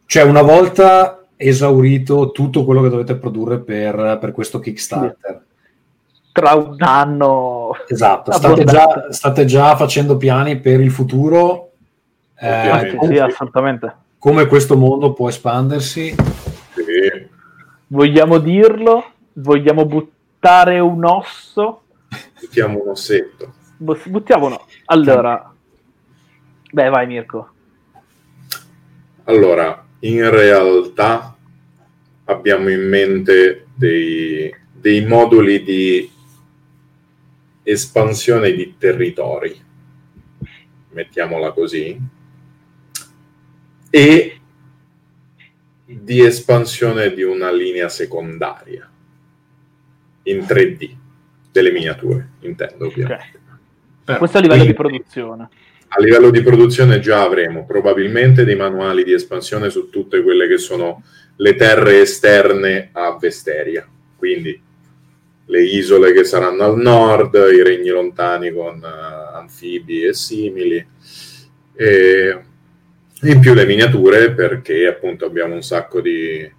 Cioè, 0.05 0.23
una 0.23 0.41
volta 0.41 1.25
esaurito 1.35 2.31
tutto 2.31 2.65
quello 2.65 2.81
che 2.81 2.89
dovete 2.89 3.15
produrre 3.15 3.59
per, 3.59 4.17
per 4.19 4.31
questo 4.31 4.59
Kickstarter. 4.59 5.43
Tra 6.31 6.53
un 6.53 6.77
anno... 6.79 7.71
Esatto, 7.87 8.31
state 8.31 8.63
già, 8.63 9.07
state 9.11 9.45
già 9.45 9.75
facendo 9.75 10.17
piani 10.17 10.59
per 10.59 10.79
il 10.79 10.91
futuro, 10.91 11.71
eh, 12.39 12.69
Ovviamente. 12.69 13.07
Sì, 13.07 13.17
assolutamente. 13.19 13.95
Come 14.19 14.45
questo 14.47 14.75
mondo 14.77 15.13
può 15.13 15.29
espandersi. 15.29 16.15
Sì. 16.73 17.27
Vogliamo 17.87 18.37
dirlo? 18.39 19.11
Vogliamo 19.33 19.85
buttare 19.85 20.79
un 20.79 21.05
osso? 21.05 21.83
Buttiamo 22.39 22.81
un 22.81 22.89
ossetto. 22.89 23.53
Bu- 23.77 23.97
Buttiamo 24.05 24.47
uno. 24.47 24.65
Allora... 24.85 25.53
Beh, 26.69 26.89
vai 26.89 27.07
Mirko. 27.07 27.49
Allora, 29.23 29.85
in 29.99 30.29
realtà 30.29 31.35
abbiamo 32.25 32.69
in 32.69 32.87
mente 32.87 33.67
dei, 33.73 34.53
dei 34.71 35.05
moduli 35.05 35.63
di 35.63 36.11
espansione 37.63 38.51
di 38.51 38.75
territori, 38.77 39.59
mettiamola 40.91 41.51
così, 41.51 41.99
e 43.89 44.39
di 45.85 46.23
espansione 46.25 47.13
di 47.13 47.23
una 47.23 47.51
linea 47.51 47.87
secondaria 47.89 48.89
in 50.23 50.39
3D 50.39 50.95
delle 51.51 51.71
miniature, 51.71 52.29
intendo 52.41 52.87
ovviamente. 52.87 53.39
Eh, 54.05 54.17
Questo 54.17 54.37
a 54.37 54.41
livello 54.41 54.61
Sì. 54.61 54.67
di 54.67 54.73
produzione. 54.73 55.49
A 55.89 56.01
livello 56.01 56.29
di 56.29 56.41
produzione 56.41 56.99
già 56.99 57.21
avremo 57.23 57.65
probabilmente 57.65 58.43
dei 58.43 58.57
manuali 58.57 59.05
di 59.05 59.13
espansione 59.13 59.69
su 59.69 59.89
tutte 59.89 60.21
quelle 60.21 60.47
che 60.47 60.57
sono 60.57 61.01
le 61.37 61.55
terre 61.55 62.01
esterne 62.01 62.89
a 62.91 63.17
Vesteria, 63.17 63.87
quindi 64.17 64.61
le 65.45 65.63
isole 65.63 66.11
che 66.11 66.25
saranno 66.25 66.63
al 66.63 66.77
nord, 66.77 67.35
i 67.35 67.63
regni 67.63 67.87
lontani 67.87 68.51
con 68.51 68.83
eh, 68.83 69.37
anfibi 69.37 70.03
e 70.03 70.13
simili, 70.13 70.85
e 71.73 72.39
in 73.23 73.39
più 73.39 73.53
le 73.53 73.65
miniature 73.65 74.31
perché 74.31 74.87
appunto 74.87 75.25
abbiamo 75.25 75.55
un 75.55 75.63
sacco 75.63 76.01
di 76.01 76.49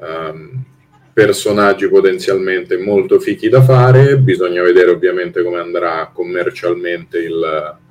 ehm, 0.00 0.64
personaggi 1.12 1.88
potenzialmente 1.88 2.76
molto 2.78 3.20
fichi 3.20 3.48
da 3.48 3.62
fare, 3.62 4.18
bisogna 4.18 4.62
vedere 4.62 4.90
ovviamente 4.90 5.42
come 5.42 5.60
andrà 5.60 6.10
commercialmente 6.12 7.18
il 7.18 7.82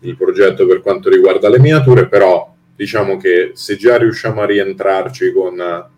il 0.00 0.16
progetto 0.16 0.66
per 0.66 0.80
quanto 0.80 1.10
riguarda 1.10 1.48
le 1.48 1.58
miniature, 1.58 2.08
però 2.08 2.54
diciamo 2.74 3.16
che 3.16 3.52
se 3.54 3.76
già 3.76 3.96
riusciamo 3.96 4.40
a 4.40 4.46
rientrarci 4.46 5.32
con, 5.32 5.88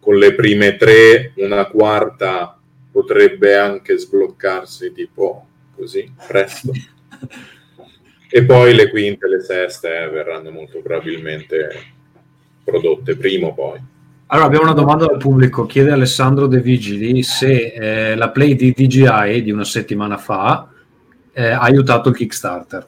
con 0.00 0.16
le 0.16 0.34
prime 0.34 0.76
tre, 0.76 1.32
una 1.36 1.66
quarta 1.66 2.58
potrebbe 2.90 3.56
anche 3.56 3.96
sbloccarsi 3.98 4.92
tipo 4.92 5.46
così 5.74 6.10
presto. 6.26 6.72
E 8.36 8.44
poi 8.44 8.74
le 8.74 8.90
quinte 8.90 9.24
e 9.24 9.30
le 9.30 9.40
seste 9.40 9.98
eh, 9.98 10.10
verranno 10.10 10.50
molto 10.50 10.80
probabilmente 10.82 11.70
prodotte 12.62 13.16
prima 13.16 13.46
o 13.46 13.54
poi. 13.54 13.80
Allora, 14.26 14.46
abbiamo 14.46 14.64
una 14.64 14.74
domanda 14.74 15.06
dal 15.06 15.16
pubblico. 15.16 15.64
Chiede 15.64 15.90
Alessandro 15.90 16.46
De 16.46 16.60
Vigili 16.60 17.22
se 17.22 17.72
eh, 17.72 18.14
la 18.14 18.28
play 18.28 18.54
di 18.54 18.72
DGI 18.72 19.40
di 19.42 19.50
una 19.50 19.64
settimana 19.64 20.18
fa 20.18 20.68
eh, 21.32 21.48
ha 21.48 21.60
aiutato 21.60 22.10
il 22.10 22.14
Kickstarter. 22.14 22.86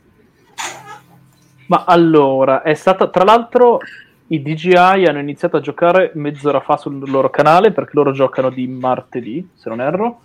Ma 1.68 1.84
allora, 1.86 2.60
è 2.60 2.74
stata 2.74 3.08
tra 3.08 3.24
l'altro 3.24 3.78
i 4.26 4.42
DJI 4.42 5.06
hanno 5.06 5.20
iniziato 5.20 5.56
a 5.56 5.60
giocare 5.60 6.10
mezz'ora 6.12 6.60
fa 6.60 6.76
sul 6.76 7.08
loro 7.08 7.30
canale 7.30 7.72
perché 7.72 7.92
loro 7.94 8.12
giocano 8.12 8.50
di 8.50 8.68
martedì, 8.68 9.48
se 9.54 9.70
non 9.70 9.80
erro. 9.80 10.20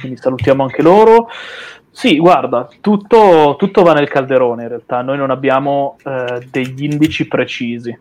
Quindi 0.00 0.16
salutiamo 0.16 0.62
anche 0.62 0.82
loro. 0.82 1.28
Sì, 1.98 2.16
guarda, 2.16 2.68
tutto, 2.80 3.56
tutto 3.58 3.82
va 3.82 3.92
nel 3.92 4.08
calderone 4.08 4.62
in 4.62 4.68
realtà. 4.68 5.02
Noi 5.02 5.16
non 5.16 5.32
abbiamo 5.32 5.96
eh, 6.04 6.46
degli 6.48 6.84
indici 6.84 7.26
precisi. 7.26 7.98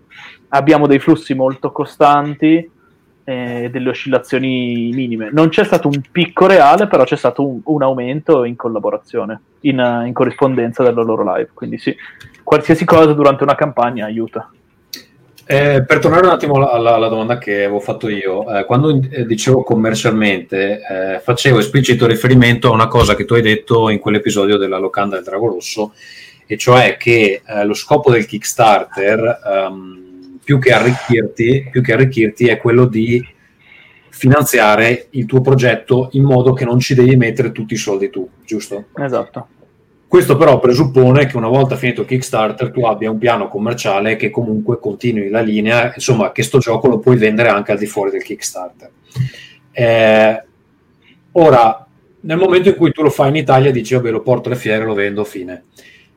Abbiamo 0.49 0.85
dei 0.85 0.99
flussi 0.99 1.33
molto 1.33 1.71
costanti 1.71 2.69
e 3.23 3.69
delle 3.71 3.89
oscillazioni 3.89 4.91
minime. 4.93 5.31
Non 5.31 5.49
c'è 5.49 5.63
stato 5.63 5.87
un 5.87 5.99
picco 6.11 6.45
reale, 6.45 6.85
però 6.85 7.05
c'è 7.05 7.15
stato 7.15 7.43
un, 7.43 7.59
un 7.63 7.81
aumento 7.81 8.43
in 8.43 8.55
collaborazione, 8.55 9.41
in, 9.61 9.79
eh, 9.79 10.05
in 10.05 10.13
corrispondenza 10.13 10.83
della 10.83 11.01
loro 11.01 11.23
live. 11.33 11.49
Quindi 11.55 11.79
sì, 11.79 11.95
qualsiasi 12.43 12.85
cosa 12.85 13.13
durante 13.13 13.41
una 13.41 13.55
campagna 13.55 14.05
aiuta. 14.05 14.47
Eh, 15.49 15.85
per 15.85 15.99
tornare 15.99 16.25
un 16.25 16.33
attimo 16.33 16.55
alla, 16.55 16.95
alla, 16.95 17.07
domanda 17.07 17.37
che 17.37 17.63
avevo 17.63 17.79
fatto 17.79 18.09
io, 18.09 18.53
eh, 18.53 18.65
quando 18.65 18.89
eh, 19.09 19.25
dicevo 19.25 19.63
commercialmente, 19.63 20.81
eh, 20.81 21.19
facevo 21.19 21.59
esplicito 21.59 22.05
riferimento 22.05 22.67
a 22.67 22.73
una 22.73 22.89
cosa 22.89 23.15
che 23.15 23.23
tu 23.23 23.33
hai 23.33 23.41
detto 23.41 23.87
in 23.89 23.99
quell'episodio 23.99 24.57
della 24.57 24.77
locanda 24.77 25.15
del 25.15 25.23
Drago 25.23 25.47
Rosso, 25.47 25.93
e 26.45 26.57
cioè 26.57 26.97
che 26.97 27.41
eh, 27.45 27.63
lo 27.63 27.73
scopo 27.73 28.11
del 28.11 28.25
Kickstarter, 28.25 29.39
um, 29.69 30.37
più, 30.43 30.59
che 30.59 30.73
arricchirti, 30.73 31.69
più 31.71 31.81
che 31.81 31.93
arricchirti, 31.93 32.47
è 32.47 32.57
quello 32.57 32.85
di 32.85 33.25
finanziare 34.09 35.07
il 35.11 35.25
tuo 35.25 35.39
progetto 35.39 36.09
in 36.11 36.23
modo 36.23 36.51
che 36.51 36.65
non 36.65 36.79
ci 36.79 36.93
devi 36.93 37.15
mettere 37.15 37.53
tutti 37.53 37.73
i 37.73 37.77
soldi 37.77 38.09
tu, 38.09 38.29
giusto? 38.43 38.87
Esatto. 38.95 39.47
Questo 40.07 40.37
però 40.37 40.59
presuppone 40.59 41.25
che 41.25 41.35
una 41.35 41.49
volta 41.49 41.75
finito 41.75 42.01
il 42.01 42.07
Kickstarter 42.07 42.71
tu 42.71 42.85
abbia 42.85 43.11
un 43.11 43.17
piano 43.17 43.49
commerciale 43.49 44.15
che 44.15 44.29
comunque 44.29 44.79
continui 44.79 45.27
la 45.27 45.41
linea, 45.41 45.91
insomma 45.93 46.31
che 46.31 46.43
sto 46.43 46.59
gioco 46.59 46.87
lo 46.87 46.99
puoi 46.99 47.17
vendere 47.17 47.49
anche 47.49 47.73
al 47.73 47.77
di 47.77 47.87
fuori 47.87 48.11
del 48.11 48.23
Kickstarter. 48.23 48.89
Eh, 49.71 50.43
ora, 51.33 51.85
nel 52.21 52.37
momento 52.37 52.69
in 52.69 52.75
cui 52.75 52.91
tu 52.93 53.01
lo 53.01 53.09
fai 53.09 53.29
in 53.29 53.35
Italia 53.35 53.69
dici 53.69 53.95
vabbè 53.95 54.09
lo 54.09 54.21
porto 54.21 54.47
alle 54.47 54.57
fiere, 54.57 54.85
lo 54.85 54.93
vendo, 54.93 55.25
fine. 55.25 55.65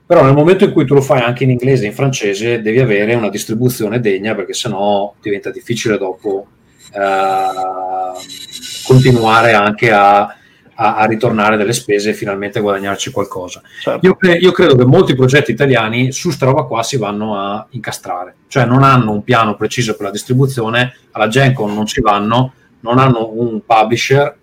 Però 0.06 0.22
nel 0.24 0.34
momento 0.34 0.64
in 0.64 0.72
cui 0.72 0.84
tu 0.84 0.94
lo 0.94 1.02
fai 1.02 1.20
anche 1.22 1.42
in 1.42 1.50
inglese 1.50 1.84
e 1.84 1.88
in 1.88 1.92
francese 1.92 2.62
devi 2.62 2.78
avere 2.78 3.14
una 3.14 3.28
distribuzione 3.28 3.98
degna 3.98 4.36
perché 4.36 4.54
sennò 4.54 5.14
diventa 5.20 5.50
difficile 5.50 5.98
dopo 5.98 6.46
eh, 6.92 8.82
continuare 8.84 9.52
anche 9.52 9.90
a 9.90 10.36
a, 10.80 10.96
a, 10.96 11.04
ritornare 11.04 11.58
delle 11.58 11.74
spese 11.74 12.10
e 12.10 12.14
finalmente 12.14 12.60
guadagnarci 12.60 13.10
qualcosa. 13.10 13.60
Certo. 13.82 14.06
Io, 14.06 14.16
cre- 14.16 14.38
io, 14.38 14.50
credo 14.50 14.74
che 14.74 14.84
molti 14.86 15.14
progetti 15.14 15.50
italiani 15.50 16.10
su 16.10 16.30
sta 16.30 16.46
roba 16.46 16.62
qua 16.62 16.82
si 16.82 16.96
vanno 16.96 17.36
a 17.36 17.66
incastrare, 17.70 18.34
cioè 18.48 18.64
non 18.64 18.82
hanno 18.82 19.12
un 19.12 19.22
piano 19.22 19.56
preciso 19.56 19.94
per 19.94 20.06
la 20.06 20.10
distribuzione, 20.10 20.96
alla 21.10 21.28
Gencon 21.28 21.74
non 21.74 21.84
ci 21.84 22.00
vanno, 22.00 22.54
non 22.80 22.98
hanno 22.98 23.30
un 23.34 23.60
publisher 23.64 24.34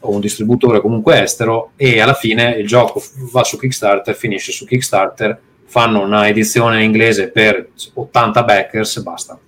o 0.00 0.10
un 0.12 0.20
distributore 0.20 0.80
comunque 0.82 1.22
estero 1.22 1.72
e 1.76 2.00
alla 2.00 2.14
fine 2.14 2.50
il 2.52 2.66
gioco 2.66 3.02
va 3.32 3.42
su 3.42 3.58
Kickstarter, 3.58 4.14
finisce 4.14 4.52
su 4.52 4.66
Kickstarter, 4.66 5.38
fanno 5.64 6.02
una 6.02 6.28
edizione 6.28 6.84
inglese 6.84 7.28
per 7.28 7.68
80 7.94 8.42
backers 8.42 8.96
e 8.96 9.02
basta. 9.02 9.38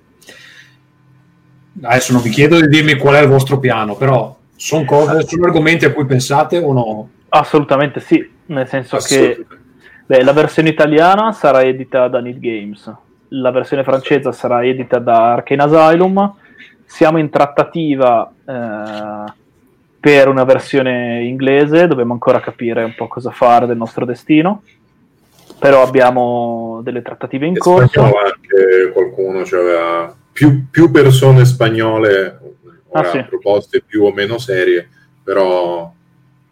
Adesso 1.83 2.13
non 2.13 2.23
vi 2.23 2.31
chiedo 2.31 2.59
di 2.61 2.69
dirmi 2.69 2.97
qual 2.97 3.17
è 3.17 3.21
il 3.21 3.29
vostro 3.29 3.59
piano, 3.59 3.97
però 3.97 4.41
sono 4.63 4.85
cose, 4.85 5.27
sono 5.27 5.47
argomenti 5.47 5.85
a 5.85 5.93
cui 5.93 6.07
pensate 6.07 6.59
o 6.59 6.73
no? 6.73 7.09
Assolutamente 7.31 7.99
sì, 7.99 8.31
nel 8.47 8.69
senso 8.69 8.97
che 8.99 9.45
beh, 10.07 10.23
la 10.23 10.33
versione 10.33 10.69
italiana 10.69 11.33
sarà 11.33 11.63
edita 11.63 12.07
da 12.07 12.21
Need 12.21 12.39
Games, 12.39 12.95
la 13.31 13.51
versione 13.51 13.83
francese 13.83 14.31
sarà 14.31 14.65
edita 14.65 15.01
da 15.01 15.33
Arcane 15.33 15.65
Asylum, 15.65 16.35
siamo 16.85 17.19
in 17.19 17.29
trattativa 17.29 18.33
eh, 18.45 19.33
per 19.99 20.29
una 20.29 20.45
versione 20.45 21.25
inglese, 21.25 21.89
dobbiamo 21.89 22.13
ancora 22.13 22.39
capire 22.39 22.85
un 22.85 22.95
po' 22.95 23.09
cosa 23.09 23.33
fare 23.33 23.67
del 23.67 23.77
nostro 23.77 24.05
destino, 24.05 24.63
però 25.59 25.83
abbiamo 25.83 26.81
delle 26.85 27.03
trattative 27.03 27.47
in 27.47 27.59
corso. 27.59 28.01
Anche 28.01 28.93
qualcuno, 28.93 29.45
cioè 29.45 30.09
più, 30.33 30.71
più 30.71 30.91
persone 30.93 31.45
spagnole 31.45 32.39
ora, 32.93 33.09
ah, 33.09 33.11
sì. 33.11 33.23
proposte 33.25 33.83
più 33.83 34.05
o 34.05 34.13
meno 34.13 34.39
serie, 34.39 34.89
però 35.23 35.93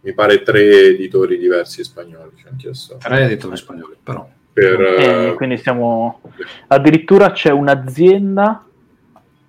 mi 0.03 0.14
pare 0.14 0.43
tre 0.43 0.88
editori 0.88 1.38
diversi 1.38 1.84
spagnoli 1.84 2.30
ci 2.36 2.47
hanno 2.47 2.57
chiesto. 2.57 2.97
Tre 2.97 3.24
editori 3.24 3.57
spagnoli, 3.57 3.97
però. 4.03 4.28
Per, 4.53 4.80
eh, 4.80 5.34
quindi 5.36 5.59
siamo... 5.59 6.20
Addirittura 6.68 7.30
c'è 7.32 7.51
un'azienda 7.51 8.64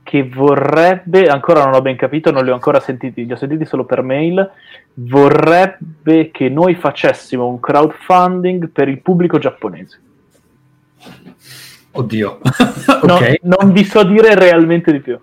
che 0.03 0.27
vorrebbe, 0.27 1.27
ancora 1.27 1.63
non 1.63 1.73
ho 1.73 1.81
ben 1.81 1.95
capito, 1.95 2.31
non 2.31 2.43
li 2.43 2.49
ho 2.49 2.53
ancora 2.53 2.81
sentiti, 2.81 3.25
li 3.25 3.31
ho 3.31 3.37
sentiti 3.37 3.65
solo 3.65 3.85
per 3.85 4.01
mail, 4.01 4.51
vorrebbe 4.95 6.31
che 6.31 6.49
noi 6.49 6.75
facessimo 6.75 7.47
un 7.47 7.59
crowdfunding 7.59 8.69
per 8.69 8.89
il 8.89 8.99
pubblico 9.01 9.37
giapponese. 9.37 10.01
Oddio. 11.91 12.39
okay. 13.03 13.39
non, 13.43 13.57
non 13.61 13.71
vi 13.71 13.85
so 13.85 14.03
dire 14.03 14.35
realmente 14.35 14.91
di 14.91 14.99
più. 14.99 15.17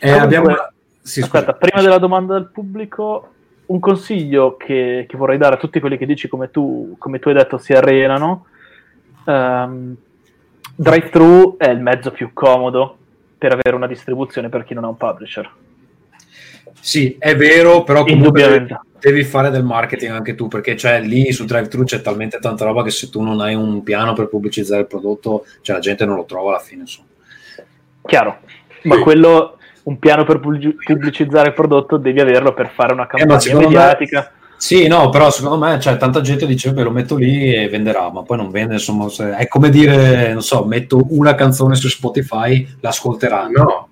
Eh, 0.00 0.10
Comunque, 0.10 0.20
abbiamo... 0.20 0.56
sì, 1.02 1.20
aspetta, 1.20 1.54
prima 1.54 1.82
della 1.82 1.98
domanda 1.98 2.34
del 2.34 2.50
pubblico, 2.52 3.32
un 3.66 3.80
consiglio 3.80 4.56
che, 4.56 5.06
che, 5.08 5.16
vorrei 5.16 5.38
dare 5.38 5.56
a 5.56 5.58
tutti 5.58 5.80
quelli 5.80 5.98
che 5.98 6.06
dici 6.06 6.28
come 6.28 6.50
tu, 6.50 6.94
come 6.98 7.18
tu 7.18 7.28
hai 7.28 7.34
detto 7.34 7.58
si 7.58 7.72
arenano. 7.72 8.46
Um, 9.24 9.96
Drive-thru 10.74 11.56
è 11.56 11.68
il 11.68 11.80
mezzo 11.80 12.12
più 12.12 12.32
comodo 12.32 12.96
per 13.36 13.52
avere 13.52 13.74
una 13.74 13.88
distribuzione 13.88 14.48
per 14.48 14.64
chi 14.64 14.74
non 14.74 14.84
ha 14.84 14.88
un 14.88 14.96
publisher. 14.96 15.50
Sì, 16.80 17.16
è 17.18 17.34
vero, 17.36 17.82
però 17.82 18.04
comunque 18.04 18.66
devi 19.00 19.24
fare 19.24 19.50
del 19.50 19.64
marketing 19.64 20.12
anche 20.12 20.34
tu, 20.34 20.48
perché 20.48 20.76
cioè, 20.76 21.00
lì 21.00 21.32
su 21.32 21.44
drive-thru 21.44 21.84
c'è 21.84 22.00
talmente 22.00 22.38
tanta 22.38 22.64
roba 22.64 22.84
che 22.84 22.90
se 22.90 23.10
tu 23.10 23.20
non 23.22 23.40
hai 23.40 23.54
un 23.54 23.82
piano 23.82 24.12
per 24.12 24.28
pubblicizzare 24.28 24.82
il 24.82 24.86
prodotto, 24.86 25.44
cioè 25.62 25.76
la 25.76 25.82
gente 25.82 26.04
non 26.04 26.16
lo 26.16 26.24
trova 26.24 26.50
alla 26.50 26.60
fine. 26.60 26.82
Insomma. 26.82 27.08
Chiaro, 28.02 28.38
ma 28.84 28.98
quello 29.00 29.57
un 29.88 29.98
piano 29.98 30.24
per 30.24 30.38
pubblicizzare 30.38 31.48
il 31.48 31.54
prodotto 31.54 31.96
devi 31.96 32.20
averlo 32.20 32.52
per 32.52 32.68
fare 32.68 32.92
una 32.92 33.06
eh, 33.06 33.16
campagna 33.16 33.50
eh, 33.50 33.54
mediatica. 33.54 34.20
Me, 34.20 34.36
sì, 34.58 34.86
no, 34.86 35.08
però 35.08 35.30
secondo 35.30 35.64
me 35.64 35.80
cioè, 35.80 35.96
tanta 35.96 36.20
gente 36.20 36.44
dice 36.44 36.72
beh 36.72 36.82
lo 36.82 36.90
metto 36.90 37.16
lì 37.16 37.54
e 37.54 37.68
venderà, 37.68 38.10
ma 38.10 38.22
poi 38.22 38.36
non 38.36 38.50
vende, 38.50 38.74
insomma, 38.74 39.08
se, 39.08 39.34
è 39.36 39.48
come 39.48 39.70
dire, 39.70 40.32
non 40.32 40.42
so, 40.42 40.64
metto 40.64 41.06
una 41.10 41.34
canzone 41.34 41.74
su 41.74 41.88
Spotify, 41.88 42.66
l'ascolteranno. 42.80 43.88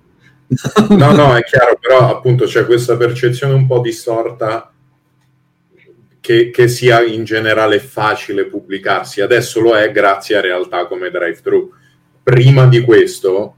No. 0.47 0.95
no, 0.95 1.11
no, 1.11 1.35
è 1.35 1.43
chiaro, 1.43 1.77
però 1.79 2.09
appunto 2.09 2.45
c'è 2.45 2.65
questa 2.65 2.95
percezione 2.95 3.53
un 3.53 3.65
po' 3.65 3.79
distorta 3.79 4.71
che, 6.21 6.51
che, 6.51 6.67
sia 6.67 7.01
in 7.03 7.23
generale 7.23 7.79
facile 7.79 8.45
pubblicarsi. 8.45 9.21
Adesso 9.21 9.59
lo 9.59 9.75
è 9.75 9.91
grazie 9.91 10.37
a 10.37 10.41
realtà 10.41 10.85
come 10.85 11.09
Drive-Thru. 11.09 11.71
Prima 12.23 12.65
di 12.67 12.81
questo 12.81 13.56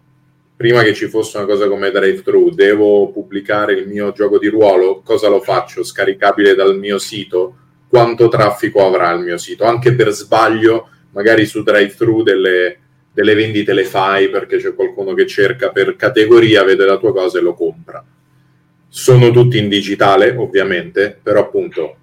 prima 0.59 0.83
che 0.83 0.93
ci 0.93 1.07
fosse 1.07 1.37
una 1.37 1.45
cosa 1.45 1.69
come 1.69 1.89
drive-thru, 1.89 2.49
devo 2.49 3.09
pubblicare 3.11 3.75
il 3.75 3.87
mio 3.87 4.11
gioco 4.11 4.37
di 4.37 4.49
ruolo, 4.49 4.99
cosa 5.01 5.29
lo 5.29 5.39
faccio? 5.39 5.85
Scaricabile 5.85 6.53
dal 6.53 6.77
mio 6.77 6.97
sito? 6.99 7.55
Quanto 7.87 8.27
traffico 8.27 8.85
avrà 8.85 9.09
il 9.13 9.21
mio 9.21 9.37
sito? 9.37 9.63
Anche 9.63 9.95
per 9.95 10.09
sbaglio, 10.09 10.89
magari 11.11 11.45
su 11.45 11.63
drive-thru 11.63 12.23
delle, 12.23 12.77
delle 13.13 13.35
vendite 13.35 13.71
le 13.71 13.85
fai 13.85 14.29
perché 14.29 14.57
c'è 14.57 14.75
qualcuno 14.75 15.13
che 15.13 15.25
cerca 15.27 15.69
per 15.69 15.95
categoria, 15.95 16.65
vede 16.65 16.83
la 16.83 16.97
tua 16.97 17.13
cosa 17.13 17.39
e 17.39 17.41
lo 17.41 17.53
compra. 17.53 18.03
Sono 18.89 19.31
tutti 19.31 19.59
in 19.59 19.69
digitale, 19.69 20.35
ovviamente, 20.35 21.17
però 21.23 21.39
appunto 21.39 21.95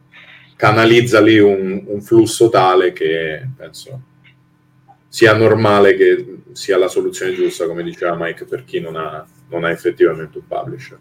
canalizza 0.57 1.21
lì 1.21 1.39
un, 1.39 1.85
un 1.89 2.01
flusso 2.01 2.49
tale 2.49 2.95
che 2.95 3.47
penso 3.55 4.01
sia 5.09 5.35
normale 5.35 5.95
che 5.95 6.25
sia 6.57 6.79
la 6.79 6.89
soluzione 6.89 7.35
giusta, 7.35 7.67
come 7.67 7.83
diceva 7.83 8.17
Mike, 8.19 8.47
per 8.47 8.65
chi 8.65 8.81
non 8.81 8.97
ha, 8.97 9.23
non 9.51 9.65
ha 9.65 9.71
effettivamente 9.71 10.39
un 10.39 10.47
publisher. 10.49 10.99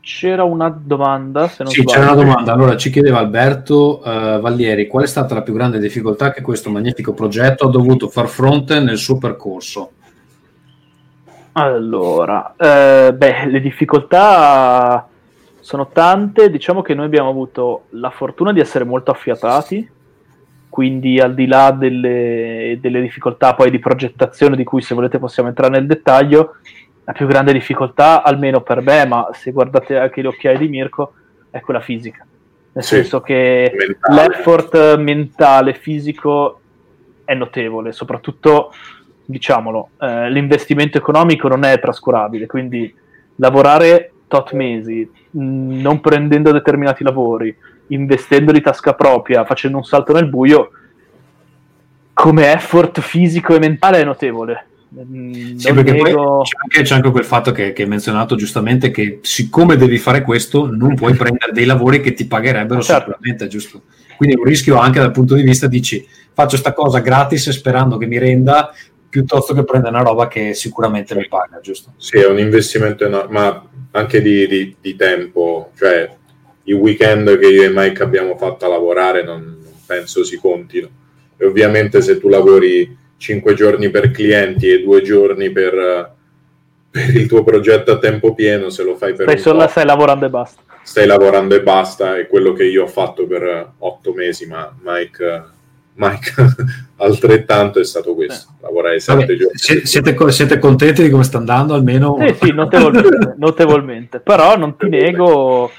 C'era 0.00 0.42
una 0.42 0.68
domanda, 0.68 1.46
se 1.46 1.62
non 1.62 1.70
Sì, 1.70 1.82
sbaglio. 1.82 2.00
c'era 2.00 2.12
una 2.12 2.22
domanda. 2.22 2.52
Allora, 2.52 2.76
ci 2.76 2.90
chiedeva 2.90 3.18
Alberto 3.18 4.00
uh, 4.00 4.40
Vallieri, 4.40 4.88
qual 4.88 5.04
è 5.04 5.06
stata 5.06 5.34
la 5.34 5.42
più 5.42 5.52
grande 5.52 5.78
difficoltà 5.78 6.32
che 6.32 6.42
questo 6.42 6.68
magnifico 6.68 7.14
progetto 7.14 7.68
ha 7.68 7.70
dovuto 7.70 8.08
far 8.08 8.26
fronte 8.26 8.80
nel 8.80 8.98
suo 8.98 9.18
percorso? 9.18 9.92
Allora, 11.52 12.54
eh, 12.56 13.14
beh, 13.14 13.46
le 13.46 13.60
difficoltà 13.60 15.06
sono 15.60 15.88
tante. 15.92 16.50
Diciamo 16.50 16.82
che 16.82 16.94
noi 16.94 17.04
abbiamo 17.06 17.28
avuto 17.28 17.84
la 17.90 18.10
fortuna 18.10 18.52
di 18.52 18.58
essere 18.58 18.84
molto 18.84 19.12
affiatati 19.12 19.88
quindi 20.70 21.20
al 21.20 21.34
di 21.34 21.46
là 21.46 21.72
delle, 21.72 22.78
delle, 22.80 23.00
difficoltà 23.02 23.54
poi 23.54 23.70
di 23.70 23.80
progettazione 23.80 24.56
di 24.56 24.64
cui 24.64 24.80
se 24.80 24.94
volete 24.94 25.18
possiamo 25.18 25.48
entrare 25.48 25.72
nel 25.72 25.86
dettaglio, 25.86 26.56
la 27.04 27.12
più 27.12 27.26
grande 27.26 27.52
difficoltà, 27.52 28.22
almeno 28.22 28.60
per 28.62 28.80
me, 28.80 29.04
ma 29.04 29.28
se 29.32 29.50
guardate 29.50 29.98
anche 29.98 30.22
gli 30.22 30.26
occhiali 30.26 30.58
di 30.58 30.68
Mirko, 30.68 31.12
è 31.50 31.60
quella 31.60 31.80
fisica. 31.80 32.24
Nel 32.72 32.84
sì, 32.84 32.94
senso 32.94 33.20
che 33.20 33.72
mentale. 33.76 34.28
l'effort 34.28 34.96
mentale, 34.96 35.74
fisico 35.74 36.60
è 37.24 37.34
notevole, 37.34 37.90
soprattutto, 37.90 38.72
diciamolo, 39.24 39.90
eh, 40.00 40.30
l'investimento 40.30 40.98
economico 40.98 41.48
non 41.48 41.64
è 41.64 41.80
trascurabile, 41.80 42.46
quindi 42.46 42.94
lavorare 43.36 44.12
tot 44.28 44.52
mesi, 44.52 45.10
mh, 45.30 45.80
non 45.80 46.00
prendendo 46.00 46.52
determinati 46.52 47.02
lavori, 47.02 47.54
investendo 47.90 48.52
di 48.52 48.60
tasca 48.60 48.94
propria, 48.94 49.44
facendo 49.44 49.76
un 49.76 49.84
salto 49.84 50.12
nel 50.12 50.28
buio, 50.28 50.70
come 52.12 52.52
effort 52.52 53.00
fisico 53.00 53.54
e 53.54 53.58
mentale 53.58 54.00
è 54.00 54.04
notevole. 54.04 54.66
Mm, 54.92 55.54
sì, 55.54 55.72
perché 55.72 55.94
poi 55.94 56.12
c'è 56.12 56.56
anche, 56.62 56.82
c'è 56.82 56.94
anche, 56.96 57.10
quel 57.12 57.24
fatto 57.24 57.52
che, 57.52 57.72
che 57.72 57.82
hai 57.82 57.88
menzionato 57.88 58.34
giustamente 58.34 58.90
che 58.90 59.20
siccome 59.22 59.76
devi 59.76 59.98
fare 59.98 60.22
questo 60.22 60.68
non 60.68 60.96
puoi 60.96 61.14
prendere 61.14 61.52
dei 61.52 61.64
lavori 61.64 62.00
che 62.00 62.12
ti 62.12 62.26
pagherebbero 62.26 62.82
certo. 62.82 63.12
sicuramente, 63.12 63.46
giusto? 63.46 63.82
Quindi 64.16 64.34
è 64.34 64.38
un 64.38 64.46
rischio 64.46 64.78
anche 64.78 64.98
dal 64.98 65.12
punto 65.12 65.36
di 65.36 65.42
vista 65.42 65.68
dici 65.68 66.04
faccio 66.32 66.56
sta 66.56 66.72
cosa 66.72 66.98
gratis 66.98 67.50
sperando 67.50 67.98
che 67.98 68.06
mi 68.06 68.18
renda 68.18 68.74
piuttosto 69.08 69.54
che 69.54 69.64
prendere 69.64 69.94
una 69.94 70.04
roba 70.04 70.26
che 70.26 70.54
sicuramente 70.54 71.14
mi 71.14 71.28
paga, 71.28 71.60
giusto? 71.60 71.92
Sì, 71.96 72.18
è 72.18 72.26
un 72.26 72.38
investimento 72.38 73.04
enorme, 73.04 73.32
ma 73.32 73.68
anche 73.92 74.20
di, 74.20 74.46
di, 74.46 74.76
di 74.80 74.96
tempo, 74.96 75.70
cioè 75.76 76.16
i 76.70 76.72
weekend 76.72 77.36
che 77.38 77.46
io 77.46 77.64
e 77.64 77.72
Mike 77.72 78.02
abbiamo 78.02 78.36
fatto 78.36 78.64
a 78.64 78.68
lavorare 78.68 79.22
non, 79.22 79.40
non 79.42 79.72
penso 79.84 80.24
si 80.24 80.38
contino. 80.38 80.88
E 81.36 81.44
ovviamente 81.46 82.00
se 82.00 82.18
tu 82.18 82.28
lavori 82.28 82.96
5 83.16 83.54
giorni 83.54 83.90
per 83.90 84.10
clienti 84.10 84.70
e 84.70 84.82
2 84.82 85.02
giorni 85.02 85.50
per, 85.50 86.14
per, 86.90 87.16
il 87.16 87.26
tuo 87.26 87.42
progetto 87.42 87.92
a 87.92 87.98
tempo 87.98 88.34
pieno, 88.34 88.70
se 88.70 88.84
lo 88.84 88.96
fai 88.96 89.14
per... 89.14 89.28
Stai 89.28 89.38
solo 89.38 89.66
stai 89.66 89.84
lavorando 89.84 90.26
e 90.26 90.30
basta. 90.30 90.62
Stai 90.82 91.06
lavorando 91.06 91.54
e 91.54 91.62
basta, 91.62 92.16
è 92.16 92.26
quello 92.26 92.52
che 92.52 92.64
io 92.64 92.84
ho 92.84 92.88
fatto 92.88 93.26
per 93.26 93.72
8 93.78 94.12
mesi, 94.12 94.46
ma 94.46 94.72
Mike, 94.82 95.44
Mike 95.94 96.34
altrettanto 96.96 97.80
è 97.80 97.84
stato 97.84 98.14
questo, 98.14 98.50
eh. 98.50 98.62
lavorare 98.62 99.00
7 99.00 99.36
giorni. 99.36 99.58
Siete, 99.58 100.30
siete, 100.30 100.58
contenti 100.58 101.02
di 101.02 101.10
come 101.10 101.24
sta 101.24 101.38
andando 101.38 101.74
almeno? 101.74 102.16
Sì, 102.20 102.36
sì, 102.42 102.52
notevolmente, 102.52 103.34
notevolmente. 103.38 104.20
però 104.20 104.56
non 104.56 104.76
ti 104.76 104.88
nego 104.88 105.70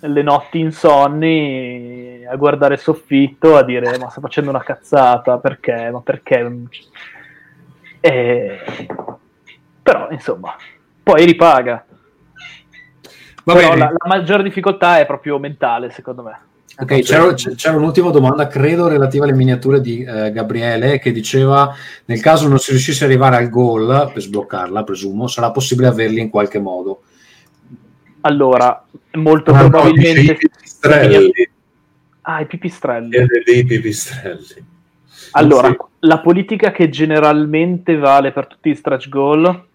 le 0.00 0.22
notti 0.22 0.60
insonni 0.60 2.24
a 2.28 2.36
guardare 2.36 2.74
il 2.74 2.80
soffitto 2.80 3.56
a 3.56 3.64
dire 3.64 3.98
ma 3.98 4.10
sto 4.10 4.20
facendo 4.20 4.50
una 4.50 4.62
cazzata 4.62 5.38
perché? 5.38 5.90
Ma 5.90 6.00
perché? 6.00 6.52
E... 8.00 8.58
però 9.82 10.08
insomma 10.10 10.54
poi 11.02 11.24
ripaga. 11.24 11.86
Va 13.44 13.54
però 13.54 13.74
la, 13.74 13.86
la 13.86 14.06
maggiore 14.06 14.42
difficoltà 14.42 14.98
è 14.98 15.06
proprio 15.06 15.38
mentale 15.38 15.90
secondo 15.90 16.22
me. 16.22 16.40
Ok, 16.80 17.00
c'era, 17.00 17.34
c'era, 17.34 17.76
un'ultima 17.76 18.10
domanda, 18.10 18.46
credo, 18.46 18.86
relativa 18.86 19.24
alle 19.24 19.34
miniature 19.34 19.80
di 19.80 20.04
eh, 20.04 20.30
Gabriele, 20.30 21.00
che 21.00 21.10
diceva, 21.10 21.74
nel 22.04 22.20
caso 22.20 22.46
non 22.46 22.58
si 22.58 22.70
riuscisse 22.70 23.02
ad 23.02 23.10
arrivare 23.10 23.34
al 23.34 23.48
goal, 23.48 24.12
per 24.12 24.22
sbloccarla, 24.22 24.84
presumo, 24.84 25.26
sarà 25.26 25.50
possibile 25.50 25.88
averli 25.88 26.20
in 26.20 26.30
qualche 26.30 26.60
modo. 26.60 27.02
Allora, 28.28 28.84
molto 29.12 29.52
ah, 29.52 29.58
probabilmente... 29.58 30.38
No, 30.82 30.90
ah, 32.20 32.40
i 32.40 32.46
pipistrelli. 32.46 33.26
Dei 33.44 33.64
pipistrelli. 33.64 34.66
Allora, 35.32 35.68
sì. 35.68 35.76
la 36.00 36.20
politica 36.20 36.70
che 36.70 36.90
generalmente 36.90 37.96
vale 37.96 38.32
per 38.32 38.46
tutti 38.46 38.70
gli 38.70 38.74
stretch 38.74 39.08
goal 39.08 39.66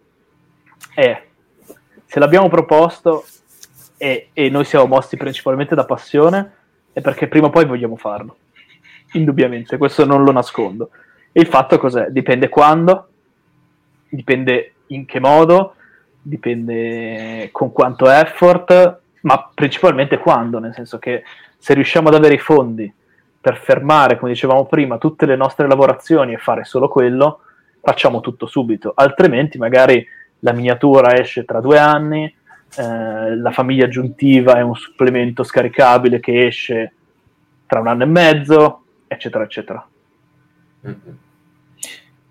è, 0.93 1.23
se 2.05 2.19
l'abbiamo 2.19 2.47
proposto 2.47 3.25
e, 3.97 4.29
e 4.33 4.49
noi 4.49 4.65
siamo 4.65 4.85
mossi 4.85 5.17
principalmente 5.17 5.73
da 5.73 5.85
passione, 5.85 6.53
è 6.93 7.01
perché 7.01 7.27
prima 7.27 7.47
o 7.47 7.49
poi 7.49 7.65
vogliamo 7.65 7.95
farlo. 7.95 8.37
Indubbiamente, 9.13 9.77
questo 9.77 10.05
non 10.05 10.23
lo 10.23 10.31
nascondo. 10.31 10.91
E 11.31 11.41
il 11.41 11.47
fatto 11.47 11.79
cos'è? 11.79 12.09
Dipende 12.09 12.49
quando, 12.49 13.07
dipende 14.09 14.73
in 14.87 15.05
che 15.05 15.19
modo, 15.19 15.75
dipende 16.23 17.49
con 17.51 17.71
quanto 17.71 18.09
effort, 18.09 19.01
ma 19.21 19.49
principalmente 19.53 20.17
quando, 20.17 20.59
nel 20.59 20.73
senso 20.73 20.97
che 20.97 21.23
se 21.57 21.73
riusciamo 21.73 22.07
ad 22.07 22.15
avere 22.15 22.35
i 22.35 22.39
fondi 22.39 22.91
per 23.39 23.57
fermare, 23.57 24.17
come 24.17 24.31
dicevamo 24.31 24.65
prima, 24.65 24.97
tutte 24.97 25.25
le 25.25 25.35
nostre 25.35 25.67
lavorazioni 25.67 26.33
e 26.33 26.37
fare 26.37 26.63
solo 26.63 26.87
quello, 26.87 27.41
facciamo 27.81 28.21
tutto 28.21 28.45
subito, 28.47 28.93
altrimenti 28.95 29.57
magari 29.57 30.05
la 30.39 30.53
miniatura 30.53 31.17
esce 31.17 31.43
tra 31.43 31.59
due 31.59 31.77
anni, 31.77 32.23
eh, 32.23 33.35
la 33.35 33.51
famiglia 33.51 33.85
aggiuntiva 33.85 34.55
è 34.55 34.61
un 34.61 34.75
supplemento 34.75 35.43
scaricabile 35.43 36.19
che 36.19 36.47
esce 36.47 36.93
tra 37.65 37.79
un 37.79 37.87
anno 37.87 38.03
e 38.03 38.07
mezzo, 38.07 38.83
eccetera, 39.07 39.43
eccetera. 39.43 39.87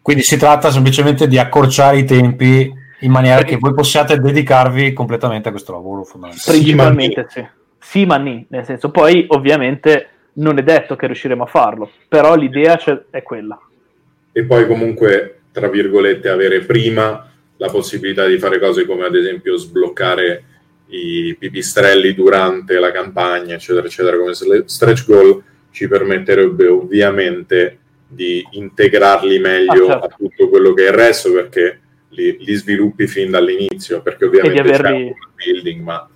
Quindi 0.02 0.22
si 0.22 0.36
tratta 0.36 0.70
semplicemente 0.70 1.28
di 1.28 1.38
accorciare 1.38 1.98
i 1.98 2.04
tempi 2.04 2.72
in 3.02 3.10
maniera 3.10 3.42
che 3.42 3.56
voi 3.58 3.72
possiate 3.74 4.18
dedicarvi 4.18 4.92
completamente 4.92 5.48
a 5.48 5.50
questo 5.52 5.72
lavoro 5.72 6.02
fondamentale. 6.04 6.58
Principalmente 6.58 7.26
sì. 7.28 7.46
Sì, 7.78 8.06
ma 8.06 8.16
ni, 8.16 8.46
nel 8.48 8.64
senso, 8.64 8.90
poi 8.90 9.24
ovviamente 9.28 10.08
non 10.34 10.56
è 10.56 10.62
detto 10.62 10.94
che 10.96 11.06
riusciremo 11.06 11.42
a 11.42 11.46
farlo, 11.46 11.90
però 12.08 12.36
l'idea 12.36 12.80
è 13.10 13.22
quella. 13.22 13.60
E 14.30 14.44
poi 14.44 14.66
comunque, 14.66 15.40
tra 15.50 15.68
virgolette, 15.68 16.28
avere 16.28 16.60
prima 16.60 17.28
la 17.56 17.68
possibilità 17.68 18.26
di 18.26 18.38
fare 18.38 18.58
cose 18.58 18.86
come 18.86 19.04
ad 19.04 19.14
esempio 19.14 19.56
sbloccare 19.56 20.44
i 20.86 21.36
pipistrelli 21.38 22.14
durante 22.14 22.78
la 22.78 22.92
campagna, 22.92 23.54
eccetera, 23.54 23.86
eccetera, 23.86 24.16
come 24.16 24.32
stretch 24.32 25.04
goal 25.06 25.42
ci 25.70 25.88
permetterebbe 25.88 26.66
ovviamente 26.68 27.78
di 28.06 28.46
integrarli 28.52 29.38
meglio 29.38 29.86
ah, 29.86 29.92
certo. 29.92 30.06
a 30.06 30.14
tutto 30.16 30.48
quello 30.48 30.72
che 30.72 30.86
è 30.86 30.88
il 30.88 30.94
resto, 30.94 31.32
perché 31.32 31.80
li, 32.12 32.36
li 32.38 32.54
sviluppi 32.54 33.06
fin 33.06 33.30
dall'inizio, 33.30 34.00
perché 34.02 34.26
ovviamente 34.26 34.60
averli... 34.60 34.78
c'è 34.78 34.92
un 34.92 35.14
building, 35.34 35.82
ma 35.82 36.08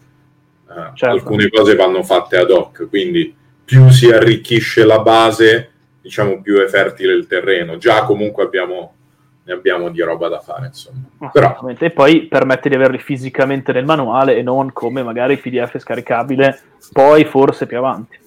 uh, 0.66 0.72
certo. 0.94 1.06
alcune 1.06 1.48
cose 1.48 1.74
vanno 1.74 2.02
fatte 2.02 2.36
ad 2.36 2.50
hoc, 2.50 2.88
quindi 2.88 3.34
più 3.64 3.88
si 3.90 4.10
arricchisce 4.10 4.84
la 4.84 5.00
base, 5.00 5.70
diciamo 6.00 6.40
più 6.40 6.58
è 6.58 6.66
fertile 6.66 7.12
il 7.12 7.26
terreno. 7.26 7.78
Già 7.78 8.04
comunque 8.04 8.44
abbiamo, 8.44 8.94
ne 9.42 9.52
abbiamo 9.52 9.90
di 9.90 10.00
roba 10.02 10.28
da 10.28 10.40
fare, 10.40 10.66
insomma. 10.66 11.30
Però... 11.32 11.68
E 11.78 11.90
poi 11.90 12.26
permette 12.26 12.68
di 12.68 12.74
averli 12.74 12.98
fisicamente 12.98 13.72
nel 13.72 13.84
manuale 13.84 14.36
e 14.36 14.42
non 14.42 14.72
come 14.72 15.02
magari 15.02 15.38
PDF 15.38 15.78
scaricabile, 15.78 16.60
poi 16.92 17.24
forse 17.24 17.66
più 17.66 17.78
avanti. 17.78 18.18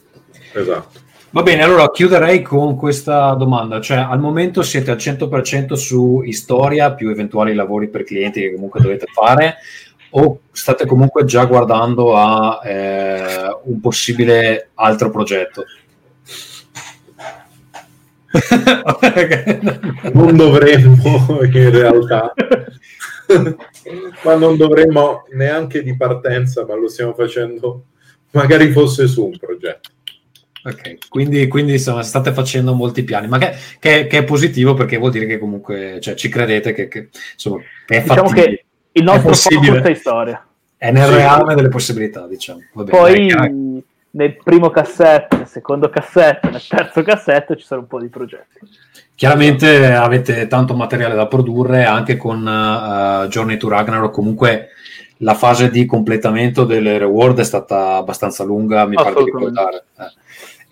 Esatto. 0.54 1.08
Va 1.32 1.44
bene, 1.44 1.62
allora 1.62 1.92
chiuderei 1.92 2.42
con 2.42 2.76
questa 2.76 3.36
domanda, 3.36 3.80
cioè 3.80 3.98
al 3.98 4.20
momento 4.20 4.64
siete 4.64 4.90
al 4.90 4.98
100% 4.98 5.74
su 5.74 6.24
storia 6.32 6.94
più 6.94 7.12
eventuali 7.12 7.54
lavori 7.54 7.88
per 7.88 8.04
clienti 8.04 8.42
che 8.42 8.52
comunque 8.54 8.82
dovete 8.82 9.06
fare 9.14 9.58
o 10.12 10.40
state 10.52 10.88
comunque 10.88 11.26
già 11.26 11.46
guardando 11.46 12.16
a 12.16 12.60
eh, 12.64 13.60
un 13.66 13.80
possibile 13.80 14.72
altro 14.74 15.12
progetto? 15.12 15.66
non 20.14 20.36
dovremmo 20.36 21.42
in 21.44 21.70
realtà, 21.70 22.34
ma 24.24 24.34
non 24.34 24.58
dovremmo 24.58 25.26
neanche 25.34 25.84
di 25.84 25.96
partenza, 25.96 26.66
ma 26.66 26.74
lo 26.74 26.88
stiamo 26.88 27.14
facendo 27.14 27.84
magari 28.32 28.72
fosse 28.72 29.08
su 29.08 29.26
un 29.26 29.38
progetto. 29.38 29.92
Ok, 30.64 31.08
quindi, 31.08 31.48
quindi 31.48 31.74
insomma, 31.74 32.04
state 32.04 32.34
facendo 32.34 32.74
molti 32.74 33.04
piani, 33.04 33.28
ma 33.28 33.38
che, 33.38 33.56
che, 33.80 34.08
che, 34.08 34.18
è 34.18 34.24
positivo 34.24 34.74
perché 34.74 34.98
vuol 34.98 35.12
dire 35.12 35.26
che 35.26 35.38
comunque 35.38 36.00
cioè, 36.02 36.16
ci 36.16 36.28
credete 36.28 36.74
che, 36.74 36.88
che, 36.88 37.10
insomma, 37.34 37.62
è 37.88 38.02
diciamo 38.02 38.30
che 38.30 38.66
il 38.92 39.04
nostro 39.04 39.34
focus 39.34 39.82
è 39.82 39.94
storia. 39.94 40.46
È 40.76 40.92
nel 40.92 41.08
sì. 41.08 41.16
reame 41.16 41.56
delle 41.56 41.70
possibilità, 41.70 42.28
diciamo. 42.28 42.60
Bene, 42.74 42.90
Poi 42.90 43.28
dai, 43.28 43.84
nel 44.12 44.38
primo 44.44 44.70
cassetto, 44.70 45.38
nel 45.38 45.48
secondo 45.48 45.90
cassetto, 45.90 46.50
nel 46.50 46.66
terzo 46.66 47.02
cassetto 47.04 47.56
ci 47.56 47.66
sono 47.66 47.82
un 47.82 47.88
po' 47.88 48.00
di 48.00 48.08
progetti. 48.08 48.60
Chiaramente 49.16 49.94
avete 49.94 50.48
tanto 50.48 50.74
materiale 50.76 51.16
da 51.16 51.28
produrre 51.28 51.84
anche 51.84 52.16
con 52.16 52.40
uh, 52.40 53.28
Journey 53.28 53.58
to 53.58 53.68
Ragnarok, 53.68 54.12
comunque 54.12 54.70
la 55.18 55.34
fase 55.34 55.70
di 55.70 55.86
completamento 55.86 56.64
delle 56.64 56.98
reward 56.98 57.40
è 57.40 57.44
stata 57.44 57.96
abbastanza 57.96 58.44
lunga, 58.44 58.86
mi 58.86 58.96
pare 58.96 59.16
di 59.16 59.26
ricordare. 59.26 59.84
Eh. 59.98 60.12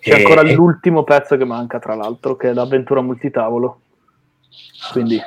C'è 0.00 0.10
e, 0.10 0.14
ancora 0.22 0.42
l'ultimo 0.42 1.02
pezzo 1.02 1.36
che 1.36 1.44
manca, 1.44 1.78
tra 1.78 1.94
l'altro, 1.94 2.36
che 2.36 2.50
è 2.50 2.52
l'avventura 2.52 3.00
multitavolo. 3.00 3.80
Quindi... 4.92 5.20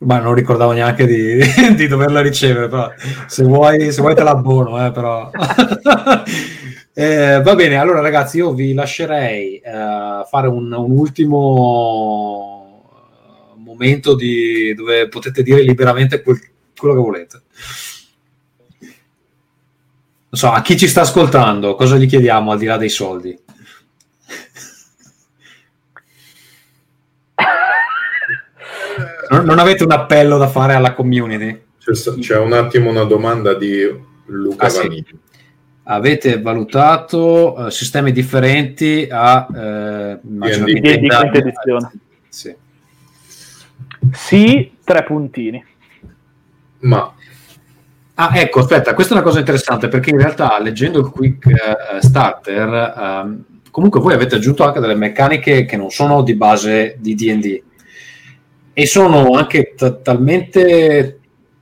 Ma 0.00 0.18
non 0.18 0.34
ricordavo 0.34 0.72
neanche 0.72 1.06
di, 1.06 1.40
di 1.74 1.86
doverla 1.88 2.20
ricevere, 2.20 2.68
però 2.68 2.90
se 3.26 3.42
vuoi, 3.44 3.90
se 3.90 4.00
vuoi 4.00 4.14
te 4.14 4.22
l'abbono, 4.22 4.84
eh, 4.84 4.92
però... 4.92 5.30
eh, 6.94 7.40
va 7.42 7.54
bene, 7.54 7.76
allora 7.76 8.00
ragazzi, 8.00 8.36
io 8.38 8.52
vi 8.52 8.74
lascerei 8.74 9.60
uh, 9.64 10.24
fare 10.26 10.46
un, 10.46 10.72
un, 10.72 10.98
ultimo 10.98 12.82
momento 13.56 14.14
di, 14.14 14.72
dove 14.74 15.08
potete 15.08 15.42
dire 15.42 15.62
liberamente 15.62 16.22
quel, 16.22 16.40
quello 16.76 16.94
che 16.94 17.00
volete. 17.00 17.42
Non 20.30 20.40
so, 20.40 20.50
a 20.50 20.62
chi 20.62 20.76
ci 20.76 20.86
sta 20.86 21.00
ascoltando, 21.00 21.74
cosa 21.74 21.96
gli 21.96 22.06
chiediamo 22.06 22.52
al 22.52 22.58
di 22.58 22.66
là 22.66 22.76
dei 22.76 22.90
soldi? 22.90 23.46
Non, 29.30 29.58
avete 29.58 29.84
un 29.84 29.92
appello 29.92 30.38
da 30.38 30.48
fare 30.48 30.74
alla 30.74 30.92
community? 30.92 31.60
C'è, 31.78 31.92
c'è 32.18 32.38
un 32.38 32.52
attimo 32.52 32.90
una 32.90 33.04
domanda 33.04 33.54
di 33.54 33.82
Luca 34.26 34.66
ah, 34.66 34.70
Vanini. 34.70 35.04
Sì. 35.06 35.16
Avete 35.84 36.40
valutato 36.40 37.54
uh, 37.56 37.68
sistemi 37.70 38.12
differenti 38.12 39.08
a 39.10 39.46
uh, 39.48 40.18
di 40.22 40.80
quinta 40.80 41.30
edizione? 41.32 41.92
Sì. 42.28 42.54
sì, 44.12 44.72
tre 44.84 45.02
puntini. 45.04 45.64
Ma 46.80 47.12
Ah, 48.20 48.36
ecco, 48.36 48.58
aspetta, 48.58 48.94
questa 48.94 49.14
è 49.14 49.16
una 49.16 49.24
cosa 49.24 49.38
interessante 49.38 49.86
perché 49.86 50.10
in 50.10 50.18
realtà 50.18 50.60
leggendo 50.60 50.98
il 50.98 51.06
Quick 51.06 51.46
uh, 51.46 52.00
Starter, 52.00 52.94
um, 52.96 53.44
comunque 53.70 54.00
voi 54.00 54.12
avete 54.12 54.34
aggiunto 54.34 54.64
anche 54.64 54.80
delle 54.80 54.96
meccaniche 54.96 55.64
che 55.64 55.76
non 55.76 55.90
sono 55.90 56.22
di 56.22 56.34
base 56.34 56.96
di 56.98 57.14
DD 57.14 57.62
e 58.78 58.86
sono 58.86 59.32
anche 59.32 59.74
t- 59.74 60.02
talmente 60.02 61.18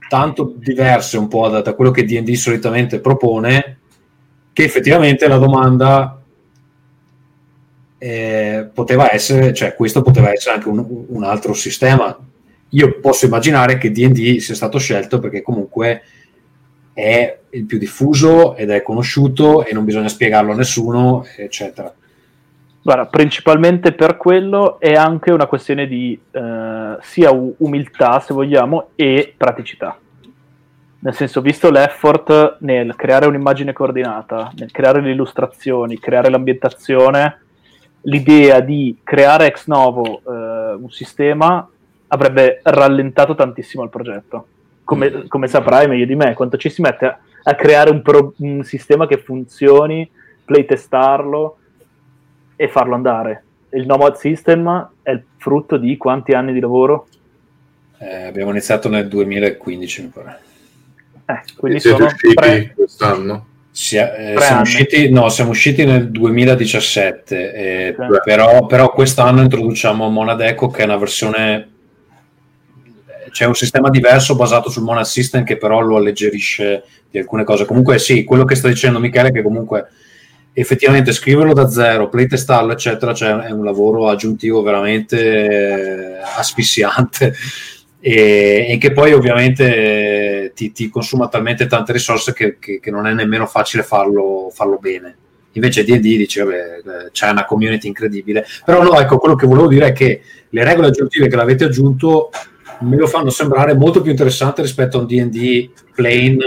tanto 0.07 0.53
diverse 0.55 1.17
un 1.17 1.27
po' 1.27 1.47
da, 1.47 1.61
da 1.61 1.73
quello 1.73 1.89
che 1.89 2.05
D&D 2.05 2.31
solitamente 2.33 2.99
propone 2.99 3.79
che 4.53 4.63
effettivamente 4.63 5.27
la 5.27 5.39
domanda 5.39 6.21
eh, 7.97 8.69
poteva 8.71 9.11
essere, 9.11 9.51
cioè 9.55 9.73
questo 9.73 10.03
poteva 10.03 10.31
essere 10.31 10.57
anche 10.57 10.69
un, 10.69 11.05
un, 11.07 11.23
altro 11.23 11.55
sistema. 11.55 12.15
Io 12.69 12.99
posso 12.99 13.25
immaginare 13.25 13.79
che 13.79 13.89
DD 13.89 14.37
sia 14.37 14.53
stato 14.53 14.77
scelto 14.77 15.17
perché 15.17 15.41
comunque 15.41 16.03
è 16.93 17.39
il 17.49 17.65
più 17.65 17.79
diffuso 17.79 18.55
ed 18.55 18.69
è 18.69 18.83
conosciuto 18.83 19.65
e 19.65 19.73
non 19.73 19.85
bisogna 19.85 20.07
spiegarlo 20.07 20.51
a 20.51 20.55
nessuno, 20.55 21.25
eccetera. 21.35 21.91
Guarda, 22.87 23.05
principalmente 23.07 23.91
per 23.91 24.15
quello 24.15 24.79
è 24.79 24.93
anche 24.93 25.33
una 25.33 25.45
questione 25.45 25.87
di 25.87 26.17
eh, 26.31 26.95
sia 27.01 27.31
umiltà, 27.57 28.21
se 28.21 28.33
vogliamo, 28.33 28.91
e 28.95 29.33
praticità. 29.35 29.99
Nel 30.99 31.13
senso, 31.13 31.41
visto 31.41 31.69
l'effort 31.69 32.59
nel 32.61 32.95
creare 32.95 33.25
un'immagine 33.25 33.73
coordinata, 33.73 34.53
nel 34.55 34.71
creare 34.71 35.01
le 35.01 35.11
illustrazioni, 35.11 35.99
creare 35.99 36.29
l'ambientazione, 36.29 37.41
l'idea 38.03 38.61
di 38.61 38.97
creare 39.03 39.47
ex 39.47 39.67
novo 39.67 40.21
eh, 40.25 40.75
un 40.75 40.89
sistema 40.89 41.69
avrebbe 42.07 42.61
rallentato 42.63 43.35
tantissimo 43.35 43.83
il 43.83 43.89
progetto. 43.89 44.47
Come, 44.85 45.11
mm. 45.11 45.27
come, 45.27 45.47
saprai 45.47 45.89
meglio 45.89 46.05
di 46.05 46.15
me, 46.15 46.33
quanto 46.33 46.55
ci 46.55 46.69
si 46.69 46.81
mette 46.81 47.05
a, 47.05 47.19
a 47.43 47.53
creare 47.53 47.89
un, 47.89 48.01
pro, 48.01 48.33
un, 48.37 48.63
sistema 48.63 49.07
che 49.07 49.17
funzioni, 49.17 50.09
playtestarlo 50.45 51.57
e 52.57 52.67
farlo 52.67 52.95
andare. 52.95 53.43
Il 53.69 53.85
Nomad 53.85 54.15
System 54.15 54.89
è 55.01 55.11
il 55.11 55.23
frutto 55.37 55.77
di 55.77 55.95
quanti 55.95 56.33
anni 56.33 56.51
di 56.51 56.59
lavoro? 56.59 57.07
Eh, 57.99 58.25
abbiamo 58.25 58.51
iniziato 58.51 58.89
nel 58.89 59.07
2015, 59.07 60.01
mi 60.01 60.07
pare. 60.09 60.39
Eh, 61.25 61.41
quindi 61.55 61.79
Siete 61.79 61.97
sono 61.97 62.33
tre... 62.35 62.73
quest'anno? 62.75 63.45
Sia, 63.71 64.15
eh, 64.15 64.35
siamo, 64.39 64.61
usciti, 64.61 65.09
no, 65.09 65.29
siamo, 65.29 65.51
usciti, 65.51 65.85
nel 65.85 66.09
2017, 66.09 67.53
eh, 67.53 67.95
però, 68.23 68.65
però, 68.65 68.91
quest'anno 68.91 69.41
introduciamo 69.41 70.09
Monadeco 70.09 70.69
che 70.69 70.81
è 70.81 70.85
una 70.85 70.97
versione 70.97 71.69
c'è 73.37 73.45
un 73.45 73.53
sistema 73.53 73.91
diverso 73.91 74.35
basato 74.35 74.71
sul 74.71 74.81
Monad 74.81 75.05
System 75.05 75.43
che 75.43 75.57
però 75.57 75.79
lo 75.79 75.97
alleggerisce 75.97 76.83
di 77.07 77.19
alcune 77.19 77.43
cose. 77.43 77.65
Comunque 77.65 77.99
sì, 77.99 78.23
quello 78.23 78.45
che 78.45 78.55
sta 78.55 78.67
dicendo 78.67 78.99
Michele 78.99 79.27
è 79.27 79.31
che 79.31 79.43
comunque 79.43 79.89
effettivamente 80.59 81.11
scriverlo 81.11 81.53
da 81.53 81.69
zero, 81.69 82.09
playtestarlo 82.09 82.71
eccetera, 82.71 83.13
cioè 83.13 83.45
è 83.45 83.51
un 83.51 83.63
lavoro 83.63 84.09
aggiuntivo 84.09 84.63
veramente 84.63 85.19
eh, 85.19 86.17
asfissiante 86.35 87.31
e, 87.99 88.65
e, 88.67 88.77
che 88.79 88.91
poi 88.91 89.13
ovviamente 89.13 90.51
ti, 90.55 90.71
ti, 90.71 90.89
consuma 90.89 91.27
talmente 91.27 91.67
tante 91.67 91.91
risorse 91.91 92.33
che, 92.33 92.57
che, 92.57 92.79
che, 92.79 92.89
non 92.89 93.05
è 93.05 93.13
nemmeno 93.13 93.45
facile 93.45 93.83
farlo, 93.83 94.49
farlo 94.51 94.79
bene. 94.79 95.15
Invece 95.51 95.83
D&D 95.83 95.99
dice, 95.99 96.43
vabbè, 96.43 96.55
eh, 96.55 97.11
c'è 97.11 97.29
una 97.29 97.45
community 97.45 97.87
incredibile. 97.87 98.43
Però 98.65 98.81
no, 98.81 98.99
ecco, 98.99 99.19
quello 99.19 99.35
che 99.35 99.45
volevo 99.45 99.67
dire 99.67 99.87
è 99.87 99.91
che 99.91 100.21
le 100.49 100.63
regole 100.63 100.87
aggiuntive 100.87 101.27
che 101.27 101.35
l'avete 101.35 101.65
aggiunto 101.65 102.31
me 102.79 102.95
lo 102.95 103.05
fanno 103.05 103.29
sembrare 103.29 103.75
molto 103.75 104.01
più 104.01 104.09
interessante 104.09 104.63
rispetto 104.63 104.97
a 104.97 105.01
un 105.01 105.07
D&D 105.07 105.69
plain 105.93 106.39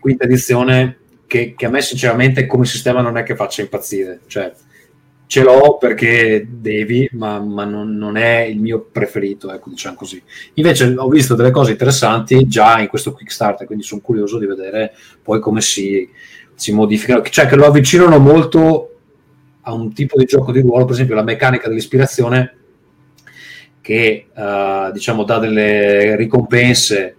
quinta 0.00 0.24
edizione 0.24 0.99
che, 1.30 1.54
che, 1.56 1.66
a 1.66 1.70
me 1.70 1.80
sinceramente 1.80 2.44
come 2.44 2.66
sistema 2.66 3.00
non 3.02 3.16
è 3.16 3.22
che 3.22 3.36
faccia 3.36 3.62
impazzire. 3.62 4.22
Cioè, 4.26 4.52
ce 5.28 5.42
l'ho 5.44 5.76
perché 5.78 6.44
devi, 6.50 7.08
ma, 7.12 7.38
ma 7.38 7.64
non, 7.64 7.96
non, 7.96 8.16
è 8.16 8.40
il 8.40 8.58
mio 8.58 8.80
preferito, 8.90 9.52
ecco, 9.52 9.70
diciamo 9.70 9.94
così. 9.94 10.20
Invece 10.54 10.92
ho 10.96 11.08
visto 11.08 11.36
delle 11.36 11.52
cose 11.52 11.70
interessanti 11.70 12.48
già 12.48 12.80
in 12.80 12.88
questo 12.88 13.12
Kickstarter, 13.12 13.64
quindi 13.64 13.84
sono 13.84 14.00
curioso 14.00 14.40
di 14.40 14.46
vedere 14.46 14.92
poi 15.22 15.38
come 15.38 15.60
si, 15.60 16.10
si 16.56 16.72
modificano, 16.72 17.22
cioè 17.22 17.46
che 17.46 17.54
lo 17.54 17.66
avvicinano 17.66 18.18
molto 18.18 18.96
a 19.60 19.72
un 19.72 19.92
tipo 19.92 20.18
di 20.18 20.24
gioco 20.24 20.50
di 20.50 20.62
ruolo, 20.62 20.84
per 20.84 20.94
esempio 20.94 21.14
la 21.14 21.22
meccanica 21.22 21.68
dell'ispirazione 21.68 22.56
che 23.80 24.26
uh, 24.34 24.90
diciamo 24.90 25.22
dà 25.22 25.38
delle 25.38 26.16
ricompense 26.16 27.14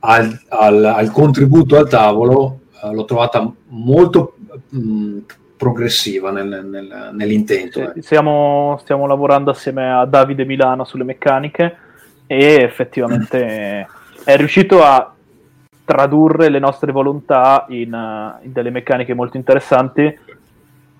al, 0.00 0.38
al, 0.48 0.84
al 0.84 1.10
contributo 1.10 1.78
al 1.78 1.88
tavolo, 1.88 2.57
uh, 2.82 2.92
l'ho 2.92 3.04
trovata 3.04 3.50
molto 3.68 4.36
mh, 4.68 5.18
progressiva 5.56 6.30
nel, 6.30 6.64
nel, 6.64 7.10
nell'intento. 7.12 7.92
Sì, 7.94 8.02
stiamo, 8.02 8.78
stiamo, 8.80 9.06
lavorando 9.06 9.50
assieme 9.50 9.92
a 9.92 10.04
Davide 10.06 10.44
Milano 10.44 10.84
sulle 10.84 11.04
meccaniche 11.04 11.76
e 12.26 12.62
effettivamente 12.62 13.86
è 14.24 14.36
riuscito 14.36 14.82
a 14.82 15.12
tradurre 15.84 16.50
le 16.50 16.58
nostre 16.58 16.92
volontà 16.92 17.64
in, 17.70 18.36
in 18.42 18.52
delle 18.52 18.70
meccaniche 18.70 19.14
molto 19.14 19.36
interessanti, 19.36 20.18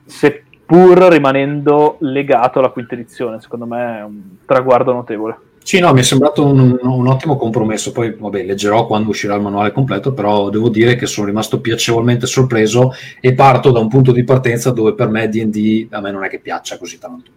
seppur 0.05 0.99
rimanendo 0.99 1.99
legato 2.01 2.59
alla 2.59 2.70
quinta 2.70 2.95
edizione. 2.95 3.41
Secondo 3.41 3.66
me 3.66 3.99
è 3.99 4.03
un 4.03 4.20
traguardo 4.47 4.93
notevole. 4.93 5.39
Sì, 5.63 5.81
no, 5.81 5.93
mi 5.93 6.01
è 6.01 6.03
sembrato 6.03 6.47
un, 6.47 6.79
un, 6.81 7.07
ottimo 7.07 7.37
compromesso. 7.37 7.93
Poi, 7.93 8.15
vabbè, 8.19 8.43
leggerò 8.43 8.87
quando 8.87 9.11
uscirà 9.11 9.35
il 9.35 9.43
manuale 9.43 9.73
completo, 9.73 10.13
però 10.13 10.49
devo 10.49 10.69
dire 10.69 10.97
che 10.97 11.07
sono 11.07 11.27
rimasto 11.27 11.61
piacevolmente 11.61 12.27
sorpreso 12.27 12.93
e 13.21 13.35
parto 13.35 13.71
da 13.71 13.79
un 13.79 13.89
punto 13.89 14.13
di 14.13 14.25
partenza 14.25 14.71
dove 14.71 14.95
per 14.95 15.09
me 15.09 15.29
D&D 15.29 15.89
a 15.91 16.01
me 16.01 16.11
non 16.11 16.25
è 16.25 16.29
che 16.29 16.39
piaccia 16.39 16.79
così 16.79 16.99
tanto. 16.99 17.31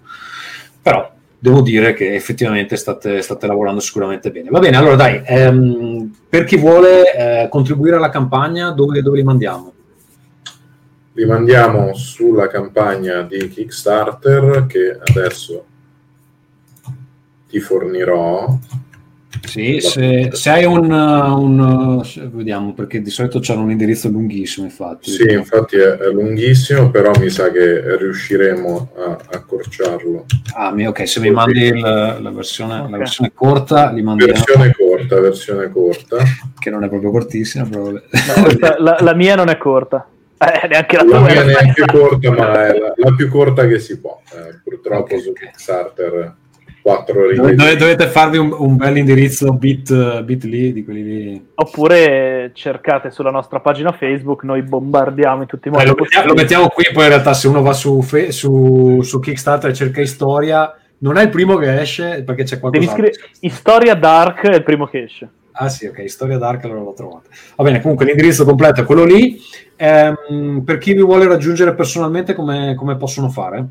Però 0.81 1.11
devo 1.37 1.61
dire 1.61 1.93
che 1.93 2.13
effettivamente 2.13 2.75
state, 2.75 3.21
state 3.21 3.47
lavorando 3.47 3.79
sicuramente 3.79 4.31
bene. 4.31 4.49
Va 4.49 4.59
bene, 4.59 4.77
allora 4.77 4.95
dai, 4.95 5.21
ehm, 5.25 6.13
per 6.29 6.43
chi 6.43 6.55
vuole 6.55 7.13
eh, 7.13 7.49
contribuire 7.49 7.95
alla 7.95 8.09
campagna, 8.09 8.69
dove, 8.69 9.01
dove 9.01 9.17
li 9.17 9.23
mandiamo? 9.23 9.73
Li 11.13 11.25
mandiamo 11.25 11.93
sulla 11.95 12.47
campagna 12.47 13.23
di 13.23 13.49
Kickstarter 13.49 14.65
che 14.67 14.97
adesso 15.03 15.65
ti 17.51 17.59
fornirò. 17.59 18.57
Sì, 19.43 19.79
se, 19.81 20.29
se, 20.33 20.49
hai 20.49 20.65
un, 20.65 20.91
un, 20.91 22.01
vediamo 22.31 22.73
perché 22.73 23.01
di 23.01 23.09
solito 23.09 23.39
c'è 23.39 23.55
un 23.55 23.71
indirizzo 23.71 24.07
lunghissimo 24.09 24.65
infatti. 24.65 25.09
Sì, 25.11 25.31
infatti 25.31 25.77
è, 25.77 25.97
è, 25.97 26.09
lunghissimo, 26.11 26.89
però 26.89 27.11
mi 27.17 27.29
sa 27.29 27.49
che 27.49 27.97
riusciremo 27.97 28.91
a 28.97 29.17
accorciarlo. 29.31 30.25
Ah, 30.55 30.73
ok, 30.73 31.07
se 31.07 31.19
mi 31.21 31.31
mandi 31.31 31.63
il, 31.63 31.79
la, 31.79 32.31
versione, 32.31 32.79
okay. 32.79 32.91
la, 32.91 32.97
versione, 32.97 33.31
corta, 33.33 33.91
li 33.91 34.01
mandi. 34.01 34.25
Versione 34.25 34.73
corta, 34.73 35.19
versione 35.19 35.71
corta. 35.71 36.17
Che 36.57 36.69
non 36.69 36.83
è 36.83 36.89
proprio 36.89 37.11
cortissima, 37.11 37.65
però... 37.65 37.89
no, 37.89 37.99
la, 38.77 38.97
la, 38.99 39.15
mia 39.15 39.35
non 39.35 39.49
è 39.49 39.57
corta. 39.57 40.07
Eh, 40.37 40.67
neanche 40.67 40.95
la, 40.97 41.03
la 41.03 41.09
tua 41.09 41.19
mia 41.19 41.41
è 41.41 41.45
neanche 41.45 41.85
corta, 41.85 42.31
ma 42.31 42.67
è 42.67 42.77
la, 42.77 42.93
la, 42.95 43.13
più 43.15 43.27
corta 43.27 43.65
che 43.65 43.79
si 43.79 43.99
può. 43.99 44.21
Eh, 44.33 44.59
purtroppo 44.63 45.15
okay, 45.15 45.19
su 45.19 45.33
Kickstarter 45.33 46.35
quattro 46.81 47.27
righe. 47.27 47.55
Dove, 47.55 47.75
dovete 47.75 48.07
farvi 48.07 48.37
un, 48.37 48.53
un 48.57 48.75
bel 48.75 48.97
indirizzo 48.97 49.53
bit, 49.53 50.21
bit.ly 50.23 50.73
di 50.73 50.83
quelli 50.83 51.03
lì. 51.03 51.45
Oppure 51.55 52.51
cercate 52.53 53.11
sulla 53.11 53.31
nostra 53.31 53.59
pagina 53.59 53.91
Facebook, 53.91 54.43
noi 54.43 54.61
bombardiamo 54.61 55.41
in 55.41 55.47
tutti 55.47 55.67
i 55.67 55.71
modi. 55.71 55.83
Eh, 55.83 55.87
lo, 55.87 55.95
mettiamo, 55.97 56.27
lo, 56.27 56.33
mettiamo, 56.33 56.67
qui, 56.67 56.85
poi 56.91 57.03
in 57.03 57.09
realtà 57.09 57.33
se 57.33 57.47
uno 57.47 57.61
va 57.61 57.73
su, 57.73 58.01
su, 58.29 59.01
su 59.01 59.19
Kickstarter 59.19 59.69
e 59.69 59.73
cerca 59.73 60.05
Storia, 60.05 60.75
non 60.99 61.17
è 61.17 61.23
il 61.23 61.29
primo 61.29 61.55
che 61.57 61.79
esce 61.79 62.23
perché 62.23 62.43
c'è 62.43 62.59
qualcosa. 62.59 62.85
Devi 62.85 62.91
scrivere 62.91 63.53
Storia 63.53 63.95
Dark 63.95 64.47
è 64.47 64.55
il 64.55 64.63
primo 64.63 64.87
che 64.87 65.03
esce. 65.03 65.29
Ah 65.53 65.69
sì, 65.69 65.85
ok, 65.85 66.09
Storia 66.09 66.37
Dark 66.37 66.63
allora 66.63 66.79
l'ho 66.79 66.93
trovato. 66.93 67.29
Va 67.55 67.63
bene, 67.63 67.81
comunque 67.81 68.05
l'indirizzo 68.05 68.45
completo 68.45 68.81
è 68.81 68.85
quello 68.85 69.03
lì. 69.03 69.39
Ehm, 69.75 70.63
per 70.65 70.77
chi 70.77 70.93
vi 70.93 71.01
vuole 71.01 71.27
raggiungere 71.27 71.75
personalmente, 71.75 72.33
come, 72.33 72.73
come 72.75 72.95
possono 72.95 73.29
fare? 73.29 73.65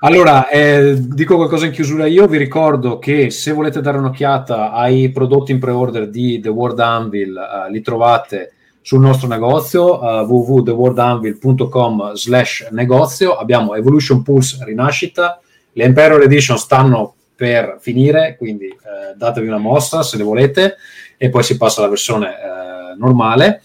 Allora, 0.00 0.48
eh, 0.48 0.96
dico 0.98 1.36
qualcosa 1.36 1.66
in 1.66 1.72
chiusura 1.72 2.06
io, 2.06 2.26
vi 2.26 2.36
ricordo 2.36 2.98
che 2.98 3.30
se 3.30 3.52
volete 3.52 3.80
dare 3.80 3.96
un'occhiata 3.98 4.72
ai 4.72 5.10
prodotti 5.10 5.52
in 5.52 5.58
pre-order 5.58 6.10
di 6.10 6.40
The 6.40 6.50
World 6.50 6.78
Anvil, 6.78 7.36
eh, 7.36 7.70
li 7.70 7.80
trovate 7.80 8.52
sul 8.82 9.00
nostro 9.00 9.28
negozio 9.28 9.98
uh, 9.98 10.26
www.theworldanvil.com 10.26 12.12
slash 12.12 12.68
negozio 12.70 13.34
abbiamo 13.34 13.74
Evolution 13.74 14.22
Pulse 14.22 14.62
Rinascita 14.62 15.40
Le 15.72 15.84
Emperor 15.84 16.20
Edition 16.22 16.58
stanno 16.58 17.14
per 17.34 17.78
finire, 17.80 18.36
quindi 18.36 18.66
eh, 18.66 19.14
datevi 19.16 19.48
una 19.48 19.58
mossa 19.58 20.02
se 20.02 20.16
le 20.16 20.22
volete 20.22 20.76
e 21.16 21.30
poi 21.30 21.42
si 21.42 21.56
passa 21.56 21.80
alla 21.80 21.88
versione 21.88 22.28
eh, 22.28 22.96
normale. 22.96 23.62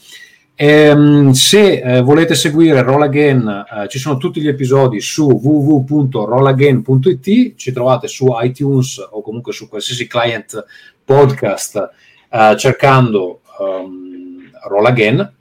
Ehm, 0.61 1.31
se 1.31 1.79
eh, 1.79 2.01
volete 2.01 2.35
seguire 2.35 2.81
Roll 2.81 3.03
Again, 3.03 3.47
eh, 3.47 3.87
ci 3.87 3.97
sono 3.97 4.17
tutti 4.17 4.41
gli 4.41 4.49
episodi 4.49 4.99
su 4.99 5.25
www.rollagain.it, 5.25 7.55
ci 7.55 7.71
trovate 7.71 8.09
su 8.09 8.27
iTunes 8.41 8.97
o 9.11 9.21
comunque 9.21 9.53
su 9.53 9.69
qualsiasi 9.69 10.05
client 10.05 10.61
podcast 11.05 11.91
eh, 12.29 12.55
cercando 12.57 13.39
um, 13.57 14.51
Roll 14.67 14.85
Again. 14.85 15.33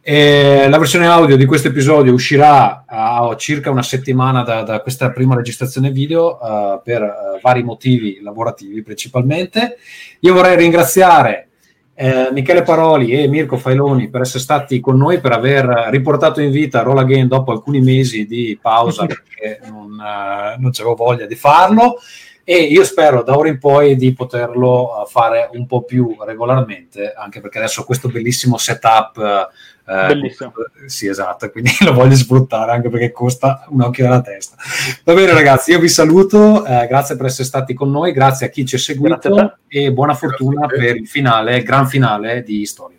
E 0.00 0.66
la 0.68 0.78
versione 0.78 1.06
audio 1.06 1.36
di 1.36 1.44
questo 1.44 1.68
episodio 1.68 2.12
uscirà 2.12 2.82
a 2.84 3.32
circa 3.38 3.70
una 3.70 3.84
settimana 3.84 4.42
da, 4.42 4.62
da 4.62 4.80
questa 4.80 5.12
prima 5.12 5.36
registrazione 5.36 5.92
video 5.92 6.40
uh, 6.42 6.80
per 6.82 7.00
uh, 7.00 7.38
vari 7.40 7.62
motivi 7.62 8.18
lavorativi 8.20 8.82
principalmente. 8.82 9.76
Io 10.18 10.34
vorrei 10.34 10.56
ringraziare 10.56 11.50
eh, 11.94 12.28
Michele 12.32 12.62
Paroli 12.62 13.12
e 13.12 13.28
Mirko 13.28 13.56
Failoni 13.56 14.08
per 14.08 14.22
essere 14.22 14.40
stati 14.40 14.80
con 14.80 14.96
noi, 14.96 15.20
per 15.20 15.32
aver 15.32 15.64
riportato 15.90 16.40
in 16.40 16.50
vita 16.50 16.82
Roll 16.82 16.98
Again 16.98 17.28
dopo 17.28 17.52
alcuni 17.52 17.80
mesi 17.80 18.26
di 18.26 18.58
pausa 18.60 19.06
perché 19.06 19.60
non, 19.70 19.92
uh, 19.92 20.60
non 20.60 20.70
avevo 20.72 20.94
voglia 20.94 21.26
di 21.26 21.36
farlo 21.36 21.98
e 22.46 22.58
io 22.58 22.84
spero 22.84 23.22
da 23.22 23.38
ora 23.38 23.48
in 23.48 23.58
poi 23.58 23.96
di 23.96 24.12
poterlo 24.12 25.06
fare 25.08 25.48
un 25.52 25.66
po' 25.66 25.82
più 25.82 26.14
regolarmente, 26.20 27.14
anche 27.16 27.40
perché 27.40 27.56
adesso 27.56 27.84
questo 27.84 28.08
bellissimo 28.08 28.58
setup 28.58 29.48
eh, 29.86 30.06
Bellissimo. 30.06 30.52
Sì, 30.86 31.08
esatto, 31.08 31.50
quindi 31.50 31.70
lo 31.84 31.92
voglio 31.92 32.16
sfruttare 32.16 32.72
anche 32.72 32.88
perché 32.88 33.12
costa 33.12 33.66
un 33.68 33.82
occhio 33.82 34.04
dalla 34.04 34.22
testa. 34.22 34.56
Va 35.04 35.12
bene 35.12 35.32
ragazzi, 35.32 35.72
io 35.72 35.78
vi 35.78 35.88
saluto, 35.88 36.64
eh, 36.64 36.86
grazie 36.86 37.16
per 37.16 37.26
essere 37.26 37.44
stati 37.44 37.74
con 37.74 37.90
noi, 37.90 38.12
grazie 38.12 38.46
a 38.46 38.48
chi 38.48 38.64
ci 38.64 38.76
ha 38.76 38.78
seguito 38.78 39.58
e 39.68 39.92
buona 39.92 40.14
fortuna 40.14 40.66
per 40.66 40.96
il 40.96 41.06
finale, 41.06 41.62
gran 41.62 41.86
finale 41.86 42.42
di 42.42 42.64
Storia. 42.64 42.98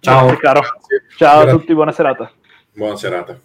Ciao. 0.00 0.26
Grazie, 0.26 0.40
caro. 0.40 0.60
Ciao 1.16 1.40
grazie. 1.42 1.50
a 1.50 1.58
tutti, 1.58 1.74
buona 1.74 1.92
serata. 1.92 2.30
Buona 2.72 2.96
serata. 2.96 3.38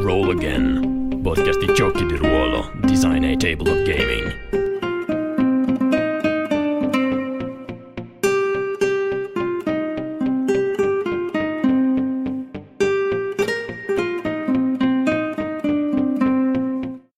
Roll 0.00 0.30
Again, 0.32 1.20
podcast 1.22 1.64
di 1.64 1.72
giochi 1.72 2.04
di 2.04 2.16
ruolo, 2.16 2.70
design 2.82 3.24
a 3.24 3.34
table 3.36 3.70
of 3.70 3.82
gaming. 3.84 4.23